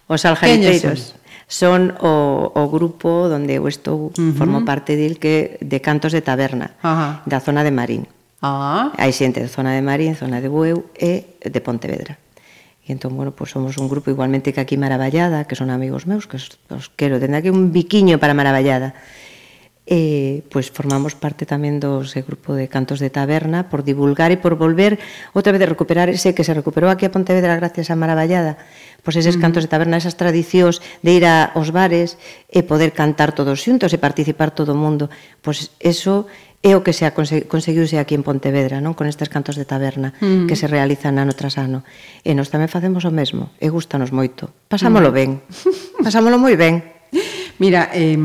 Os 0.07 0.23
aljariteiros 0.25 1.19
son 1.47 1.95
o, 2.03 2.51
o 2.55 2.63
grupo 2.71 3.31
donde 3.31 3.59
eu 3.59 3.67
estou, 3.71 4.11
uh 4.11 4.13
-huh. 4.15 4.35
formo 4.35 4.67
parte 4.67 4.99
del 4.99 5.19
que 5.19 5.59
de 5.63 5.79
Cantos 5.79 6.11
de 6.11 6.23
Taberna, 6.23 6.75
Ajá. 6.83 7.23
da 7.27 7.39
zona 7.39 7.63
de 7.63 7.71
Marín. 7.71 8.07
Ah. 8.43 8.91
Hai 8.99 9.15
xente 9.15 9.39
de 9.43 9.51
zona 9.51 9.75
de 9.75 9.83
Marín, 9.83 10.19
zona 10.19 10.43
de 10.43 10.51
Bueu 10.51 10.91
e 10.95 11.39
de 11.43 11.61
Pontevedra. 11.63 12.19
E 12.87 12.95
entón, 12.95 13.19
bueno, 13.19 13.35
pues 13.35 13.51
somos 13.51 13.79
un 13.83 13.91
grupo 13.91 14.11
igualmente 14.11 14.55
que 14.55 14.63
aquí 14.63 14.79
Maravallada, 14.79 15.47
que 15.47 15.59
son 15.59 15.75
amigos 15.75 16.07
meus, 16.07 16.31
que 16.31 16.39
os, 16.39 16.55
os 16.71 16.87
quero. 16.95 17.19
Tende 17.19 17.43
aquí 17.43 17.51
un 17.51 17.75
biquiño 17.75 18.19
para 18.23 18.35
Maravallada 18.35 18.95
eh, 19.87 20.43
pois 20.51 20.75
formamos 20.75 21.15
parte 21.15 21.47
tamén 21.47 21.79
do 21.79 22.03
ese 22.03 22.27
grupo 22.27 22.59
de 22.59 22.67
cantos 22.67 22.99
de 22.99 23.07
taberna 23.07 23.71
por 23.71 23.87
divulgar 23.87 24.35
e 24.35 24.39
por 24.39 24.59
volver 24.59 24.99
outra 25.31 25.55
vez 25.55 25.63
de 25.63 25.71
recuperar 25.71 26.11
ese 26.11 26.35
que 26.35 26.43
se 26.43 26.51
recuperou 26.51 26.91
aquí 26.91 27.07
a 27.07 27.15
Pontevedra 27.15 27.55
gracias 27.55 27.95
a 27.95 27.97
Maravallada 27.97 28.59
pois 29.07 29.15
eses 29.15 29.39
cantos 29.39 29.63
de 29.63 29.71
taberna, 29.71 30.03
esas 30.03 30.19
tradicións 30.19 30.83
de 31.07 31.15
ir 31.15 31.23
a, 31.23 31.55
aos 31.55 31.71
bares 31.71 32.19
e 32.51 32.61
eh, 32.61 32.63
poder 32.67 32.91
cantar 32.91 33.31
todos 33.31 33.63
xuntos 33.63 33.95
e 33.95 34.03
participar 34.03 34.51
todo 34.51 34.75
o 34.75 34.79
mundo 34.79 35.07
pois 35.39 35.71
eso 35.79 36.27
é 36.67 36.75
o 36.75 36.83
que 36.83 36.91
se 36.91 37.07
conseguiuse 37.47 38.03
aquí 38.03 38.19
en 38.19 38.27
Pontevedra, 38.27 38.83
non? 38.83 38.99
Con 38.99 39.07
estes 39.07 39.31
cantos 39.31 39.55
de 39.55 39.63
taberna 39.63 40.19
mm. 40.19 40.51
que 40.51 40.59
se 40.59 40.67
realizan 40.67 41.15
ano 41.23 41.31
tras 41.31 41.63
ano. 41.63 41.87
E 42.27 42.35
nós 42.35 42.51
tamén 42.51 42.67
facemos 42.67 43.07
o 43.07 43.15
mesmo, 43.15 43.55
e 43.63 43.71
gustanos 43.71 44.11
moito. 44.11 44.51
Pasámolo 44.67 45.15
ben. 45.15 45.47
Pasámolo 46.03 46.43
moi 46.43 46.59
ben. 46.59 46.83
Mira, 47.63 47.95
eh, 47.95 48.19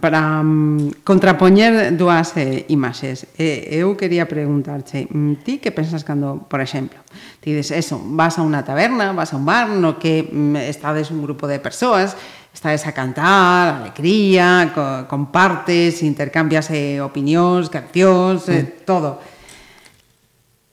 para 0.00 0.40
um, 0.40 0.90
contrapoñer 1.04 1.96
dúas 1.96 2.36
eh, 2.38 2.64
imaxes. 2.70 3.26
Eh, 3.36 3.82
eu 3.82 3.92
quería 3.98 4.30
preguntarche, 4.30 5.10
mm, 5.10 5.42
ti 5.42 5.58
que 5.58 5.74
pensas 5.74 6.06
cando, 6.06 6.46
por 6.46 6.62
exemplo, 6.62 7.02
ti 7.42 7.52
dices 7.52 7.84
eso, 7.84 8.00
vas 8.00 8.38
a 8.38 8.46
unha 8.46 8.62
taberna, 8.62 9.10
vas 9.12 9.34
a 9.34 9.38
un 9.40 9.44
bar 9.44 9.68
no 9.68 9.98
que 9.98 10.24
mm, 10.24 10.70
estades 10.70 11.10
un 11.10 11.20
grupo 11.26 11.50
de 11.50 11.58
persoas, 11.58 12.14
estades 12.54 12.86
a 12.86 12.94
cantar, 12.94 13.82
alegría, 13.82 14.70
co 14.70 15.10
compartes, 15.10 16.06
intercambias 16.06 16.70
eh, 16.70 17.02
opinións, 17.02 17.66
cancións, 17.66 18.46
eh, 18.46 18.86
todo. 18.86 19.18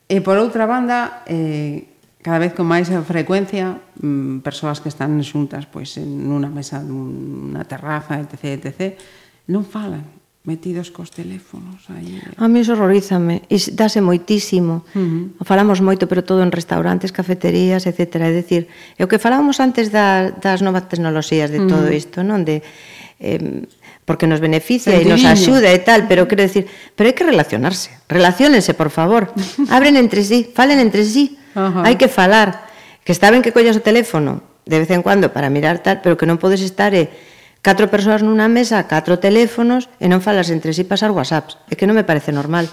E 0.06 0.22
por 0.22 0.38
outra 0.38 0.70
banda, 0.70 1.26
eh, 1.26 1.89
cada 2.22 2.40
vez 2.40 2.52
con 2.52 2.68
máis 2.68 2.92
frecuencia 3.08 3.80
mm, 4.04 4.44
persoas 4.44 4.84
que 4.84 4.92
están 4.92 5.16
xuntas 5.24 5.64
pois 5.72 5.96
en 5.96 6.28
unha 6.28 6.52
mesa 6.52 6.84
dunha 6.84 7.64
terraza, 7.64 8.20
etc, 8.20 8.60
etc, 8.60 9.00
non 9.48 9.64
falan 9.64 10.04
metidos 10.44 10.92
cos 10.92 11.12
teléfonos 11.12 11.88
aí. 11.94 12.20
A 12.36 12.48
mí 12.48 12.60
iso 12.60 12.76
horrorízame, 12.76 13.44
e 13.48 13.56
dase 13.76 14.00
moitísimo. 14.04 14.84
Uh 14.96 15.32
-huh. 15.38 15.48
Falamos 15.48 15.80
moito, 15.80 16.08
pero 16.08 16.24
todo 16.24 16.44
en 16.44 16.52
restaurantes, 16.52 17.12
cafeterías, 17.16 17.88
etc. 17.88 18.20
É 18.20 18.32
dicir, 18.36 18.68
é 19.00 19.04
o 19.04 19.08
que 19.08 19.20
falábamos 19.20 19.64
antes 19.64 19.88
da, 19.92 20.32
das 20.36 20.60
novas 20.60 20.92
tecnoloxías 20.92 21.52
de 21.52 21.60
uh 21.60 21.68
-huh. 21.68 21.72
todo 21.72 21.88
isto, 21.92 22.24
non? 22.24 22.44
De, 22.44 22.60
eh, 23.20 23.64
porque 24.04 24.28
nos 24.28 24.44
beneficia 24.44 24.96
e 24.98 25.06
nos 25.06 25.24
axuda 25.24 25.70
e 25.72 25.80
tal, 25.80 26.04
pero 26.10 26.28
quero 26.28 26.44
decir, 26.44 26.68
pero 27.00 27.08
hai 27.08 27.16
que 27.16 27.24
relacionarse. 27.24 27.96
Relaciónense, 28.12 28.76
por 28.76 28.92
favor. 28.92 29.32
Abren 29.76 29.96
entre 29.96 30.26
sí, 30.28 30.50
falen 30.52 30.84
entre 30.84 31.08
sí 31.08 31.39
Ajá. 31.56 31.82
Hai 31.86 31.96
que 31.98 32.12
falar, 32.12 32.70
que 33.06 33.14
está 33.14 33.32
ben 33.34 33.42
que 33.42 33.54
collas 33.54 33.78
o 33.78 33.86
teléfono 33.86 34.46
de 34.70 34.78
vez 34.80 34.92
en 34.92 35.02
cuando 35.02 35.34
para 35.34 35.50
mirar 35.50 35.82
tal, 35.82 36.02
pero 36.02 36.16
que 36.16 36.30
non 36.30 36.38
podes 36.38 36.62
estar 36.62 36.94
e 36.94 37.10
eh, 37.10 37.12
catro 37.66 37.90
persoas 37.90 38.22
nunha 38.22 38.46
mesa, 38.46 38.86
catro 38.86 39.18
teléfonos 39.18 39.90
e 39.98 40.06
non 40.06 40.22
falas 40.22 40.54
entre 40.54 40.72
si 40.72 40.86
sí 40.86 40.90
pasar 40.90 41.10
whatsapps. 41.10 41.58
É 41.68 41.76
que 41.76 41.90
non 41.90 41.98
me 41.98 42.06
parece 42.06 42.30
normal. 42.30 42.70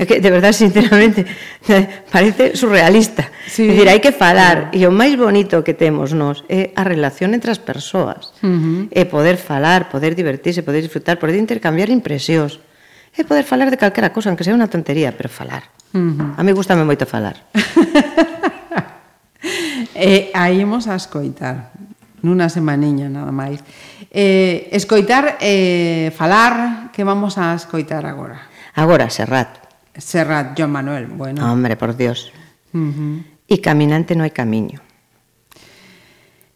É 0.00 0.08
que, 0.08 0.16
de 0.16 0.30
verdade, 0.32 0.56
sinceramente, 0.56 1.28
parece 2.14 2.56
surrealista. 2.56 3.28
Sí. 3.46 3.68
É 3.68 3.76
dicir, 3.76 3.86
hai 3.86 4.00
que 4.02 4.10
falar. 4.10 4.72
E 4.74 4.82
o 4.88 4.92
máis 4.92 5.14
bonito 5.14 5.62
que 5.62 5.76
temos 5.76 6.10
nós 6.16 6.42
é 6.50 6.74
a 6.74 6.82
relación 6.82 7.36
entre 7.36 7.52
as 7.54 7.62
persoas. 7.62 8.34
Uh 8.42 8.48
-huh. 8.48 8.80
E 8.90 9.06
poder 9.06 9.38
falar, 9.38 9.92
poder 9.92 10.18
divertirse, 10.18 10.66
poder 10.66 10.82
disfrutar, 10.82 11.22
poder 11.22 11.38
intercambiar 11.38 11.92
impresións 11.92 12.58
é 13.16 13.22
poder 13.24 13.44
falar 13.44 13.70
de 13.70 13.76
calquera 13.76 14.14
cosa, 14.14 14.30
aunque 14.30 14.44
sea 14.44 14.54
unha 14.54 14.70
tontería, 14.70 15.14
pero 15.14 15.28
falar. 15.28 15.66
Uh 15.90 16.14
-huh. 16.14 16.38
A 16.38 16.42
mí 16.42 16.50
gustame 16.54 16.86
moito 16.86 17.06
falar. 17.06 17.36
eh, 19.94 20.30
aí 20.34 20.62
imos 20.62 20.86
a 20.86 20.94
escoitar 20.94 21.74
nunha 22.22 22.48
semaniña 22.52 23.08
nada 23.08 23.32
máis. 23.32 23.60
Eh, 24.12 24.68
escoitar, 24.72 25.40
eh, 25.40 26.12
falar, 26.12 26.88
que 26.92 27.04
vamos 27.04 27.40
a 27.40 27.56
escoitar 27.56 28.04
agora? 28.04 28.48
Agora, 28.76 29.08
Serrat. 29.08 29.48
Serrat, 29.96 30.56
Joan 30.56 30.70
Manuel, 30.70 31.06
bueno. 31.06 31.44
Hombre, 31.44 31.76
por 31.76 31.96
Dios. 31.96 32.32
Uh 32.72 32.78
-huh. 32.78 33.14
E 33.50 33.58
caminante 33.58 34.14
no 34.14 34.22
hai 34.22 34.30
camiño. 34.30 34.78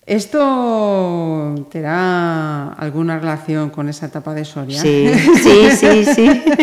¿Esto 0.06 1.54
terá 1.70 2.68
alguna 2.74 3.18
relación 3.18 3.70
con 3.70 3.88
esa 3.88 4.06
etapa 4.06 4.34
de 4.34 4.44
Soria? 4.44 4.80
Sí, 4.80 5.08
sí, 5.42 5.70
sí, 5.70 6.04
sí. 6.04 6.42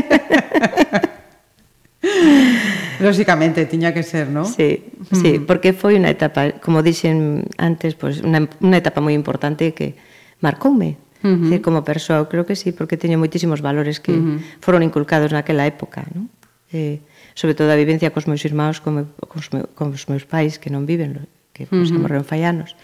Lógicamente, 3.00 3.66
tiña 3.66 3.94
que 3.96 4.04
ser, 4.04 4.30
¿no? 4.30 4.46
Sí, 4.46 4.86
sí, 5.12 5.40
mm. 5.40 5.46
porque 5.50 5.74
foi 5.74 5.98
unha 5.98 6.14
etapa, 6.14 6.62
como 6.62 6.86
dixen 6.86 7.50
antes, 7.58 7.98
pues, 7.98 8.22
unha, 8.22 8.46
unha 8.62 8.78
etapa 8.78 9.02
moi 9.02 9.18
importante 9.18 9.74
que 9.74 9.98
marcoume. 10.38 11.02
Uh 11.26 11.34
-huh. 11.34 11.42
Decir, 11.50 11.62
como 11.66 11.82
persoa, 11.82 12.30
creo 12.30 12.46
que 12.46 12.54
sí, 12.54 12.70
porque 12.70 12.94
teño 12.94 13.18
moitísimos 13.18 13.66
valores 13.66 13.98
que 13.98 14.14
uh 14.14 14.38
-huh. 14.38 14.62
foron 14.62 14.86
inculcados 14.86 15.34
naquela 15.34 15.66
época, 15.66 16.06
¿no? 16.14 16.30
Eh, 16.70 17.02
sobre 17.34 17.58
todo 17.58 17.74
a 17.74 17.78
vivencia 17.78 18.14
cos 18.14 18.30
meus 18.30 18.46
irmãos, 18.46 18.86
con, 18.86 19.18
cos, 19.18 19.50
me, 19.50 19.66
cos 19.74 20.06
meus 20.06 20.30
pais 20.30 20.62
que 20.62 20.70
non 20.70 20.86
viven, 20.86 21.26
que 21.58 21.66
pues, 21.66 21.90
uh 21.90 21.98
-huh. 21.98 22.06
morreron 22.06 22.22
fai 22.22 22.46
anos 22.46 22.78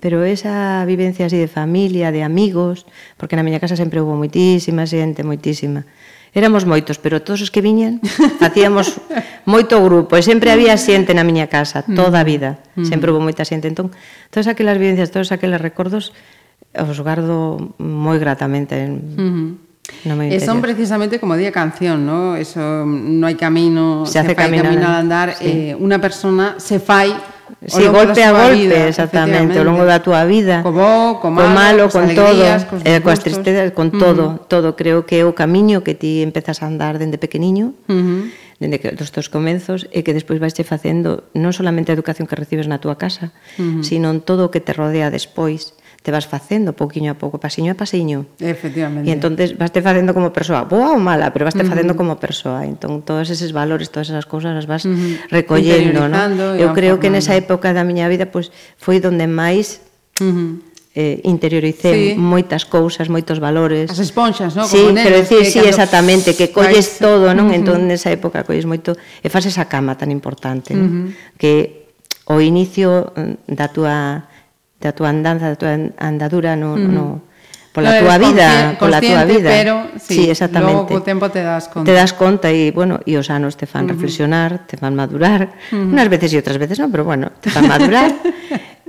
pero 0.00 0.24
esa 0.24 0.84
vivencia 0.84 1.26
así 1.26 1.36
de 1.36 1.48
familia, 1.48 2.12
de 2.12 2.22
amigos, 2.22 2.86
porque 3.16 3.36
na 3.36 3.42
miña 3.42 3.60
casa 3.60 3.76
sempre 3.76 4.00
hubo 4.00 4.16
moitísima 4.16 4.84
xente, 4.84 5.24
moitísima. 5.24 5.84
Éramos 6.36 6.68
moitos, 6.68 7.00
pero 7.00 7.24
todos 7.24 7.40
os 7.40 7.50
que 7.50 7.64
viñan 7.64 8.04
facíamos 8.42 9.00
moito 9.48 9.80
grupo 9.80 10.20
e 10.20 10.22
sempre 10.22 10.52
había 10.52 10.76
mm. 10.76 10.82
xente 10.82 11.10
na 11.16 11.24
miña 11.24 11.48
casa, 11.48 11.80
toda 11.80 12.20
a 12.20 12.24
mm. 12.24 12.28
vida. 12.28 12.50
Mm. 12.76 12.84
Sempre 12.84 13.08
hubo 13.08 13.24
moita 13.24 13.46
xente, 13.48 13.70
entón 13.72 13.88
todas 14.28 14.44
aquelas 14.50 14.76
vivencias, 14.76 15.08
todos 15.08 15.32
aqueles 15.32 15.60
recordos 15.62 16.12
os 16.76 17.00
guardo 17.00 17.72
moi 17.80 18.20
gratamente. 18.20 18.76
Uh 18.76 19.00
-huh. 19.16 19.45
No 20.04 20.16
me 20.16 20.34
e 20.34 20.40
son 20.40 20.62
precisamente 20.62 21.18
como 21.18 21.36
di 21.38 21.46
a 21.46 21.54
canción, 21.54 22.06
¿no? 22.06 22.34
Eso 22.34 22.60
mm, 22.60 23.22
no 23.22 23.26
hai 23.30 23.38
camino, 23.38 24.06
se, 24.06 24.18
hace 24.18 24.34
fai 24.34 24.50
caminar, 24.50 24.74
camino 24.74 24.86
al 24.86 24.96
andar, 24.98 25.28
sí. 25.38 25.46
eh, 25.46 25.72
una 25.78 25.98
persona 25.98 26.58
se 26.58 26.78
fai 26.78 27.14
Sí, 27.66 27.86
golpe 27.86 28.24
a 28.24 28.32
golpe, 28.32 28.58
vida, 28.58 28.88
exactamente, 28.90 29.58
ao 29.58 29.64
longo 29.64 29.86
da 29.86 30.02
túa 30.02 30.26
vida. 30.26 30.66
Co 30.66 30.74
bo, 30.74 31.22
co 31.22 31.30
malo, 31.30 31.46
co 31.46 31.54
malo 31.54 31.82
cos 31.86 31.94
con 31.94 32.02
alegrías, 32.10 32.66
todo, 32.66 32.82
cos, 32.82 32.82
eh, 32.82 32.98
coas 32.98 33.20
tristezas, 33.22 33.70
con 33.70 33.94
todo, 33.94 34.22
uh 34.26 34.32
-huh. 34.34 34.50
todo 34.50 34.74
creo 34.74 35.06
que 35.06 35.22
é 35.22 35.24
o 35.24 35.30
camiño 35.30 35.86
que 35.86 35.94
ti 35.94 36.26
empezas 36.26 36.58
a 36.62 36.66
andar 36.66 36.98
dende 36.98 37.22
pequeniño. 37.22 37.78
Uh 37.86 37.94
-huh 37.94 38.22
dende 38.58 38.80
que 38.80 38.92
dos 38.92 39.12
teus 39.12 39.28
comenzos 39.28 39.84
e 39.92 40.00
que 40.00 40.16
despois 40.16 40.40
vais 40.40 40.56
facendo 40.64 41.28
non 41.36 41.52
solamente 41.52 41.92
a 41.92 41.96
educación 41.96 42.24
que 42.24 42.40
recibes 42.40 42.64
na 42.64 42.80
túa 42.80 42.96
casa, 42.96 43.36
uh 43.60 43.62
-huh. 43.62 43.82
sino 43.84 44.08
en 44.08 44.24
todo 44.24 44.48
o 44.48 44.52
que 44.52 44.64
te 44.64 44.72
rodea 44.72 45.12
despois 45.12 45.76
te 46.06 46.14
vas 46.14 46.30
facendo 46.30 46.70
pouquiño 46.70 47.10
a 47.10 47.18
pouco, 47.18 47.42
pasiño 47.42 47.74
a 47.74 47.76
pasiño. 47.76 48.30
Efectivamente. 48.38 49.10
E 49.10 49.12
entonces 49.12 49.58
vas 49.58 49.74
te 49.74 49.82
facendo 49.82 50.14
como 50.14 50.30
persoa, 50.30 50.62
boa 50.62 50.94
ou 50.94 51.02
mala, 51.02 51.34
pero 51.34 51.50
vas 51.50 51.58
te 51.58 51.60
uh 51.60 51.66
-huh. 51.66 51.74
facendo 51.74 51.98
como 51.98 52.14
persoa. 52.22 52.62
Entón, 52.62 53.02
todos 53.02 53.26
eses 53.26 53.50
valores, 53.50 53.90
todas 53.90 54.14
esas 54.14 54.22
cousas 54.22 54.54
as 54.54 54.70
vas 54.70 54.86
uh 54.86 54.94
-huh. 54.94 55.18
recollendo, 55.34 56.06
¿no? 56.06 56.54
Eu 56.54 56.70
creo 56.70 56.94
formando. 56.94 57.02
que 57.02 57.10
nesa 57.10 57.34
época 57.34 57.74
da 57.74 57.82
miña 57.82 58.06
vida 58.06 58.30
pois 58.30 58.54
pues, 58.54 58.78
foi 58.78 58.96
donde 59.02 59.26
máis 59.26 59.82
uh 60.22 60.30
-huh 60.30 60.76
eh, 60.96 61.20
interioricé 61.28 61.92
sí. 61.92 62.14
moitas 62.16 62.64
cousas, 62.64 63.10
moitos 63.12 63.36
valores. 63.36 63.90
As 63.90 64.00
esponxas, 64.00 64.56
non? 64.56 64.64
Sí, 64.64 64.80
Como 64.80 64.96
nenes, 64.96 65.04
pero 65.04 65.16
decir, 65.20 65.44
sí, 65.44 65.60
cando... 65.60 65.68
exactamente, 65.68 66.28
que 66.38 66.48
colles 66.54 66.88
Vais... 66.88 67.02
todo, 67.02 67.34
non? 67.36 67.46
Uh 67.46 67.52
-huh. 67.52 67.58
Entón, 67.58 67.78
nesa 67.84 68.08
época 68.14 68.46
colles 68.48 68.64
moito... 68.64 68.96
E 69.20 69.28
faz 69.28 69.44
esa 69.44 69.68
cama 69.68 69.98
tan 69.98 70.08
importante, 70.08 70.72
non? 70.72 70.86
Uh 70.86 70.92
-huh. 70.96 71.36
Que 71.36 71.52
o 72.32 72.40
inicio 72.40 73.12
mm, 73.12 73.52
da 73.52 73.68
túa 73.68 74.24
da 74.80 74.92
túa 74.92 75.08
andanza, 75.08 75.48
da 75.48 75.56
túa 75.56 75.72
andadura 75.96 76.56
no, 76.56 76.76
mm. 76.76 76.90
no 76.92 77.04
pola 77.76 77.92
no, 77.92 78.08
túa 78.08 78.16
vida, 78.16 78.76
pola 78.80 79.00
túa 79.00 79.24
vida. 79.28 79.50
Pero, 79.52 79.74
sí, 80.00 80.14
sí 80.14 80.30
exactamente. 80.30 80.72
Logo 80.72 80.88
co 80.88 81.04
tempo 81.04 81.28
te 81.28 81.44
das 81.44 81.68
conta. 81.68 81.84
Te 81.84 81.92
das 81.92 82.16
conta 82.16 82.48
e, 82.48 82.72
bueno, 82.72 83.04
e 83.04 83.20
os 83.20 83.28
anos 83.28 83.60
te 83.60 83.68
fan 83.68 83.84
mm-hmm. 83.84 83.92
reflexionar, 83.92 84.50
te 84.64 84.80
fan 84.80 84.96
madurar, 84.96 85.52
mm-hmm. 85.52 85.84
uh 85.84 85.92
unhas 85.92 86.08
veces 86.08 86.32
e 86.32 86.40
outras 86.40 86.56
veces 86.56 86.80
non, 86.80 86.88
pero 86.88 87.04
bueno, 87.04 87.28
te 87.36 87.52
fan 87.52 87.68
madurar. 87.68 88.16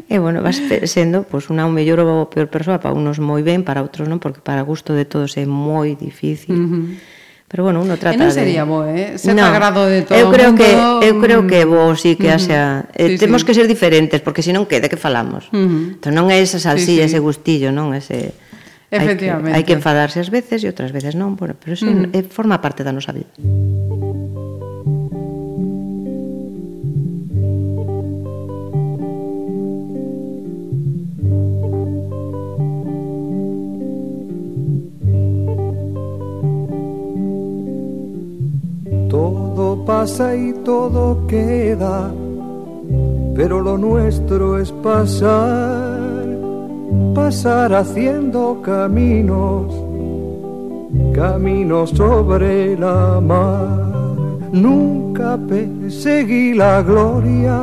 e 0.07 0.15
bueno, 0.23 0.39
vas 0.39 0.63
sendo 0.88 1.27
pois 1.27 1.43
pues, 1.43 1.51
unha 1.51 1.67
mellor 1.67 1.99
ou 2.07 2.31
peor 2.31 2.47
persoa, 2.47 2.79
para 2.79 2.95
unos 2.95 3.19
moi 3.19 3.43
ben, 3.43 3.67
para 3.67 3.83
outros 3.83 4.07
non, 4.07 4.23
porque 4.23 4.39
para 4.39 4.63
gusto 4.63 4.95
de 4.95 5.03
todos 5.03 5.35
é 5.35 5.43
moi 5.43 5.99
difícil. 5.99 6.55
Pero 7.48 7.64
bueno, 7.64 7.80
uno 7.82 7.95
trata 7.95 8.20
e 8.20 8.28
non 8.28 8.36
sería 8.36 8.68
de... 8.68 8.70
bo, 8.70 8.84
eh? 8.84 9.16
Ser 9.16 9.32
no, 9.32 9.48
agrado 9.48 9.88
de 9.88 10.04
todo 10.04 10.20
eu 10.20 10.28
creo 10.28 10.52
mundo... 10.52 10.60
que 10.60 11.08
eu 11.08 11.14
creo 11.16 11.41
que 11.48 11.64
bo 11.64 11.95
sí 11.95 12.20
que 12.20 12.28
mm-hmm. 12.28 12.36
haxa, 12.36 12.62
uh 12.84 12.91
-huh. 12.91 13.00
eh, 13.00 13.10
sí, 13.16 13.24
temos 13.24 13.41
sí. 13.41 13.48
que 13.48 13.54
ser 13.56 13.72
diferentes 13.72 14.20
porque 14.20 14.43
senón 14.43 14.68
non 14.68 14.72
queda 14.72 14.91
que 14.91 15.00
falamos. 15.00 15.48
Uh 15.56 15.64
-huh. 15.64 15.95
Entón 15.95 16.12
non 16.12 16.28
é 16.28 16.43
esa 16.43 16.60
salsilla, 16.60 17.08
sí, 17.08 17.16
sí. 17.16 17.16
ese 17.16 17.20
gustillo, 17.24 17.72
non 17.72 17.95
ese 17.95 18.36
Efectivamente. 18.91 19.56
Hai 19.56 19.64
que, 19.64 19.72
hai 19.72 19.76
que 19.76 19.76
enfadarse 19.80 20.20
ás 20.20 20.28
veces 20.32 20.64
e 20.64 20.68
outras 20.68 20.91
veces 20.91 21.16
non, 21.16 21.39
bueno, 21.39 21.56
pero 21.56 21.76
eso 21.76 21.88
mm-hmm. 21.88 22.12
uh 22.12 22.20
-huh. 22.20 22.32
forma 22.32 22.60
parte 22.60 22.84
da 22.84 22.91
nosa 22.91 23.16
vida. 23.16 23.32
Pasa 39.88 40.35
y 40.35 40.51
todo 40.65 41.25
queda, 41.27 42.11
pero 43.33 43.61
lo 43.61 43.77
nuestro 43.77 44.59
es 44.59 44.69
pasar, 44.73 46.27
pasar 47.15 47.73
haciendo 47.73 48.61
caminos, 48.61 49.73
caminos 51.15 51.91
sobre 51.91 52.77
la 52.77 53.21
mar. 53.21 53.88
Nunca 54.51 55.38
perseguí 55.47 56.53
la 56.53 56.81
gloria, 56.81 57.61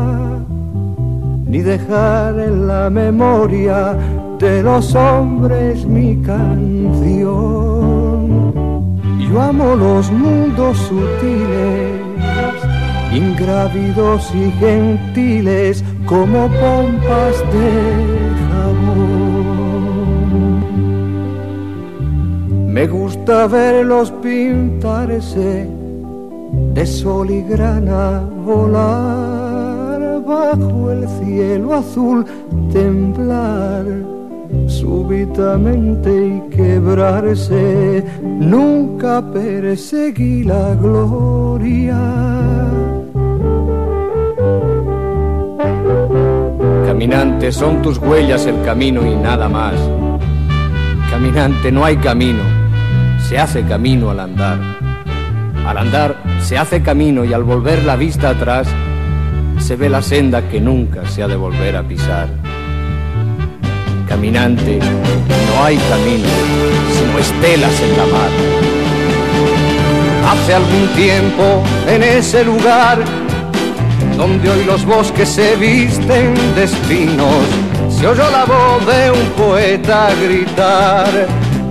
ni 1.47 1.59
dejar 1.59 2.41
en 2.41 2.67
la 2.67 2.89
memoria 2.89 3.99
de 4.39 4.63
los 4.63 4.95
hombres 4.95 5.85
mi 5.85 6.17
canción. 6.23 7.45
Yo 9.35 9.41
amo 9.43 9.75
los 9.75 10.11
mundos 10.13 10.79
sutiles, 10.79 11.94
ingrávidos 13.15 14.35
y 14.35 14.51
gentiles 14.53 15.85
como 16.07 16.49
pompas 16.49 17.39
de 17.53 17.71
jabón. 18.49 19.85
Me 22.73 22.87
gusta 22.89 23.47
verlos 23.47 24.11
pintarse 24.23 25.69
de 26.75 26.87
sol 26.87 27.31
y 27.31 27.43
grana 27.43 28.23
volar 28.45 30.21
bajo 30.27 30.91
el 30.91 31.09
cielo 31.21 31.75
azul, 31.75 32.25
temblar 32.73 33.85
súbitamente 34.67 36.11
y 36.11 36.41
quebrarse. 36.51 38.05
Nunca 38.23 39.23
perseguí 39.33 40.45
la 40.45 40.75
gloria. 40.75 42.01
Caminante, 46.87 47.51
son 47.51 47.81
tus 47.81 47.97
huellas 47.97 48.45
el 48.45 48.61
camino 48.63 49.07
y 49.07 49.17
nada 49.17 49.49
más. 49.49 49.75
Caminante, 51.11 51.73
no 51.73 51.83
hay 51.83 51.97
camino, 51.97 52.43
se 53.27 53.39
hace 53.39 53.63
camino 53.63 54.11
al 54.11 54.21
andar. 54.21 54.59
Al 55.67 55.79
andar 55.79 56.15
se 56.41 56.59
hace 56.59 56.83
camino 56.83 57.25
y 57.25 57.33
al 57.33 57.43
volver 57.43 57.85
la 57.85 57.97
vista 57.97 58.31
atrás 58.31 58.69
se 59.59 59.77
ve 59.77 59.89
la 59.89 60.03
senda 60.03 60.43
que 60.51 60.61
nunca 60.61 61.07
se 61.07 61.23
ha 61.23 61.29
de 61.29 61.37
volver 61.37 61.75
a 61.75 61.83
pisar. 61.83 62.29
Caminante, 64.07 64.79
no 64.79 65.65
hay 65.65 65.79
camino, 65.79 66.29
sino 66.93 67.19
estelas 67.19 67.81
en 67.81 67.97
la 67.97 68.07
mar. 68.07 68.31
Hace 70.33 70.55
algún 70.55 70.89
tiempo 70.95 71.63
en 71.89 72.03
ese 72.03 72.45
lugar 72.45 73.24
donde 74.17 74.49
hoy 74.49 74.65
los 74.65 74.85
bosques 74.85 75.29
se 75.29 75.57
visten 75.57 76.35
de 76.55 76.65
espinos, 76.65 77.45
se 77.89 78.07
oyó 78.07 78.31
la 78.31 78.45
voz 78.45 78.87
de 78.87 79.11
un 79.11 79.27
poeta 79.37 80.11
gritar, 80.23 81.09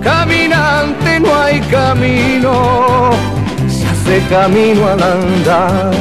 caminante 0.02 1.20
no 1.20 1.34
hay 1.34 1.60
camino, 1.60 3.10
se 3.68 3.86
hace 3.86 4.22
camino 4.28 4.86
al 4.86 5.02
andar, 5.02 5.92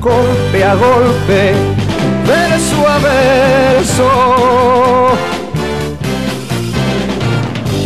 golpe 0.00 0.64
a 0.64 0.74
golpe, 0.74 1.52
verso 2.26 2.88
a 2.88 2.98
verso. 2.98 4.10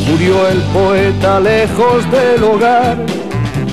Murió 0.09 0.49
el 0.49 0.59
poeta 0.73 1.41
lejos 1.41 2.09
del 2.11 2.45
hogar, 2.45 2.97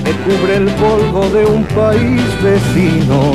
que 0.04 0.12
cubre 0.24 0.56
el 0.56 0.66
polvo 0.66 1.28
de 1.30 1.46
un 1.46 1.64
país 1.64 2.22
vecino. 2.42 3.32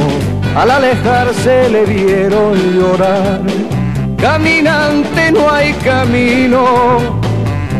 Al 0.55 0.71
alejarse 0.71 1.69
le 1.69 1.85
vieron 1.85 2.55
llorar. 2.73 3.41
Caminante 4.17 5.31
no 5.31 5.49
hay 5.49 5.73
camino, 5.73 7.19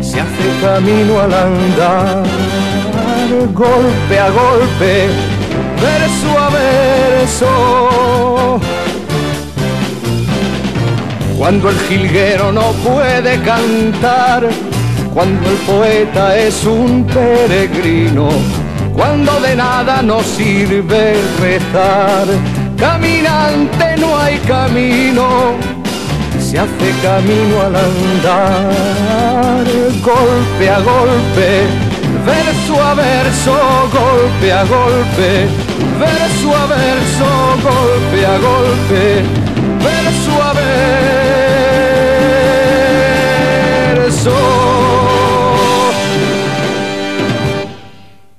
se 0.00 0.20
hace 0.20 0.48
camino 0.60 1.20
al 1.20 1.34
andar. 1.34 2.24
Golpe 3.52 4.18
a 4.18 4.30
golpe, 4.30 5.08
verso 5.82 6.38
a 6.38 6.48
verso. 6.50 7.48
Cuando 11.36 11.70
el 11.70 11.78
jilguero 11.88 12.52
no 12.52 12.72
puede 12.84 13.40
cantar, 13.42 14.48
cuando 15.12 15.50
el 15.50 15.56
poeta 15.58 16.36
es 16.38 16.64
un 16.64 17.04
peregrino, 17.04 18.28
cuando 18.98 19.40
de 19.40 19.54
nada 19.54 20.02
nos 20.02 20.26
sirve 20.26 21.14
rezar. 21.40 22.26
Caminante 22.76 23.96
no 23.96 24.18
hay 24.18 24.38
camino, 24.38 25.54
se 26.40 26.58
hace 26.58 26.90
camino 27.00 27.60
al 27.66 27.76
andar, 27.76 29.64
golpe 30.02 30.68
a 30.68 30.80
golpe, 30.80 31.48
verso 32.26 32.82
a 32.82 32.94
verso, 32.94 33.54
golpe 33.92 34.52
a 34.52 34.64
golpe, 34.64 35.46
verso 36.00 36.56
a 36.56 36.66
verso, 36.66 37.28
golpe 37.62 38.26
a 38.26 38.36
golpe, 38.48 39.22
verso 39.80 40.32
a 40.42 40.52
verso. 43.94 44.67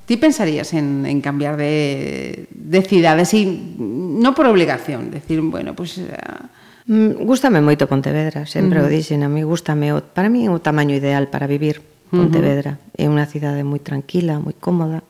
Ti 0.10 0.18
pensarías 0.18 0.74
en, 0.74 1.06
en 1.06 1.22
cambiar 1.22 1.56
de, 1.56 2.48
de 2.50 2.82
cidade, 2.82 3.22
así, 3.22 3.46
no 3.78 4.34
por 4.34 4.48
obligación, 4.48 5.12
decir, 5.12 5.40
bueno, 5.40 5.76
pois... 5.76 6.02
Pues, 6.02 6.10
eh, 6.10 6.90
mm, 6.90 7.30
Gústame 7.30 7.62
moito 7.62 7.86
Pontevedra, 7.86 8.50
sempre 8.50 8.82
uh 8.82 8.82
-huh. 8.82 8.90
o 8.90 8.94
dixen, 8.98 9.22
a 9.22 9.30
mí 9.30 9.46
gústame, 9.46 9.94
o, 9.94 10.02
para 10.02 10.26
mí 10.34 10.42
é 10.42 10.50
o 10.50 10.58
tamaño 10.58 10.98
ideal 10.98 11.30
para 11.30 11.46
vivir 11.46 11.86
Pontevedra. 12.10 12.82
Uh 12.98 13.06
-huh. 13.06 13.06
É 13.06 13.14
unha 13.14 13.30
cidade 13.30 13.62
moi 13.62 13.78
tranquila, 13.86 14.42
moi 14.42 14.58
cómoda. 14.58 15.06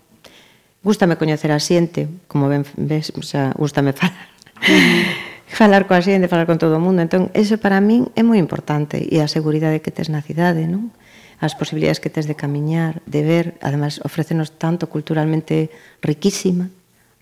Gústame 0.83 1.15
coñecer 1.15 1.55
a 1.55 1.63
xente, 1.63 2.11
como 2.27 2.51
ben 2.51 2.67
ves, 2.75 3.15
o 3.15 3.23
sea, 3.23 3.55
gústame 3.55 3.95
falar. 3.99 4.27
Uh 4.67 4.67
-huh. 4.67 5.03
falar 5.47 5.87
coa 5.87 6.03
xente, 6.03 6.27
falar 6.27 6.43
con 6.43 6.59
todo 6.59 6.75
o 6.75 6.83
mundo. 6.83 6.99
Entón, 6.99 7.31
eso 7.31 7.55
para 7.55 7.79
min 7.79 8.11
é 8.19 8.21
moi 8.27 8.35
importante 8.35 8.99
e 8.99 9.23
a 9.23 9.31
seguridade 9.31 9.79
que 9.79 9.95
tes 9.95 10.11
na 10.11 10.19
cidade, 10.19 10.67
non? 10.67 10.91
Uh 10.91 11.08
as 11.39 11.55
posibilidades 11.55 12.03
que 12.03 12.11
tes 12.11 12.27
de 12.27 12.35
camiñar, 12.35 13.01
de 13.07 13.23
ver, 13.23 13.45
además 13.63 14.03
ofrecenos 14.03 14.59
tanto 14.59 14.91
culturalmente 14.91 15.71
riquísima, 16.03 16.67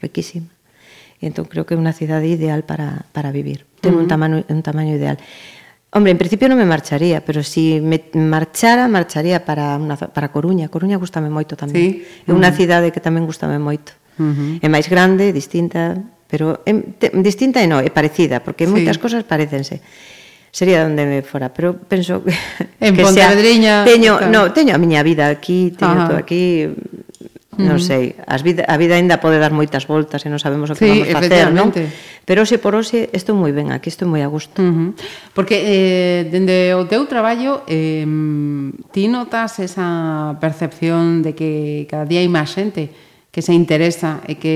riquísima. 0.02 0.50
E 1.18 1.26
entón 1.30 1.50
creo 1.50 1.66
que 1.66 1.74
é 1.74 1.80
unha 1.80 1.94
cidade 1.94 2.30
ideal 2.30 2.62
para, 2.66 3.10
para 3.14 3.34
vivir. 3.34 3.66
Ten 3.82 3.94
uh 3.94 4.02
-huh. 4.02 4.02
un 4.02 4.08
tamaño 4.10 4.38
un 4.50 4.62
tamaño 4.62 4.94
ideal. 4.94 5.18
Hombre, 5.90 6.12
en 6.14 6.20
principio 6.20 6.46
non 6.46 6.62
me 6.62 6.68
marcharía, 6.68 7.24
pero 7.26 7.42
si 7.42 7.80
me 7.82 8.04
marchara, 8.14 8.86
marcharía 8.86 9.42
para 9.42 9.78
una, 9.80 9.96
para 9.98 10.30
Coruña. 10.30 10.70
Coruña 10.70 11.02
gustame 11.02 11.32
moito 11.32 11.58
tamén. 11.58 11.74
Sí? 11.74 11.88
É 12.28 12.32
unha 12.34 12.54
cidade 12.54 12.94
que 12.94 13.02
tamén 13.02 13.26
gustame 13.26 13.58
moito. 13.58 13.98
Uh 14.22 14.34
-huh. 14.34 14.66
É 14.66 14.68
máis 14.70 14.90
grande, 14.90 15.34
distinta, 15.34 15.98
pero 16.30 16.62
é, 16.68 16.74
te, 17.00 17.10
distinta 17.24 17.64
e 17.64 17.68
non, 17.72 17.82
é 17.82 17.90
parecida, 17.90 18.44
porque 18.44 18.68
sí. 18.68 18.72
moitas 18.74 19.00
cosas 19.02 19.24
parecense 19.24 19.82
sería 20.58 20.90
onde 20.90 21.06
me 21.06 21.22
fora, 21.22 21.54
pero 21.54 21.78
penso 21.78 22.26
que 22.26 22.34
en 22.82 22.98
que 22.98 23.04
Pontevedriña 23.06 23.86
teño, 23.86 24.18
no, 24.34 24.50
teño 24.50 24.74
a 24.74 24.82
miña 24.82 25.06
vida 25.06 25.30
aquí, 25.30 25.70
teño 25.78 26.02
Ajá. 26.02 26.08
todo 26.10 26.18
aquí. 26.18 26.74
Non 27.58 27.82
sei, 27.82 28.14
as 28.30 28.46
vida, 28.46 28.70
a 28.70 28.78
vida 28.78 28.94
aínda 28.94 29.18
pode 29.18 29.42
dar 29.42 29.50
moitas 29.50 29.90
voltas 29.90 30.22
e 30.26 30.30
non 30.30 30.38
sabemos 30.38 30.70
o 30.70 30.78
que 30.78 30.86
sí, 30.86 30.94
vamos 31.02 31.10
facer, 31.10 31.50
non? 31.50 31.74
Pero 32.22 32.46
hoxe 32.46 32.62
por 32.62 32.78
hoxe 32.78 33.10
estou 33.18 33.34
moi 33.34 33.50
ben 33.50 33.74
aquí, 33.74 33.90
estou 33.90 34.06
moi 34.06 34.22
a 34.22 34.30
gusto. 34.30 34.62
Uh 34.62 34.70
-huh. 34.70 34.90
Porque 35.34 35.58
eh, 35.58 36.30
dende 36.30 36.78
o 36.78 36.86
teu 36.86 37.06
traballo 37.10 37.66
eh, 37.66 38.06
ti 38.94 39.10
notas 39.10 39.58
esa 39.58 40.38
percepción 40.38 41.26
de 41.26 41.34
que 41.34 41.90
cada 41.90 42.06
día 42.06 42.22
hai 42.22 42.30
máis 42.30 42.54
xente 42.54 42.94
que 43.34 43.42
se 43.42 43.58
interesa 43.58 44.22
e 44.26 44.38
que 44.38 44.54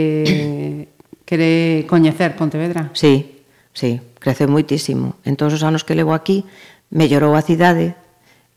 quere 1.30 1.90
coñecer 1.90 2.38
Pontevedra? 2.38 2.94
Sí, 2.94 3.41
sí, 3.74 4.02
creceu 4.20 4.48
moitísimo. 4.48 5.16
En 5.24 5.36
todos 5.36 5.58
os 5.58 5.64
anos 5.64 5.84
que 5.84 5.96
levo 5.96 6.14
aquí, 6.14 6.46
mellorou 6.92 7.36
a 7.36 7.42
cidade 7.42 7.96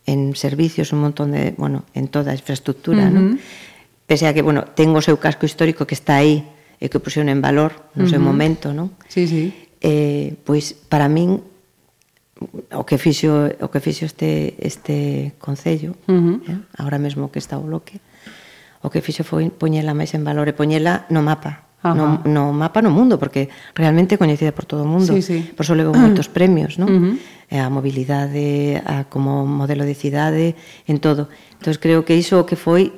en 0.07 0.37
servicios, 0.37 0.93
un 0.93 1.01
montón 1.01 1.33
de, 1.33 1.55
bueno, 1.57 1.85
en 1.95 2.09
toda 2.09 2.33
a 2.33 2.37
infraestructura, 2.37 3.09
uh 3.09 3.11
-huh. 3.11 3.15
non? 3.15 3.41
Pese 4.05 4.29
a 4.29 4.37
que, 4.37 4.45
bueno, 4.45 4.69
ten 4.77 4.93
o 4.93 5.01
seu 5.01 5.17
casco 5.17 5.49
histórico 5.49 5.89
que 5.89 5.97
está 5.97 6.21
aí 6.21 6.45
e 6.77 6.93
que 6.93 7.01
puxeron 7.01 7.33
en 7.33 7.41
valor 7.41 7.89
no 7.97 8.05
uh 8.05 8.09
-huh. 8.09 8.13
seu 8.13 8.21
momento, 8.21 8.77
non? 8.77 8.93
Sí, 9.09 9.25
sí. 9.25 9.49
Eh, 9.81 10.37
pois 10.45 10.77
para 10.77 11.09
min 11.09 11.41
o 12.75 12.85
que 12.85 12.99
fixo 13.01 13.49
o 13.49 13.69
que 13.73 13.81
fixo 13.81 14.05
este 14.05 14.59
este 14.61 15.33
concello, 15.41 15.97
uh 16.05 16.13
-huh. 16.13 16.37
eh, 16.45 16.61
agora 16.77 17.01
mesmo 17.01 17.33
que 17.33 17.41
está 17.41 17.57
o 17.57 17.65
bloque, 17.65 18.05
o 18.85 18.93
que 18.93 19.01
fixo 19.01 19.25
foi 19.25 19.49
poñela 19.49 19.97
máis 19.97 20.13
en 20.13 20.25
valor 20.29 20.53
e 20.53 20.55
poñela 20.57 21.09
no 21.09 21.25
mapa, 21.25 21.64
no, 21.93 22.25
no 22.25 22.57
mapa 22.57 22.81
no 22.81 22.89
mundo, 22.89 23.21
porque 23.21 23.53
realmente 23.77 24.17
é 24.17 24.19
coñecida 24.19 24.57
por 24.57 24.65
todo 24.65 24.85
o 24.85 24.89
mundo. 24.89 25.13
Sí, 25.13 25.21
sí. 25.21 25.39
Por 25.53 25.69
eso 25.69 25.77
levou 25.77 25.93
moitos 25.93 26.33
premios, 26.37 26.81
non? 26.81 26.89
Uh 26.89 27.01
-huh. 27.13 27.15
A 27.53 27.69
mobilidade, 27.69 28.81
a 28.81 29.05
como 29.13 29.45
modelo 29.45 29.85
de 29.85 29.93
cidade, 29.93 30.57
en 30.89 31.05
todo. 31.05 31.29
Entón, 31.61 31.77
creo 31.77 32.09
que 32.09 32.17
iso 32.17 32.49
que 32.49 32.57
foi 32.57 32.97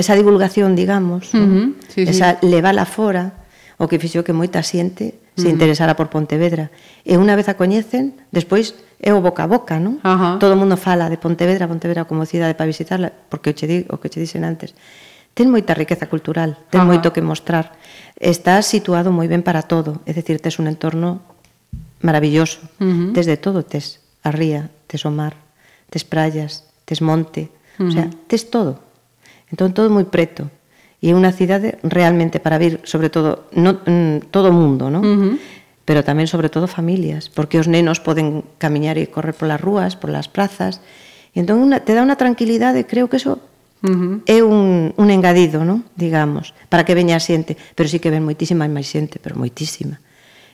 esa 0.00 0.16
divulgación, 0.16 0.72
digamos, 0.72 1.34
uh 1.36 1.44
-huh. 1.44 1.66
sí, 1.92 2.08
esa 2.08 2.40
sí. 2.40 2.48
levala 2.48 2.88
fora, 2.88 3.44
o 3.76 3.84
que 3.84 4.00
fixo 4.00 4.24
que 4.24 4.32
moita 4.32 4.64
xente 4.64 5.20
se 5.36 5.44
uh 5.44 5.44
-huh. 5.44 5.52
interesara 5.52 5.92
por 5.92 6.08
Pontevedra. 6.08 6.72
E 7.04 7.20
unha 7.20 7.36
vez 7.36 7.52
a 7.52 7.54
coñecen, 7.60 8.16
despois 8.32 8.72
é 8.98 9.14
o 9.14 9.20
boca 9.22 9.44
a 9.44 9.48
boca, 9.50 9.78
non? 9.78 10.02
Ajá. 10.02 10.40
Todo 10.42 10.56
o 10.56 10.58
mundo 10.58 10.74
fala 10.74 11.06
de 11.06 11.20
Pontevedra, 11.20 11.70
Pontevedra 11.70 12.08
como 12.08 12.26
cidade 12.26 12.58
para 12.58 12.66
visitarla, 12.66 13.12
porque 13.30 13.50
o 13.50 13.54
che 13.54 13.66
di, 13.70 13.78
o 13.86 14.02
que 14.02 14.10
che 14.10 14.18
dixen 14.18 14.42
antes, 14.42 14.74
ten 15.38 15.54
moita 15.54 15.70
riqueza 15.70 16.10
cultural, 16.10 16.58
ten 16.74 16.82
Ajá. 16.82 16.90
moito 16.90 17.14
que 17.14 17.22
mostrar. 17.22 17.78
Está 18.18 18.58
situado 18.66 19.14
moi 19.14 19.30
ben 19.30 19.46
para 19.46 19.62
todo, 19.62 20.02
é 20.02 20.10
dicir, 20.10 20.42
tes 20.42 20.58
un 20.58 20.66
entorno 20.66 21.22
maravilloso. 22.02 22.58
Uh 22.82 22.90
-huh. 22.90 23.08
Tes 23.14 23.30
de 23.30 23.38
todo, 23.38 23.62
tes 23.62 24.02
a 24.26 24.34
ría, 24.34 24.74
tes 24.90 25.06
o 25.06 25.14
mar, 25.14 25.38
tes 25.94 26.02
praias, 26.02 26.66
tes 26.82 26.98
monte, 26.98 27.54
uh 27.78 27.86
-huh. 27.86 27.86
o 27.86 27.90
sea, 27.94 28.06
tes 28.26 28.50
todo. 28.50 28.82
Entón 29.46 29.70
todo 29.78 29.86
moi 29.94 30.02
preto. 30.10 30.50
E 30.98 31.10
é 31.10 31.14
unha 31.14 31.30
cidade 31.30 31.78
realmente 31.86 32.42
para 32.42 32.58
vir, 32.58 32.82
sobre 32.82 33.06
todo, 33.06 33.46
no, 33.54 33.78
mm, 33.86 34.34
todo 34.34 34.50
o 34.50 34.56
mundo, 34.58 34.90
non? 34.90 35.06
Uh 35.06 35.18
-huh 35.22 35.36
pero 35.88 36.04
tamén 36.04 36.28
sobre 36.28 36.52
todo 36.52 36.68
familias, 36.68 37.32
porque 37.32 37.56
os 37.56 37.64
nenos 37.64 37.96
poden 37.96 38.44
camiñar 38.60 39.00
e 39.00 39.08
correr 39.08 39.32
polas 39.32 39.56
rúas, 39.56 39.96
polas 39.96 40.28
prazas, 40.28 40.84
e 41.32 41.40
entón 41.40 41.64
una, 41.64 41.80
te 41.80 41.96
dá 41.96 42.04
unha 42.04 42.20
tranquilidade, 42.20 42.84
creo 42.84 43.08
que 43.08 43.16
eso 43.16 43.40
Uh. 43.82 44.20
É 44.26 44.42
un, 44.42 44.90
un 44.98 45.08
engadido, 45.10 45.62
non? 45.62 45.86
digamos, 45.94 46.54
para 46.66 46.82
que 46.82 46.98
veña 46.98 47.14
a 47.14 47.22
xente, 47.22 47.54
pero 47.78 47.86
sí 47.86 48.02
que 48.02 48.10
ven 48.10 48.26
moitísima 48.26 48.66
máis 48.66 48.90
xente, 48.90 49.22
pero 49.22 49.38
moitísima. 49.38 50.02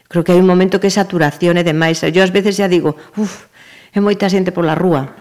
Creo 0.09 0.23
que 0.23 0.37
hai 0.37 0.41
un 0.41 0.49
momento 0.49 0.77
que 0.79 0.89
é 0.89 0.93
saturación 0.93 1.57
e 1.57 1.65
demais. 1.65 2.05
Eu 2.05 2.13
ás 2.21 2.31
veces 2.31 2.61
xa 2.61 2.69
digo, 2.69 2.95
uff, 3.17 3.49
é 3.97 3.99
moita 4.05 4.29
xente 4.29 4.53
pola 4.53 4.77
rúa, 4.77 5.17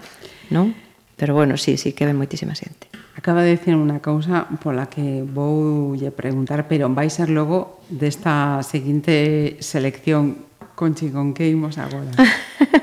non? 0.51 0.75
Pero 1.15 1.37
bueno, 1.37 1.55
sí, 1.55 1.79
sí 1.79 1.95
que 1.95 2.03
ven 2.03 2.19
moitísima 2.19 2.51
xente. 2.51 2.91
Acaba 3.15 3.45
de 3.45 3.55
dicir 3.55 3.79
unha 3.79 4.03
cousa 4.03 4.51
pola 4.59 4.91
que 4.91 5.23
vou 5.23 5.95
lle 5.95 6.11
preguntar, 6.11 6.67
pero 6.67 6.91
vai 6.91 7.07
ser 7.07 7.31
logo 7.31 7.85
desta 7.87 8.59
seguinte 8.65 9.55
selección 9.63 10.51
Conchi, 10.75 11.09
con 11.09 11.33
que 11.33 11.47
imos 11.47 11.77
agora? 11.77 12.09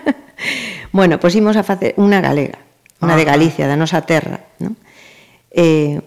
bueno, 0.93 1.18
pois 1.18 1.35
imos 1.35 1.59
a 1.59 1.66
facer 1.66 1.99
unha 1.99 2.23
galega, 2.23 2.62
unha 3.03 3.14
ah. 3.14 3.21
de 3.21 3.27
Galicia, 3.27 3.66
da 3.66 3.75
nosa 3.75 4.07
terra, 4.07 4.47
non? 4.62 4.79
eh, 5.51 6.01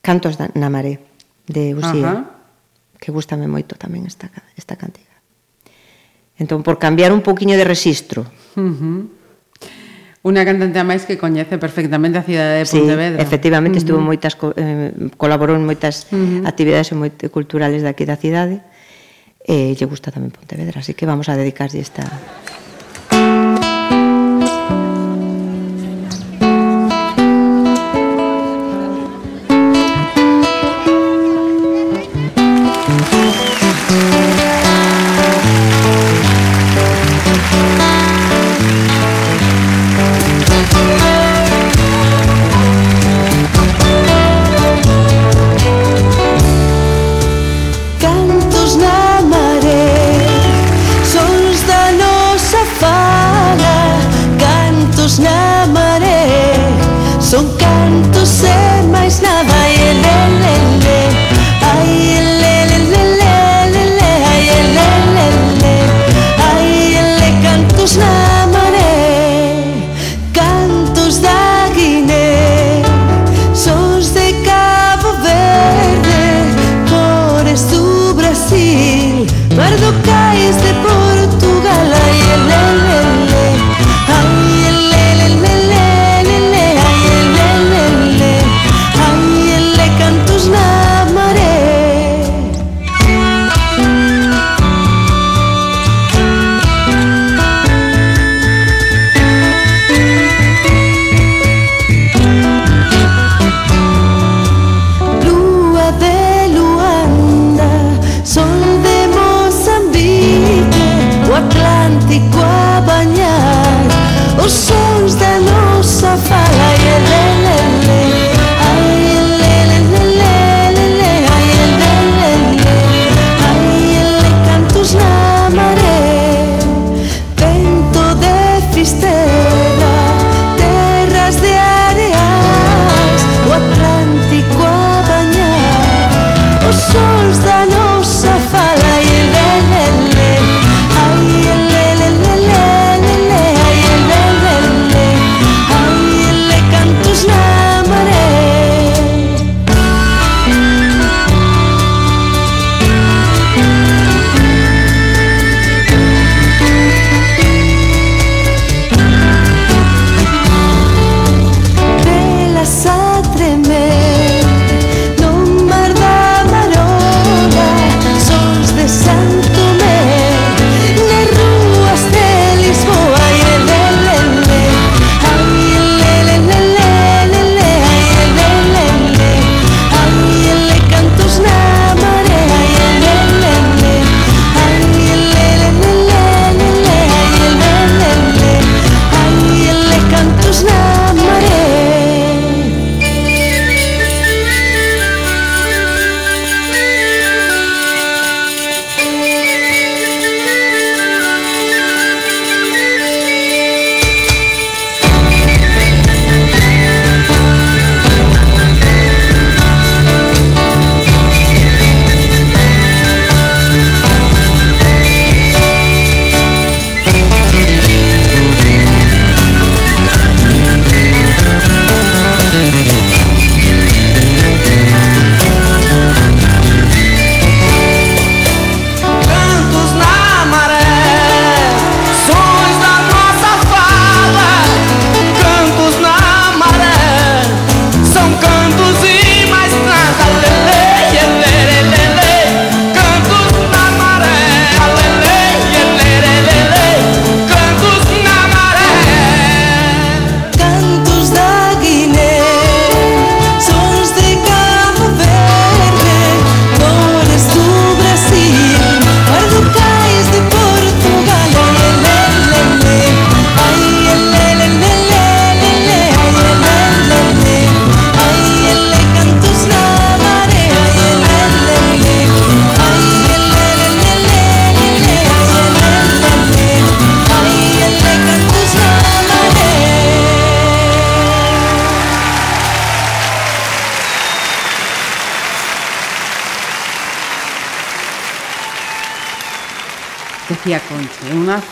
Cantos 0.00 0.38
da, 0.38 0.48
na 0.54 0.70
maré 0.70 1.02
de 1.50 1.74
Uxía, 1.74 2.24
Ajá. 2.24 2.30
que 2.96 3.10
gustame 3.12 3.50
moito 3.50 3.76
tamén 3.76 4.06
esta, 4.06 4.30
esta 4.56 4.78
cantiga. 4.78 5.12
Entón, 6.38 6.62
por 6.62 6.78
cambiar 6.78 7.10
un 7.10 7.20
poquinho 7.20 7.58
de 7.58 7.66
rexistro. 7.66 8.24
Uh 8.54 8.62
-huh. 8.62 9.00
Unha 10.22 10.42
cantante 10.46 10.78
máis 10.86 11.02
que 11.04 11.18
coñece 11.18 11.58
perfectamente 11.58 12.18
a 12.18 12.24
cidade 12.26 12.62
de 12.62 12.66
Pontevedra. 12.66 13.18
Sí, 13.18 13.26
efectivamente, 13.26 13.76
uh 13.76 13.82
-huh. 13.82 13.84
estuvo 13.84 14.00
moitas 14.00 14.34
eh, 14.56 14.94
colaborou 15.18 15.58
en 15.58 15.66
moitas 15.66 16.06
uh 16.10 16.16
-huh. 16.16 16.46
actividades 16.46 16.94
moi 16.94 17.10
culturales 17.30 17.82
daqui 17.82 18.06
da 18.06 18.16
cidade 18.16 18.62
e 19.44 19.72
eh, 19.72 19.76
lle 19.76 19.86
gusta 19.88 20.14
tamén 20.14 20.30
Pontevedra, 20.30 20.80
así 20.80 20.92
que 20.94 21.08
vamos 21.08 21.26
a 21.28 21.34
dedicarlle 21.34 21.80
esta 21.82 22.04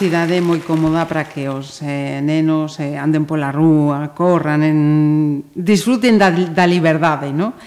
cidade 0.07 0.39
moi 0.39 0.63
cómoda 0.63 1.03
para 1.11 1.27
que 1.27 1.51
os 1.51 1.83
eh, 1.83 2.23
nenos 2.23 2.79
eh, 2.79 2.95
anden 2.95 3.27
pola 3.27 3.51
rúa, 3.51 4.15
corran, 4.15 4.63
en... 4.63 4.79
disfruten 5.51 6.15
da, 6.15 6.31
da 6.31 6.63
liberdade, 6.63 7.35
no? 7.35 7.59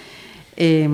Eh, 0.56 0.88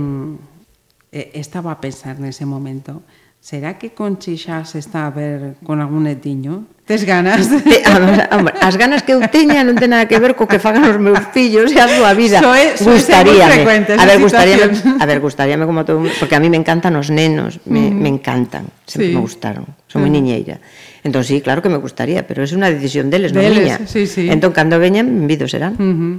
estaba 1.13 1.69
a 1.69 1.77
pensar 1.77 2.17
nese 2.17 2.49
momento, 2.49 3.05
será 3.37 3.77
que 3.77 3.93
Conchi 3.93 4.41
xa 4.41 4.65
se 4.65 4.81
está 4.81 5.05
a 5.05 5.13
ver 5.13 5.61
con 5.61 5.77
algún 5.85 6.09
netiño? 6.09 6.65
Tes 6.85 7.03
ganas. 7.03 7.49
Te, 7.63 7.81
a, 7.83 7.97
a, 8.29 8.67
as 8.67 8.77
ganas 8.77 9.01
que 9.01 9.17
eu 9.17 9.19
teña 9.33 9.65
non 9.65 9.73
ten 9.73 9.89
nada 9.89 10.05
que 10.05 10.21
ver 10.21 10.37
co 10.37 10.45
que 10.45 10.61
fagan 10.61 10.85
os 10.85 11.01
meus 11.01 11.17
fillos 11.33 11.73
e 11.73 11.81
a 11.81 11.89
súa 11.89 12.13
vida. 12.13 12.37
Soe, 12.37 12.77
soe 12.77 13.01
gustaríame. 13.01 13.65
A 13.97 14.05
ver, 14.05 14.21
gustaríame, 14.21 14.69
a 15.01 15.05
ver, 15.09 15.17
gustaríame 15.17 15.65
como 15.65 15.81
todo, 15.81 16.05
porque 16.21 16.37
a 16.37 16.41
mí 16.41 16.45
me 16.45 16.61
encantan 16.61 16.93
os 16.93 17.09
nenos, 17.09 17.57
me, 17.65 17.89
mm. 17.89 17.97
me 17.97 18.09
encantan, 18.13 18.69
sempre 18.85 19.09
sí. 19.09 19.17
me 19.17 19.21
gustaron. 19.25 19.65
Son 19.89 20.05
moi 20.05 20.13
mm. 20.13 20.17
niñeira. 20.21 20.61
Entón, 21.01 21.25
sí, 21.25 21.41
claro 21.41 21.65
que 21.65 21.73
me 21.73 21.81
gustaría, 21.81 22.21
pero 22.21 22.45
é 22.45 22.49
unha 22.53 22.69
decisión 22.69 23.09
deles, 23.09 23.33
non 23.33 23.41
miña. 23.49 23.81
Sí, 23.89 24.05
sí. 24.05 24.29
Entón, 24.29 24.53
cando 24.53 24.77
veñan, 24.77 25.25
vidos 25.25 25.57
serán. 25.57 25.73
Uh 25.81 25.89
-huh. 25.89 26.13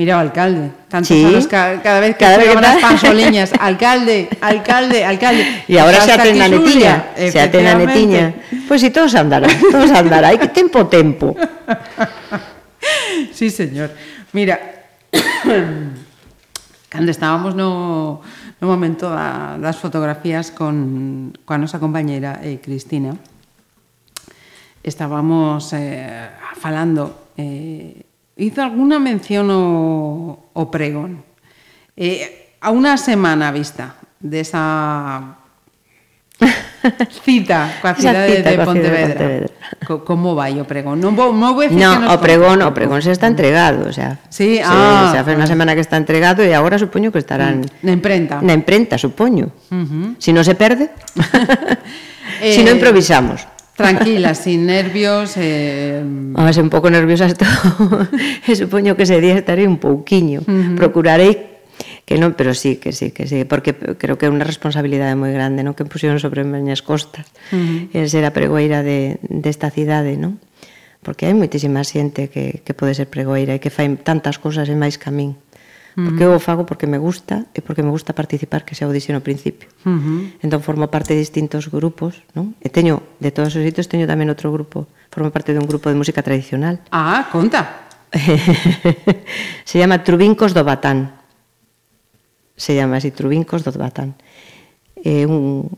Mira 0.00 0.16
o 0.16 0.20
alcalde, 0.20 0.68
tantos 0.88 1.16
sí. 1.16 1.24
anos 1.24 1.48
ca 1.48 1.80
cada 1.80 2.00
vez 2.00 2.16
que 2.16 2.24
cada 2.24 2.36
vez 2.36 2.52
as 2.52 2.80
pansoliñas, 2.80 3.52
alcalde, 3.56 4.28
alcalde, 4.40 5.04
alcalde. 5.04 5.44
E 5.68 5.76
agora 5.80 6.00
xa 6.00 6.20
ten 6.20 6.40
na 6.40 6.48
netiña, 6.48 7.08
xa 7.16 7.48
ten 7.52 7.64
na 7.64 7.76
netiña. 7.76 8.36
Pois 8.70 8.86
si 8.86 8.94
todos 8.94 9.18
andarán, 9.18 9.50
todos 9.74 9.90
andarán, 9.90 10.30
hai 10.30 10.38
que 10.38 10.46
tempo 10.46 10.86
tempo. 10.86 11.34
Sí, 13.34 13.50
señor. 13.50 13.90
Mira, 14.30 14.62
cando 16.86 17.10
estábamos 17.10 17.58
no, 17.58 18.22
no 18.62 18.64
momento 18.70 19.10
da, 19.10 19.58
das 19.58 19.74
fotografías 19.74 20.54
con, 20.54 21.34
coa 21.42 21.58
nosa 21.58 21.82
compañeira 21.82 22.38
eh, 22.46 22.62
Cristina, 22.62 23.18
estábamos 24.86 25.74
eh, 25.74 26.30
falando, 26.54 27.34
eh, 27.34 28.06
hizo 28.38 28.62
alguna 28.62 29.02
mención 29.02 29.50
o, 29.50 30.46
o 30.54 30.62
pregón. 30.70 31.26
Eh, 31.98 32.54
a 32.62 32.70
unha 32.70 32.94
semana 32.94 33.50
vista 33.50 33.98
desa 34.22 35.42
cita 37.24 37.80
coa 37.80 37.94
cidade 37.94 38.40
cita 38.40 38.50
de, 38.50 38.58
Pontevedra. 38.64 39.06
de 39.06 39.14
Pontevedra. 39.14 39.60
Co, 39.86 40.04
como 40.04 40.34
vai 40.34 40.56
o 40.60 40.64
pregón? 40.64 41.00
Non 41.00 41.12
vou, 41.12 41.32
non 41.32 41.52
vou 41.52 41.68
no, 41.68 41.92
o 42.10 42.16
pregón, 42.18 42.64
o 42.64 42.72
pregón 42.72 43.00
se 43.04 43.12
está 43.12 43.28
entregado, 43.28 43.88
o 43.88 43.92
sea. 43.92 44.18
Sí, 44.28 44.58
se, 44.58 44.64
ah, 44.64 45.12
se 45.12 45.18
hace 45.20 45.32
unha 45.36 45.48
semana 45.48 45.76
que 45.76 45.84
está 45.84 46.00
entregado 46.00 46.40
e 46.40 46.56
agora 46.56 46.80
supoño 46.80 47.12
que 47.12 47.20
estarán 47.20 47.64
mm, 47.64 47.84
na 47.84 47.92
imprenta. 47.92 48.34
Na 48.40 48.56
imprenta, 48.56 48.96
supoño. 48.96 49.52
Uh 49.70 49.84
-huh. 49.84 50.06
Si 50.16 50.32
non 50.32 50.44
se 50.44 50.56
perde. 50.56 50.88
eh, 52.44 52.52
si 52.52 52.64
non 52.64 52.80
improvisamos. 52.80 53.44
Tranquila, 53.80 54.34
sin 54.34 54.66
nervios. 54.66 55.36
Eh... 55.36 56.04
Vamos, 56.04 56.56
un 56.60 56.68
pouco 56.68 56.92
nerviosa 56.92 57.24
estou. 57.24 57.48
e 58.44 58.52
supoño 58.52 58.92
que 58.96 59.08
ese 59.08 59.20
día 59.20 59.40
estarei 59.40 59.64
un 59.64 59.80
pouquiño. 59.80 60.44
Uh 60.44 60.52
-huh. 60.52 60.76
Procurarei 60.76 61.49
que 62.10 62.18
non, 62.18 62.34
pero 62.34 62.58
sí, 62.58 62.82
que 62.82 62.90
sí, 62.90 63.14
que 63.14 63.30
sí, 63.30 63.46
porque 63.46 63.70
creo 63.70 64.18
que 64.18 64.26
é 64.26 64.34
unha 64.34 64.42
responsabilidade 64.42 65.14
moi 65.14 65.30
grande, 65.30 65.62
non, 65.62 65.78
que 65.78 65.86
puxeron 65.86 66.18
sobre 66.18 66.42
meñas 66.42 66.82
costas, 66.82 67.30
uh 67.54 67.86
-huh. 67.94 68.10
ser 68.10 68.26
a 68.26 68.34
pregoeira 68.34 68.82
de, 68.82 69.22
desta 69.30 69.70
de 69.70 69.78
cidade, 69.78 70.18
non? 70.18 70.42
Porque 71.06 71.30
hai 71.30 71.38
moitísima 71.38 71.86
xente 71.86 72.26
que, 72.26 72.66
que 72.66 72.74
pode 72.74 72.98
ser 72.98 73.06
pregoeira 73.06 73.54
e 73.54 73.62
que 73.62 73.70
fai 73.70 73.86
tantas 74.02 74.42
cousas 74.42 74.66
e 74.66 74.74
máis 74.74 74.98
que 74.98 75.06
a 75.06 75.14
min. 75.14 75.38
Porque 75.94 76.26
eu 76.26 76.34
o 76.34 76.42
fago 76.42 76.66
porque 76.66 76.90
me 76.90 76.98
gusta 76.98 77.46
e 77.54 77.62
porque 77.62 77.86
me 77.86 77.94
gusta 77.94 78.10
participar, 78.10 78.66
que 78.66 78.74
xa 78.74 78.90
o 78.90 78.94
dixen 78.94 79.14
no 79.14 79.22
principio. 79.22 79.70
Uh 79.86 79.94
-huh. 79.94 80.20
Entón 80.42 80.66
formo 80.66 80.90
parte 80.90 81.14
de 81.14 81.22
distintos 81.22 81.70
grupos, 81.70 82.26
non? 82.34 82.58
E 82.58 82.74
teño, 82.74 83.06
de 83.22 83.30
todos 83.30 83.54
os 83.54 83.62
sitios, 83.62 83.86
teño 83.86 84.10
tamén 84.10 84.26
outro 84.26 84.50
grupo. 84.50 84.90
Formo 85.14 85.30
parte 85.30 85.54
dun 85.54 85.70
grupo 85.70 85.86
de 85.86 85.94
música 85.94 86.26
tradicional. 86.26 86.82
Ah, 86.90 87.30
conta. 87.30 87.86
Se 89.68 89.78
chama 89.78 90.02
Trubincos 90.02 90.58
do 90.58 90.66
Batán 90.66 91.19
se 92.60 92.76
llama 92.76 93.00
así 93.00 93.08
Trubincos 93.08 93.64
do 93.64 93.72
Batán. 93.72 94.12
É 95.00 95.24
un, 95.24 95.72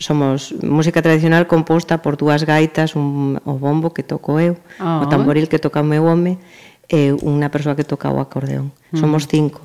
somos 0.00 0.56
música 0.64 1.04
tradicional 1.04 1.44
composta 1.44 2.00
por 2.00 2.16
dúas 2.16 2.48
gaitas, 2.48 2.96
un, 2.96 3.36
o 3.44 3.60
bombo 3.60 3.92
que 3.92 4.00
toco 4.00 4.40
eu, 4.40 4.56
oh. 4.80 5.04
o 5.04 5.08
tamboril 5.12 5.52
que 5.52 5.60
toca 5.60 5.84
o 5.84 5.86
meu 5.86 6.08
home, 6.08 6.40
e 6.88 7.12
unha 7.12 7.52
persoa 7.52 7.76
que 7.76 7.84
toca 7.84 8.08
o 8.08 8.16
acordeón. 8.24 8.72
Mm. 8.88 8.96
Somos 8.96 9.28
cinco 9.28 9.60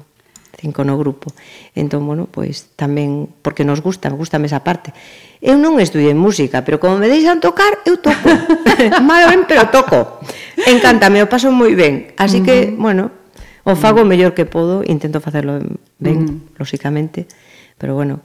cinco 0.60 0.84
no 0.84 1.00
grupo. 1.00 1.32
Entón, 1.72 2.04
bueno, 2.04 2.28
pois 2.28 2.76
tamén 2.76 3.32
porque 3.40 3.64
nos 3.64 3.80
gusta, 3.80 4.12
gusta 4.12 4.36
esa 4.44 4.60
parte. 4.60 4.92
Eu 5.40 5.56
non 5.56 5.80
estudei 5.80 6.12
música, 6.12 6.68
pero 6.68 6.84
como 6.84 7.00
me 7.00 7.08
deixan 7.08 7.40
tocar, 7.40 7.80
eu 7.88 7.96
toco. 8.04 8.28
Mal 9.00 9.32
ben, 9.32 9.48
pero 9.48 9.72
toco. 9.72 10.20
Encántame, 10.68 11.24
o 11.24 11.32
paso 11.32 11.48
moi 11.56 11.72
ben. 11.80 12.12
Así 12.20 12.44
que, 12.44 12.68
mm. 12.68 12.76
bueno, 12.76 13.16
o 13.64 13.80
fago 13.80 14.04
o 14.04 14.10
mellor 14.10 14.36
que 14.36 14.44
podo, 14.44 14.84
intento 14.84 15.24
facelo 15.24 15.64
ben, 16.00 16.18
mm. 16.24 16.42
lóxicamente, 16.58 17.28
pero 17.78 17.94
bueno, 17.94 18.20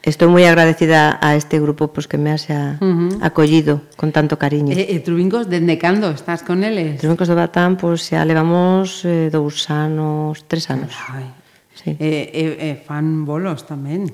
Estou 0.00 0.32
moi 0.32 0.48
agradecida 0.48 1.20
a 1.20 1.36
este 1.36 1.60
grupo 1.60 1.92
pois 1.92 2.08
pues, 2.08 2.08
que 2.08 2.16
me 2.16 2.32
haxa 2.32 2.80
uh 2.80 2.88
-huh. 2.88 3.20
acollido 3.20 3.84
con 4.00 4.16
tanto 4.16 4.40
cariño. 4.40 4.72
Eh, 4.72 4.80
eh, 4.80 4.96
e, 4.96 4.96
e 4.96 5.04
Trubincos, 5.04 5.44
dende 5.44 5.76
cando 5.76 6.08
estás 6.08 6.40
con 6.40 6.64
eles? 6.64 6.96
Trubincos 6.96 7.28
do 7.28 7.36
Batán, 7.36 7.76
pois 7.76 8.00
pues, 8.00 8.08
xa 8.08 8.24
levamos 8.24 9.04
eh, 9.04 9.28
dous 9.28 9.68
anos, 9.68 10.48
tres 10.48 10.72
anos. 10.72 10.96
Ai. 11.04 11.28
Sí. 11.76 12.00
E, 12.00 12.32
e, 12.32 12.44
e 12.64 12.68
fan 12.80 13.28
bolos 13.28 13.68
tamén. 13.68 14.08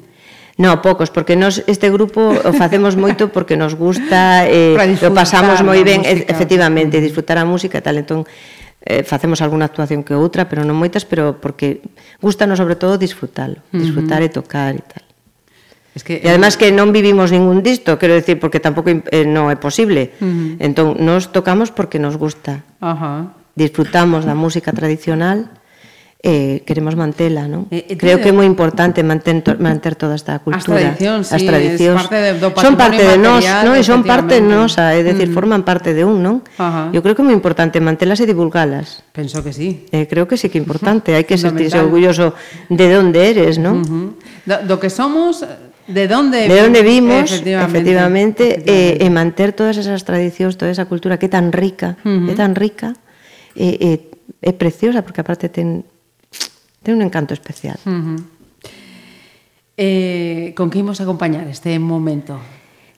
No, 0.59 0.83
pocos, 0.83 1.15
porque 1.15 1.39
nos 1.39 1.63
este 1.71 1.87
grupo 1.87 2.35
o 2.35 2.51
facemos 2.51 2.99
moito 2.99 3.31
porque 3.31 3.55
nos 3.55 3.79
gusta, 3.79 4.43
eh, 4.51 4.75
lo 5.07 5.15
pasamos 5.15 5.63
moi 5.63 5.87
ben, 5.87 6.03
música. 6.03 6.27
efectivamente, 6.35 6.99
disfrutar 6.99 7.39
a 7.39 7.47
música 7.47 7.79
e 7.79 7.85
tal. 7.87 7.95
Entón, 7.95 8.27
eh, 8.87 9.03
facemos 9.03 9.43
algunha 9.43 9.67
actuación 9.67 10.07
que 10.07 10.15
outra, 10.15 10.47
pero 10.47 10.63
non 10.63 10.79
moitas, 10.79 11.03
pero 11.03 11.43
porque 11.43 11.83
gustanos 12.23 12.63
sobre 12.63 12.79
todo 12.79 12.95
disfrutalo, 12.95 13.59
disfrutar 13.75 14.23
uh 14.23 14.31
-huh. 14.31 14.31
e 14.31 14.37
tocar 14.39 14.73
e 14.79 14.85
tal. 14.87 15.05
Es 15.97 16.05
que, 16.05 16.23
e 16.23 16.29
además 16.31 16.55
que 16.55 16.71
non 16.71 16.95
vivimos 16.95 17.35
ningún 17.35 17.67
disto, 17.67 17.99
quero 17.99 18.15
decir, 18.15 18.39
porque 18.39 18.63
tampouco 18.63 18.95
eh, 18.95 19.27
non 19.27 19.51
é 19.51 19.59
posible. 19.59 20.15
Uh 20.23 20.29
-huh. 20.29 20.63
Entón, 20.63 20.89
nos 21.03 21.35
tocamos 21.35 21.75
porque 21.75 21.99
nos 21.99 22.15
gusta. 22.15 22.63
Ajá. 22.79 22.95
Uh 22.95 23.35
-huh. 23.35 23.45
Disfrutamos 23.57 24.29
da 24.29 24.37
música 24.37 24.71
tradicional 24.71 25.51
eh, 26.23 26.65
queremos 26.65 26.97
mantela, 26.97 27.45
non? 27.45 27.69
Eh, 27.69 27.93
eh, 27.93 27.97
Creo 28.01 28.19
que 28.19 28.33
é 28.33 28.35
moi 28.35 28.49
importante 28.49 29.05
manter, 29.05 29.37
manter 29.61 29.95
toda 29.95 30.17
esta 30.17 30.41
cultura, 30.41 30.59
as 30.59 30.65
tradicións, 30.65 31.25
as 31.31 31.43
tradicións. 31.45 32.03
Sí, 32.03 32.09
parte 32.09 32.19
do 32.41 32.49
son 32.57 32.75
parte 32.75 33.03
de 33.05 33.17
nós, 33.21 33.45
non? 33.63 33.75
E 33.77 33.83
son 33.85 34.01
parte 34.03 34.41
nosa, 34.41 34.97
é 34.97 35.05
dicir, 35.05 35.29
mm. 35.29 35.37
forman 35.37 35.63
parte 35.63 35.93
de 35.93 36.03
un, 36.09 36.25
non? 36.25 36.37
Ajá. 36.57 36.89
Eu 36.91 37.05
creo 37.05 37.13
que 37.13 37.23
é 37.23 37.27
moi 37.27 37.37
importante 37.37 37.79
mantelas 37.85 38.19
e 38.19 38.27
divulgalas. 38.27 39.05
Penso 39.13 39.45
que 39.45 39.53
sí. 39.53 39.87
Eh, 39.93 40.09
creo 40.09 40.25
que 40.25 40.41
sí 40.41 40.49
que 40.49 40.57
é 40.57 40.63
importante, 40.65 41.13
hai 41.13 41.29
que 41.29 41.37
sentirse 41.37 41.77
orgulloso 41.77 42.33
de 42.73 42.87
onde 42.97 43.21
eres, 43.21 43.61
non? 43.61 43.85
Uh 43.85 43.87
-huh. 43.87 44.09
do, 44.49 44.57
do 44.73 44.75
que 44.81 44.89
somos, 44.89 45.45
De 45.87 46.11
onde 46.11 46.49
de 46.49 46.63
onde 46.67 46.83
vimos, 46.83 47.31
efectivamente, 47.31 47.79
efectivamente, 47.79 48.43
efectivamente. 48.43 48.99
Eh, 48.99 49.07
e 49.07 49.09
manter 49.15 49.55
todas 49.55 49.79
esas 49.79 50.03
tradicións, 50.03 50.59
toda 50.59 50.75
esa 50.75 50.91
cultura 50.91 51.15
que 51.15 51.31
é 51.31 51.33
tan 51.33 51.55
rica, 51.55 51.95
uh 52.03 52.27
-huh. 52.27 52.31
é 52.31 52.35
tan 52.35 52.59
rica, 52.59 52.99
eh, 53.55 53.79
eh, 53.79 53.99
é 54.43 54.53
preciosa 54.53 55.07
porque 55.07 55.23
aparte 55.23 55.47
ten 55.47 55.87
ten 56.87 56.95
un 56.95 57.03
encanto 57.03 57.35
especial. 57.35 57.83
Uh 57.83 57.91
-huh. 57.91 58.19
Eh, 59.75 60.55
con 60.55 60.71
que 60.71 60.79
imos 60.79 61.03
acompañar 61.03 61.51
este 61.51 61.75
momento? 61.83 62.39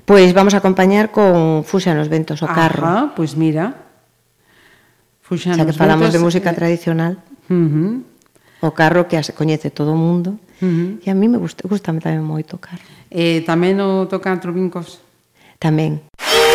Pois 0.05 0.36
vamos 0.36 0.53
a 0.53 0.61
acompañar 0.61 1.09
con 1.09 1.64
Fuxa 1.64 1.97
nos 1.97 2.12
ventos 2.12 2.45
o 2.45 2.49
carro. 2.53 2.84
Ajá, 2.84 3.16
pois 3.16 3.32
mira. 3.32 3.89
Fuxa 5.24 5.57
nos 5.57 5.64
ventos. 5.64 5.72
que 5.72 5.80
falamos 5.80 6.12
ventos, 6.12 6.20
de 6.20 6.24
música 6.28 6.51
eh, 6.53 6.59
tradicional. 6.61 7.24
Uh 7.49 7.57
-huh. 7.57 7.93
O 8.60 8.77
carro 8.77 9.09
que 9.09 9.16
as 9.16 9.32
coñece 9.32 9.73
todo 9.73 9.97
o 9.97 9.98
mundo. 9.98 10.36
Uh 10.60 10.69
-huh. 10.69 10.89
E 11.01 11.09
a 11.09 11.16
mí 11.16 11.24
me 11.24 11.40
gusta, 11.40 11.65
gustame 11.65 12.05
tamén 12.05 12.20
moito 12.20 12.56
o 12.56 12.60
carro. 12.60 12.85
Eh, 13.09 13.40
tamén 13.48 13.81
o 13.81 14.05
tocan 14.05 14.36
trubincos? 14.36 15.01
Tamén. 15.56 16.05
Tamén. 16.05 16.48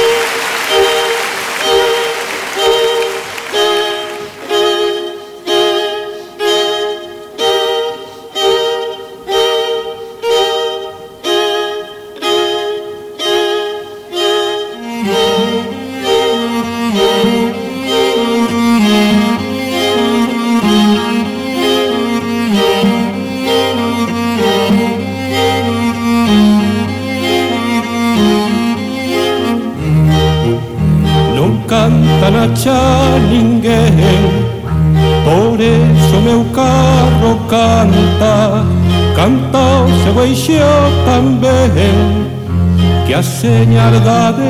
señardade 43.44 44.42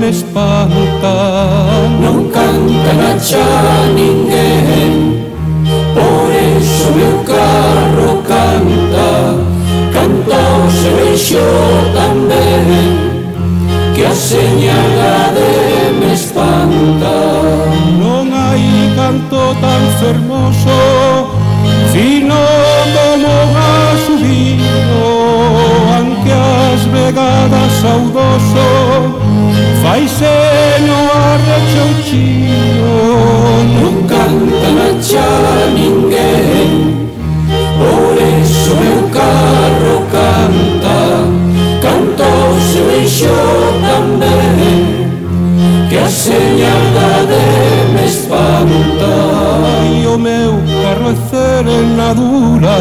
me 0.00 0.08
espanta 0.08 1.14
Non 2.00 2.30
canta 2.36 2.90
na 3.00 3.12
xa 3.28 3.48
ninguén 3.94 4.94
Por 5.92 6.26
eso 6.32 6.86
meu 6.96 7.16
carro 7.32 8.10
canta 8.32 9.10
Canta 9.92 10.38
o 10.64 10.70
seu 10.80 10.96
eixo 11.10 11.48
tamén 11.92 12.88
Que 13.94 14.06
a 14.06 14.14
señaldade 14.14 15.50
me 16.00 16.14
espanta. 16.14 17.16
Non 18.00 18.24
hai 18.32 18.64
canto 18.96 19.40
tan 19.60 19.82
fermoso 20.00 20.80
Fino 21.92 22.69
Chio 32.10 32.96
non 33.78 34.02
canta 34.10 34.70
xa 35.00 35.30
ninguén 35.72 37.06
Por 37.78 38.18
eso 38.18 38.74
meu 38.82 39.00
carro 39.14 39.94
canta 40.10 40.98
canto 41.80 42.30
se 42.68 42.80
veixo 42.82 43.38
tamén 43.86 45.06
Que 45.88 45.98
a 45.98 46.08
señada 46.08 47.10
de 47.30 47.46
me 47.94 48.04
espanta 48.04 49.14
E 49.94 50.04
o 50.08 50.18
meu 50.18 50.58
carro 50.82 51.14
é 51.14 51.16
serenadura 51.30 52.78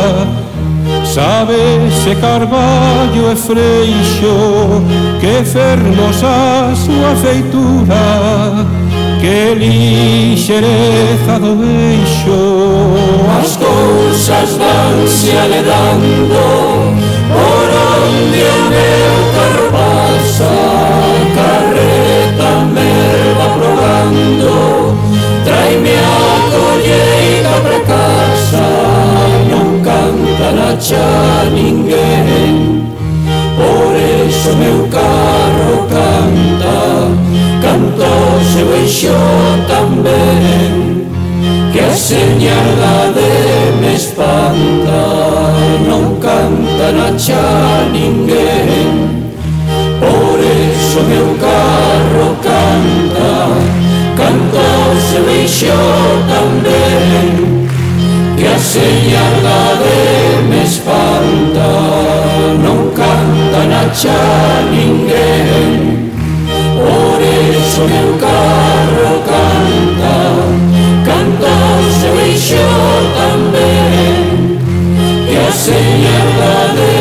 Sabe 1.05 1.61
se 2.01 2.15
carballo 2.15 3.31
e 3.31 3.35
freixo 3.35 4.81
Que 5.21 5.45
fernos 5.45 6.23
a 6.23 6.73
súa 6.73 7.13
feitura 7.21 8.78
que 9.19 9.53
lixereza 9.55 11.39
do 11.39 11.55
beixo 11.55 12.95
As 13.41 13.57
cousas 13.57 14.57
vanse 14.57 15.31
aledando 15.37 16.99
por 17.29 17.67
onde 17.99 18.41
o 18.41 18.59
meu 18.73 19.15
carro 19.35 19.65
pasa 19.71 20.53
carreta 21.35 22.51
me 22.73 22.93
va 23.37 23.47
probando 23.57 24.51
traime 25.43 25.95
a 25.97 26.03
colleita 26.51 27.53
pra 27.61 27.79
casa 27.93 28.67
non 29.51 29.69
canta 29.83 30.47
na 30.57 30.71
xa 30.79 31.43
ninguén 31.51 32.55
por 33.57 33.91
eso 33.95 34.49
meu 34.55 34.87
carro 34.87 35.28
deixou 38.63 39.65
tan 39.67 40.03
ben 40.03 41.07
que 41.71 41.79
a 41.79 41.91
señalade 41.95 43.31
me 43.81 43.93
espanta 43.95 45.03
non 45.87 46.19
canta 46.19 46.91
na 46.97 47.09
xa 47.17 47.87
ninguén 47.91 48.91
por 50.01 50.37
eso 50.39 50.99
meu 51.11 51.27
carro 51.45 52.27
canta 52.47 53.31
canto 54.19 54.67
se 55.07 55.19
deixou 55.29 56.03
tan 56.31 56.49
ben 56.65 57.29
que 58.37 58.47
a 58.47 58.57
señalade 58.57 59.99
me 60.49 60.63
espanta 60.63 61.71
non 62.63 62.79
canta 62.99 63.59
na 63.71 63.83
xa 63.93 64.21
ninguén 64.71 66.11
por 66.79 67.08
eso 67.69 67.87
meu 67.87 68.17
carro 68.17 69.21
canta 69.29 70.15
Canto 71.05 71.53
se 71.99 72.09
veixo 72.17 72.65
tamén 73.19 74.57
Que 75.27 75.37
a 75.37 75.51
señaldade 75.51 76.91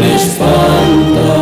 me 0.00 0.10
espanta 0.18 1.36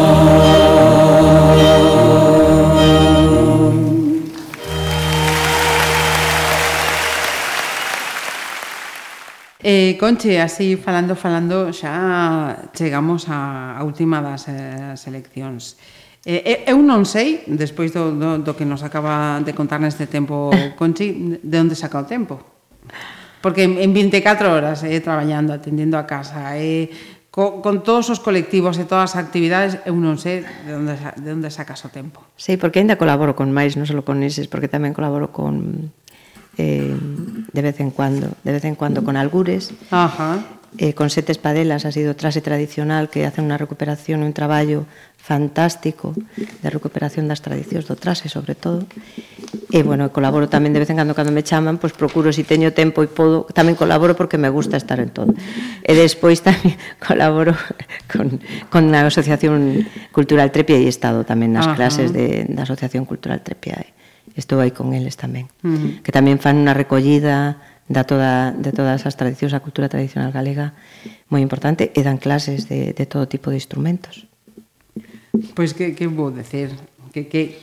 Eh, 9.66 9.96
Conche, 9.98 10.42
así 10.42 10.76
falando, 10.76 11.16
falando, 11.16 11.72
xa 11.72 12.68
chegamos 12.76 13.24
á, 13.32 13.80
a 13.80 13.82
última 13.88 14.20
das 14.20 14.44
eh, 14.52 14.92
seleccións. 14.92 15.80
Eh, 16.24 16.64
eh, 16.64 16.72
eu 16.72 16.80
non 16.80 17.04
sei, 17.04 17.44
despois 17.44 17.92
do, 17.92 18.16
do, 18.16 18.40
do 18.40 18.52
que 18.56 18.64
nos 18.64 18.80
acaba 18.80 19.44
de 19.44 19.52
contar 19.52 19.76
neste 19.76 20.08
tempo 20.08 20.48
Conchi, 20.80 21.36
de 21.44 21.56
onde 21.60 21.76
saca 21.76 22.00
o 22.00 22.08
tempo. 22.08 22.40
Porque 23.44 23.68
en, 23.68 23.76
en 23.76 23.92
24 23.92 24.48
horas 24.48 24.80
eh, 24.88 25.04
traballando, 25.04 25.52
atendendo 25.52 26.00
a 26.00 26.08
casa, 26.08 26.56
eh, 26.56 26.88
co, 27.28 27.60
con 27.60 27.84
todos 27.84 28.08
os 28.08 28.24
colectivos 28.24 28.80
e 28.80 28.88
todas 28.88 29.12
as 29.12 29.20
actividades, 29.20 29.76
eu 29.84 29.92
non 29.92 30.16
sei 30.16 30.48
de 30.64 30.72
onde, 30.72 30.96
de 30.96 31.28
onde 31.28 31.52
sacas 31.52 31.84
o 31.84 31.92
tempo. 31.92 32.24
Sí, 32.40 32.56
porque 32.56 32.80
ainda 32.80 32.96
colaboro 32.96 33.36
con 33.36 33.52
máis, 33.52 33.76
non 33.76 33.84
só 33.84 33.92
con 34.00 34.24
eses, 34.24 34.48
porque 34.48 34.72
tamén 34.72 34.96
colaboro 34.96 35.28
con 35.28 35.92
eh, 36.56 36.94
de 37.52 37.60
vez 37.60 37.76
en 37.84 37.92
cuando, 37.92 38.32
de 38.40 38.52
vez 38.56 38.64
en 38.64 38.80
cuando 38.80 39.02
mm. 39.02 39.04
con 39.04 39.20
algures. 39.20 39.76
Ajá 39.92 40.40
eh, 40.78 40.94
con 40.94 41.10
Sete 41.10 41.32
Espadelas, 41.32 41.84
ha 41.84 41.92
sido 41.92 42.16
traxe 42.16 42.42
tradicional 42.42 43.10
que 43.10 43.26
hacen 43.26 43.46
unha 43.46 43.60
recuperación, 43.60 44.26
un 44.26 44.34
traballo 44.34 44.86
fantástico 45.24 46.12
de 46.36 46.68
recuperación 46.68 47.30
das 47.30 47.40
tradicións 47.40 47.88
do 47.88 47.96
traxe, 47.96 48.28
sobre 48.28 48.52
todo. 48.52 48.84
E, 49.72 49.80
bueno, 49.80 50.12
colaboro 50.12 50.52
tamén 50.52 50.76
de 50.76 50.84
vez 50.84 50.90
en 50.92 51.00
cando 51.00 51.16
cando 51.16 51.32
me 51.32 51.40
chaman, 51.46 51.80
pois 51.80 51.96
procuro, 51.96 52.28
se 52.28 52.42
si 52.42 52.44
teño 52.44 52.76
tempo 52.76 53.00
e 53.00 53.08
podo, 53.08 53.48
tamén 53.56 53.78
colaboro 53.78 54.12
porque 54.18 54.36
me 54.36 54.52
gusta 54.52 54.76
estar 54.76 55.00
en 55.00 55.14
todo. 55.14 55.32
E 55.80 55.92
despois 55.96 56.44
tamén 56.44 56.76
colaboro 57.06 57.56
con, 58.10 58.42
con 58.68 58.92
a 58.92 59.06
Asociación 59.06 59.88
Cultural 60.12 60.52
Trepia 60.52 60.76
e 60.76 60.90
Estado 60.90 61.24
tamén 61.24 61.56
nas 61.56 61.70
Ajá. 61.70 61.78
clases 61.78 62.12
de, 62.12 62.44
da 62.50 62.68
Asociación 62.68 63.08
Cultural 63.08 63.40
Trepia. 63.40 63.80
Estou 64.36 64.58
aí 64.58 64.74
con 64.74 64.92
eles 64.92 65.16
tamén. 65.16 65.48
Uh 65.62 65.72
-huh. 65.72 65.90
Que 66.02 66.12
tamén 66.12 66.36
fan 66.36 66.60
unha 66.60 66.76
recollida 66.76 67.62
da 67.88 68.04
toda, 68.04 68.52
de 68.56 68.72
todas 68.72 69.04
as 69.04 69.14
tradicións, 69.16 69.52
a 69.52 69.60
cultura 69.60 69.92
tradicional 69.92 70.32
galega 70.32 70.72
moi 71.28 71.44
importante 71.44 71.92
e 71.92 72.00
dan 72.00 72.16
clases 72.16 72.64
de, 72.68 72.96
de 72.96 73.04
todo 73.04 73.28
tipo 73.28 73.52
de 73.52 73.60
instrumentos. 73.60 74.24
Pois 75.52 75.76
que, 75.76 75.92
que 75.92 76.08
vou 76.08 76.30
decir? 76.32 76.72
Que, 77.12 77.28
que, 77.28 77.60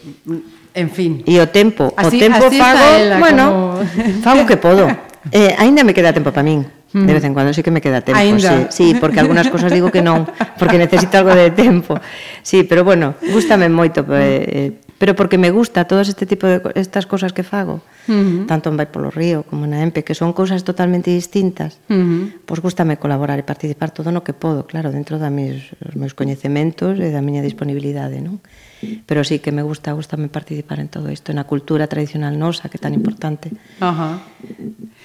en 0.75 0.89
fin. 0.93 1.25
E 1.25 1.41
o 1.41 1.47
tempo, 1.49 1.91
así, 1.97 2.19
o 2.19 2.23
tempo 2.23 2.45
así 2.45 2.57
fago, 2.59 2.87
ela, 2.95 3.17
bueno, 3.17 3.45
como... 3.81 4.21
fago 4.21 4.43
que 4.45 4.57
podo. 4.57 4.87
Eh, 5.29 5.53
aínda 5.59 5.85
me 5.85 5.93
queda 5.93 6.09
tempo 6.09 6.33
para 6.33 6.41
min. 6.41 6.65
De 6.91 6.97
mm. 6.97 7.05
vez 7.05 7.23
en 7.23 7.33
cuando 7.37 7.53
sí 7.53 7.61
que 7.61 7.69
me 7.69 7.79
queda 7.79 8.01
tempo, 8.01 8.17
Ainda. 8.17 8.73
sí, 8.73 8.89
sí, 8.89 8.97
porque 8.99 9.21
algunhas 9.21 9.53
cosas 9.53 9.69
digo 9.71 9.93
que 9.93 10.01
non, 10.01 10.25
porque 10.57 10.81
necesito 10.81 11.21
algo 11.21 11.29
de 11.37 11.53
tempo. 11.53 12.01
Sí, 12.41 12.65
pero 12.65 12.81
bueno, 12.81 13.13
gustame 13.29 13.69
moito 13.69 14.01
mm. 14.01 14.17
eh, 14.17 14.41
eh 14.49 14.71
pero 15.01 15.17
porque 15.17 15.41
me 15.41 15.49
gusta 15.49 15.89
todo 15.89 16.05
este 16.05 16.29
tipo 16.29 16.45
de 16.45 16.61
estas 16.77 17.09
cosas 17.09 17.33
que 17.33 17.41
fago, 17.41 17.81
uh 18.05 18.13
-huh. 18.13 18.45
tanto 18.45 18.69
en 18.69 18.77
Vai 18.77 18.85
polo 18.85 19.09
Río 19.09 19.41
como 19.49 19.65
na 19.65 19.81
EMPE, 19.81 20.05
que 20.05 20.13
son 20.13 20.29
cousas 20.29 20.61
totalmente 20.61 21.09
distintas, 21.09 21.81
uh 21.89 21.97
-huh. 21.97 22.21
pois 22.45 22.61
gustame 22.61 23.01
colaborar 23.01 23.41
e 23.41 23.43
participar 23.43 23.89
todo 23.89 24.13
no 24.13 24.21
que 24.21 24.37
podo, 24.37 24.69
claro, 24.69 24.93
dentro 24.93 25.17
da 25.17 25.33
mis, 25.33 25.73
os 25.81 25.97
meus 25.97 26.13
coñecementos 26.13 27.01
e 27.01 27.09
da 27.09 27.25
miña 27.25 27.41
disponibilidade, 27.41 28.21
non? 28.21 28.37
Uh 28.37 28.70
pero 29.05 29.23
sí 29.23 29.39
que 29.39 29.51
me 29.51 29.61
gusta, 29.61 29.93
gustame 29.93 30.27
participar 30.27 30.79
en 30.79 30.89
todo 30.89 31.11
isto, 31.11 31.33
na 31.33 31.45
cultura 31.45 31.85
tradicional 31.85 32.37
nosa, 32.37 32.69
que 32.69 32.77
é 32.77 32.81
tan 32.81 32.93
importante. 32.93 33.53
Ajá. 33.79 34.21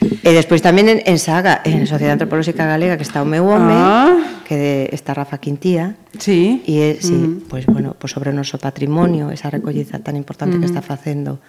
E 0.01 0.31
despois 0.33 0.65
tamén 0.65 0.89
en, 0.89 0.99
en 1.05 1.19
Saga, 1.21 1.61
en 1.65 1.85
Sociedade 1.85 2.21
Antropolóxica 2.21 2.65
Galega, 2.65 2.97
que 2.97 3.07
está 3.07 3.21
o 3.21 3.29
meu 3.29 3.45
home, 3.49 3.77
ah. 3.77 4.43
que 4.45 4.57
de, 4.57 4.75
está 4.93 5.13
Rafa 5.13 5.39
Quintía, 5.39 5.97
sí. 6.17 6.65
e, 6.65 7.01
sí, 7.01 7.17
mm. 7.17 7.49
pois, 7.49 7.65
bueno, 7.69 7.97
pois 7.97 8.13
sobre 8.13 8.33
o 8.33 8.37
noso 8.37 8.57
patrimonio, 8.57 9.29
esa 9.33 9.53
recolliza 9.53 10.01
tan 10.01 10.17
importante 10.17 10.57
que 10.57 10.69
mm-hmm. 10.69 10.81
está 10.81 10.83
facendo 10.83 11.41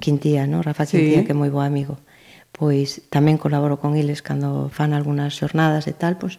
Quintía, 0.00 0.46
no? 0.46 0.60
Rafa 0.60 0.84
Quintía, 0.84 1.22
sí. 1.22 1.24
que 1.24 1.32
é 1.32 1.38
moi 1.38 1.48
bo 1.48 1.64
amigo. 1.64 2.00
Pois 2.54 3.02
tamén 3.10 3.40
colaboro 3.40 3.82
con 3.82 3.98
eles 3.98 4.22
cando 4.22 4.70
fan 4.70 4.94
algunhas 4.94 5.34
xornadas 5.34 5.90
e 5.90 5.94
tal, 5.94 6.20
pois 6.20 6.38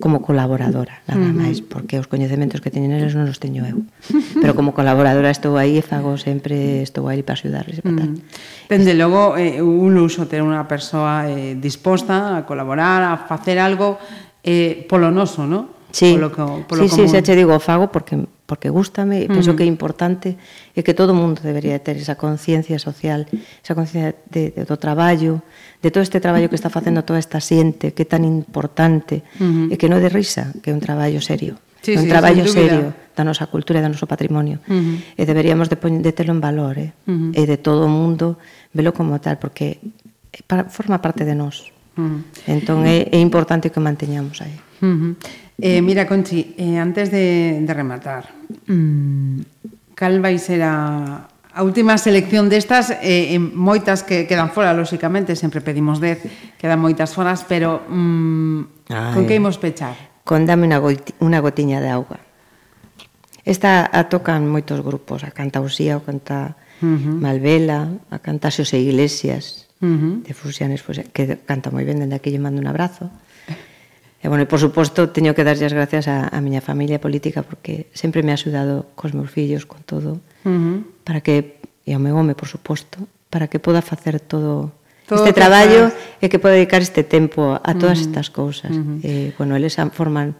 como 0.00 0.20
colaboradora, 0.20 0.98
nada 1.06 1.22
uh 1.22 1.30
-huh. 1.30 1.40
máis, 1.46 1.62
porque 1.62 2.02
os 2.02 2.10
coñecementos 2.10 2.58
que 2.58 2.74
teñen 2.74 2.90
eles 2.90 3.14
non 3.14 3.30
os 3.30 3.38
teño 3.38 3.62
eu. 3.62 3.86
Pero 4.42 4.58
como 4.58 4.74
colaboradora 4.74 5.30
estou 5.30 5.54
aí 5.54 5.78
e 5.78 5.82
fago 5.84 6.18
sempre, 6.18 6.82
estou 6.82 7.06
aí 7.06 7.22
para 7.22 7.38
axudarles 7.38 7.78
e 7.78 7.82
para 7.86 8.02
tal. 8.02 8.10
Uh 8.10 8.18
-huh. 8.18 8.66
Dende 8.66 8.92
logo, 8.98 9.38
é 9.38 9.58
eh, 9.58 9.62
un 9.62 9.94
luxo 9.94 10.26
ter 10.26 10.42
unha 10.42 10.66
persoa 10.66 11.30
eh, 11.30 11.54
disposta 11.54 12.34
a 12.34 12.42
colaborar, 12.42 13.06
a 13.06 13.14
facer 13.30 13.62
algo 13.62 14.02
eh, 14.42 14.82
polo 14.90 15.14
noso, 15.14 15.46
non? 15.46 15.70
Sí, 15.94 16.18
polo, 16.18 16.34
polo 16.66 16.82
sí, 16.82 16.90
común. 16.90 17.06
sí, 17.06 17.14
xa 17.14 17.22
che 17.22 17.38
digo, 17.38 17.54
fago 17.62 17.86
porque 17.86 18.18
porque 18.46 18.70
gústame 18.70 19.22
e 19.22 19.26
penso 19.26 19.50
uh 19.50 19.54
-huh. 19.54 19.58
que 19.58 19.66
é 19.66 19.70
importante 19.70 20.38
e 20.74 20.82
que 20.86 20.94
todo 20.94 21.14
o 21.14 21.18
mundo 21.18 21.42
debería 21.42 21.78
ter 21.82 21.98
esa 21.98 22.14
conciencia 22.14 22.78
social, 22.78 23.26
esa 23.30 23.74
conciencia 23.74 24.14
de, 24.30 24.54
de, 24.54 24.62
do 24.62 24.78
traballo, 24.78 25.42
uh 25.42 25.65
de 25.82 25.90
todo 25.90 26.02
este 26.02 26.20
traballo 26.20 26.48
que 26.48 26.56
está 26.56 26.70
facendo 26.70 27.04
toda 27.04 27.18
esta 27.18 27.40
xente, 27.40 27.92
que 27.92 28.04
é 28.04 28.08
tan 28.08 28.24
importante, 28.24 29.22
uh 29.38 29.68
-huh. 29.68 29.72
e 29.72 29.74
que 29.76 29.88
non 29.90 30.00
é 30.00 30.02
de 30.04 30.12
risa, 30.12 30.52
que 30.62 30.70
é 30.70 30.74
un 30.74 30.80
traballo 30.80 31.20
serio. 31.20 31.60
Sí, 31.84 31.94
é 31.94 32.00
un 32.00 32.08
sí, 32.08 32.10
traballo 32.10 32.44
serio 32.48 32.96
da 33.14 33.22
nosa 33.22 33.46
cultura 33.46 33.78
e 33.78 33.84
do 33.84 33.92
noso 33.92 34.08
patrimonio. 34.10 34.58
Uh 34.66 34.74
-huh. 34.74 34.96
E 35.16 35.22
deberíamos 35.24 35.70
de, 35.70 35.76
de 35.78 36.12
telo 36.12 36.32
en 36.34 36.40
valor, 36.40 36.76
eh? 36.80 36.92
uh 37.06 37.12
-huh. 37.12 37.30
e 37.32 37.42
de 37.46 37.56
todo 37.60 37.86
o 37.86 37.92
mundo 37.92 38.40
velo 38.74 38.92
como 38.92 39.20
tal, 39.20 39.38
porque 39.38 39.78
para, 40.46 40.68
forma 40.68 40.98
parte 40.98 41.24
de 41.24 41.36
nós. 41.36 41.70
Uh 41.96 42.20
-huh. 42.20 42.50
Entón 42.50 42.84
é, 42.84 43.08
é 43.08 43.18
importante 43.20 43.70
que 43.70 43.78
o 43.78 43.84
manteñamos 43.84 44.42
aí. 44.42 44.56
Uh 44.82 44.84
-huh. 44.84 45.12
eh, 45.62 45.80
mira, 45.80 46.04
Conchi, 46.04 46.58
eh, 46.58 46.76
antes 46.76 47.08
de, 47.08 47.62
de 47.64 47.72
rematar, 47.72 48.28
mm, 48.68 49.96
cal 49.96 50.20
vai 50.20 50.36
ser 50.36 50.60
a, 50.60 51.24
A 51.56 51.64
última 51.64 51.96
selección 51.96 52.52
destas, 52.52 52.92
eh, 53.00 53.32
en 53.32 53.56
moitas 53.56 54.04
que 54.04 54.28
quedan 54.28 54.52
fora, 54.52 54.76
lóxicamente, 54.76 55.32
sempre 55.40 55.64
pedimos 55.64 56.04
10, 56.04 56.60
quedan 56.60 56.76
moitas 56.76 57.16
foras, 57.16 57.48
pero 57.48 57.80
mm, 57.88 58.92
Ai. 58.92 59.16
con 59.16 59.24
que 59.24 59.40
imos 59.40 59.56
pechar? 59.56 59.96
Con 60.20 60.44
dame 60.44 60.68
unha, 60.68 60.76
goti, 60.76 61.16
unha 61.16 61.40
gotiña 61.40 61.80
de 61.80 61.88
auga. 61.88 62.20
Esta 63.40 63.88
a 63.88 64.04
tocan 64.12 64.44
moitos 64.44 64.84
grupos, 64.84 65.24
a 65.24 65.32
canta 65.32 65.64
Usía, 65.64 65.96
a 65.96 66.04
canta 66.04 66.60
uh 66.84 66.92
-huh. 66.92 67.16
Malvela, 67.24 67.88
a 68.12 68.20
canta 68.20 68.52
Xosé 68.52 68.76
Iglesias, 68.76 69.72
uh 69.80 69.88
-huh. 69.88 70.14
de 70.28 70.36
Fusianes, 70.36 70.84
pues, 70.84 71.08
que 71.08 71.40
canta 71.48 71.72
moi 71.72 71.88
ben, 71.88 72.04
dende 72.04 72.20
aquí 72.20 72.28
lle 72.28 72.36
mando 72.36 72.60
un 72.60 72.68
abrazo. 72.68 73.08
E, 74.20 74.28
bueno, 74.28 74.44
e, 74.44 74.48
por 74.50 74.60
suposto, 74.60 75.08
teño 75.08 75.32
que 75.32 75.40
darlle 75.40 75.64
as 75.64 75.72
gracias 75.72 76.04
a, 76.04 76.28
a 76.28 76.38
miña 76.44 76.60
familia 76.60 77.00
política 77.00 77.40
porque 77.40 77.88
sempre 77.96 78.20
me 78.20 78.28
ha 78.28 78.36
axudado 78.36 78.92
cos 78.92 79.16
meus 79.16 79.32
fillos, 79.32 79.64
con 79.64 79.80
todo. 79.88 80.20
Uh 80.44 80.52
-huh 80.52 80.95
para 81.06 81.22
que, 81.22 81.62
e 81.86 81.94
ao 81.94 82.02
meu 82.02 82.18
home, 82.18 82.34
por 82.34 82.50
suposto, 82.50 83.06
para 83.30 83.46
que 83.46 83.62
poda 83.62 83.78
facer 83.78 84.18
todo 84.18 84.74
Todo 85.06 85.22
este 85.22 85.38
traballo 85.38 85.94
faz. 85.94 86.18
e 86.18 86.26
que 86.26 86.42
poda 86.42 86.58
dedicar 86.58 86.82
este 86.82 87.06
tempo 87.06 87.54
a 87.54 87.72
todas 87.78 88.02
uh 88.02 88.02
-huh. 88.02 88.06
estas 88.10 88.26
cousas. 88.34 88.74
Uh 88.74 88.98
-huh. 88.98 89.06
E, 89.06 89.12
bueno, 89.38 89.54
eles 89.54 89.78
forman 89.94 90.34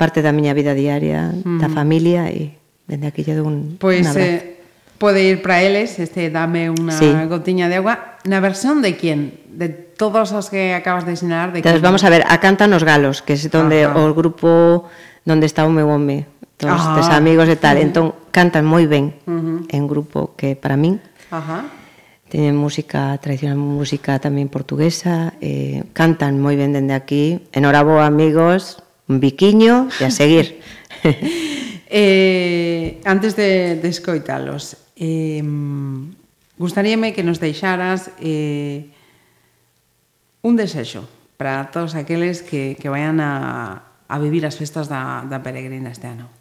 parte 0.00 0.24
da 0.24 0.32
miña 0.32 0.56
vida 0.56 0.72
diaria, 0.72 1.36
uh 1.36 1.44
-huh. 1.44 1.60
da 1.60 1.68
familia 1.68 2.32
e 2.32 2.56
dende 2.88 3.12
aquí 3.12 3.20
lle 3.28 3.36
dou 3.36 3.44
un 3.44 3.76
Pois 3.76 4.08
pues, 4.08 4.16
eh, 4.16 4.56
pode 4.96 5.20
ir 5.20 5.44
para 5.44 5.60
eles, 5.60 6.00
este 6.00 6.32
dame 6.32 6.72
unha 6.72 6.96
sí. 6.96 7.12
gotiña 7.28 7.68
de 7.68 7.76
agua. 7.76 8.16
Na 8.24 8.40
versión 8.40 8.80
de 8.80 8.96
quién? 8.96 9.36
De 9.52 9.68
todos 9.68 10.32
os 10.32 10.48
que 10.48 10.72
acabas 10.72 11.04
de 11.04 11.12
ensinar? 11.12 11.52
De 11.52 11.60
Entonces, 11.60 11.84
quién? 11.84 11.88
vamos 11.92 12.02
a 12.04 12.08
ver, 12.08 12.24
a 12.24 12.40
Cantan 12.40 12.72
os 12.72 12.84
Galos, 12.88 13.20
que 13.20 13.36
é 13.36 13.52
onde 13.52 13.84
ah, 13.84 13.92
o 13.92 14.16
grupo 14.16 14.88
donde 15.28 15.44
está 15.44 15.68
o 15.68 15.72
meu 15.72 15.92
home, 15.92 16.24
Entón, 16.56 16.72
todos 16.72 16.80
Ajá. 16.80 17.00
estes 17.00 17.12
ah. 17.12 17.16
amigos 17.20 17.48
e 17.48 17.56
tal. 17.56 17.76
Uh 17.76 17.80
-huh. 17.80 17.86
Entón, 17.86 18.06
cantan 18.32 18.64
moi 18.64 18.88
ben. 18.88 19.12
Uh 19.28 19.32
-huh. 19.32 19.58
É 19.68 19.76
un 19.76 19.88
grupo 19.88 20.32
que, 20.40 20.56
para 20.56 20.80
min, 20.80 21.04
Ajá. 21.28 21.68
teñen 22.32 22.56
música 22.56 23.12
tradicional, 23.20 23.60
música 23.60 24.16
tamén 24.16 24.48
portuguesa, 24.48 25.36
eh, 25.44 25.84
cantan 25.92 26.40
moi 26.40 26.56
ben 26.56 26.72
dende 26.72 26.96
aquí. 26.96 27.44
Enhoraboa, 27.52 28.08
amigos, 28.08 28.80
un 29.04 29.20
biquiño 29.20 29.92
e 30.00 30.08
a 30.08 30.10
seguir. 30.10 30.64
eh, 31.92 33.04
antes 33.04 33.36
de, 33.36 33.76
de 33.76 33.88
escoitalos, 33.92 34.80
eh, 34.96 35.44
gustaríame 36.56 37.12
que 37.12 37.20
nos 37.20 37.36
deixaras 37.36 38.10
eh, 38.16 38.88
un 40.40 40.56
desexo 40.56 41.04
para 41.36 41.68
todos 41.68 41.94
aqueles 41.94 42.40
que, 42.40 42.80
que 42.80 42.88
vayan 42.88 43.20
a, 43.20 43.92
a 44.08 44.16
vivir 44.18 44.46
as 44.48 44.56
festas 44.56 44.88
da, 44.88 45.20
da 45.28 45.44
peregrina 45.44 45.92
este 45.92 46.08
ano? 46.08 46.35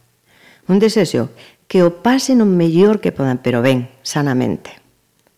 un 0.67 0.77
desexo 0.79 1.29
que 1.67 1.81
o 1.81 2.01
pasen 2.01 2.41
o 2.41 2.47
mellor 2.47 3.01
que 3.01 3.13
podan, 3.13 3.41
pero 3.41 3.61
ben, 3.61 3.89
sanamente. 4.05 4.81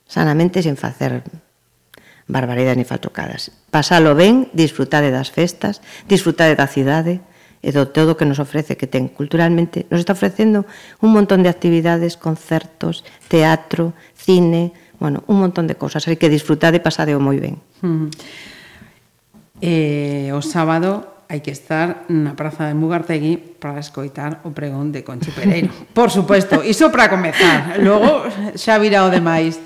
Sanamente 0.08 0.64
sen 0.64 0.80
facer 0.80 1.24
barbaridades 2.28 2.78
ni 2.78 2.84
faltrocadas. 2.84 3.52
Pasalo 3.72 4.16
ben, 4.16 4.52
disfrutade 4.52 5.12
das 5.12 5.32
festas, 5.32 5.80
disfrutade 6.08 6.56
da 6.56 6.68
cidade 6.68 7.24
e 7.64 7.72
do 7.74 7.90
todo 7.90 8.20
que 8.20 8.28
nos 8.28 8.40
ofrece 8.40 8.78
que 8.78 8.88
ten 8.88 9.08
culturalmente. 9.08 9.88
Nos 9.90 10.04
está 10.04 10.14
ofrecendo 10.14 10.68
un 11.02 11.12
montón 11.16 11.41
de 11.41 11.49
actividades, 11.49 12.20
concertos, 12.20 13.04
teatro, 13.28 13.95
cine, 14.14 14.76
bueno, 14.99 15.24
un 15.28 15.40
montón 15.40 15.68
de 15.68 15.76
cosas. 15.76 16.06
Así 16.06 16.20
que 16.20 16.32
disfrutade 16.32 16.78
e 16.78 16.86
pasade 16.86 17.16
moi 17.18 17.40
ben. 17.40 17.58
Mm. 17.82 18.08
Eh, 19.64 20.30
o 20.36 20.41
sábado 20.45 21.16
hai 21.28 21.44
que 21.44 21.52
estar 21.52 22.08
na 22.08 22.40
Praza 22.40 22.72
de 22.72 22.74
Mugartegui 22.74 23.36
para 23.60 23.84
escoitar 23.84 24.40
o 24.48 24.56
pregón 24.56 24.95
de 24.95 25.04
Conchi 25.04 25.32
Pereiro. 25.36 25.68
Por 25.91 26.08
suposto, 26.08 26.64
iso 26.64 26.88
para 26.88 27.12
comezar. 27.12 27.76
Logo 27.84 28.24
xa 28.56 28.80
virá 28.80 29.04
o 29.04 29.12
demais. 29.12 29.60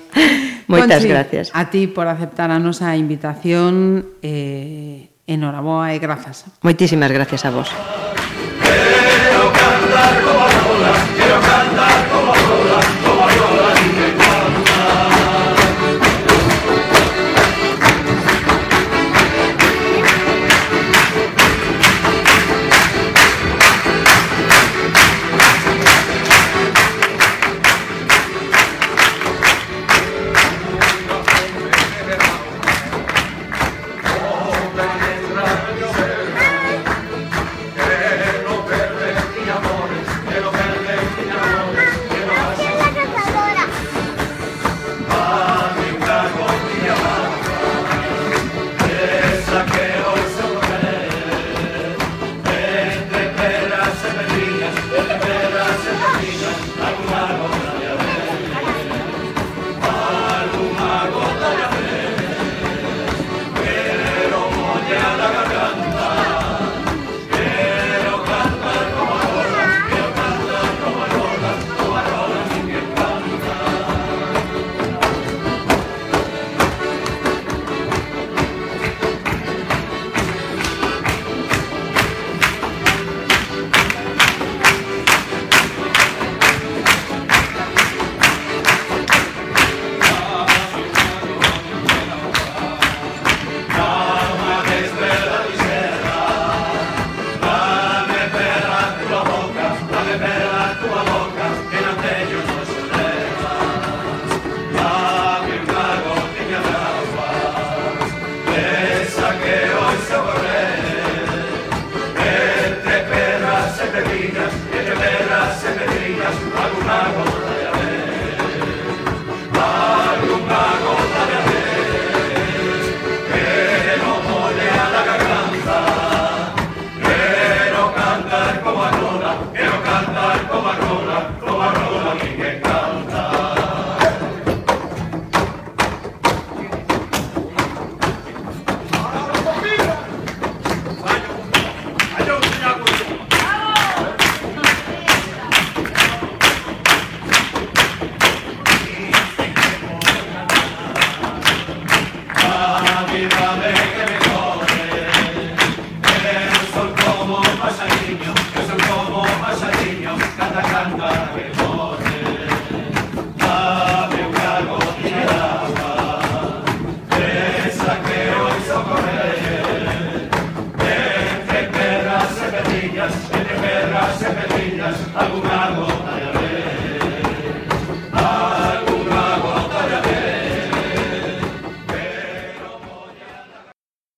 Moitas 0.66 1.02
Conchi, 1.02 1.08
gracias. 1.08 1.46
A 1.54 1.70
ti 1.70 1.86
por 1.86 2.10
aceptar 2.10 2.50
a 2.50 2.58
nosa 2.58 2.98
invitación 2.98 4.18
eh, 4.26 5.14
enhoraboa 5.26 5.94
e 5.94 6.02
grazas. 6.02 6.50
Moitísimas 6.66 7.14
gracias 7.14 7.46
a 7.46 7.50
vos. 7.54 7.70
Quiero 7.70 9.46
cantar 9.54 10.12
como 10.26 10.44
la 10.50 10.62
bola, 10.66 10.92
quiero 11.14 11.38
cantar 11.38 12.11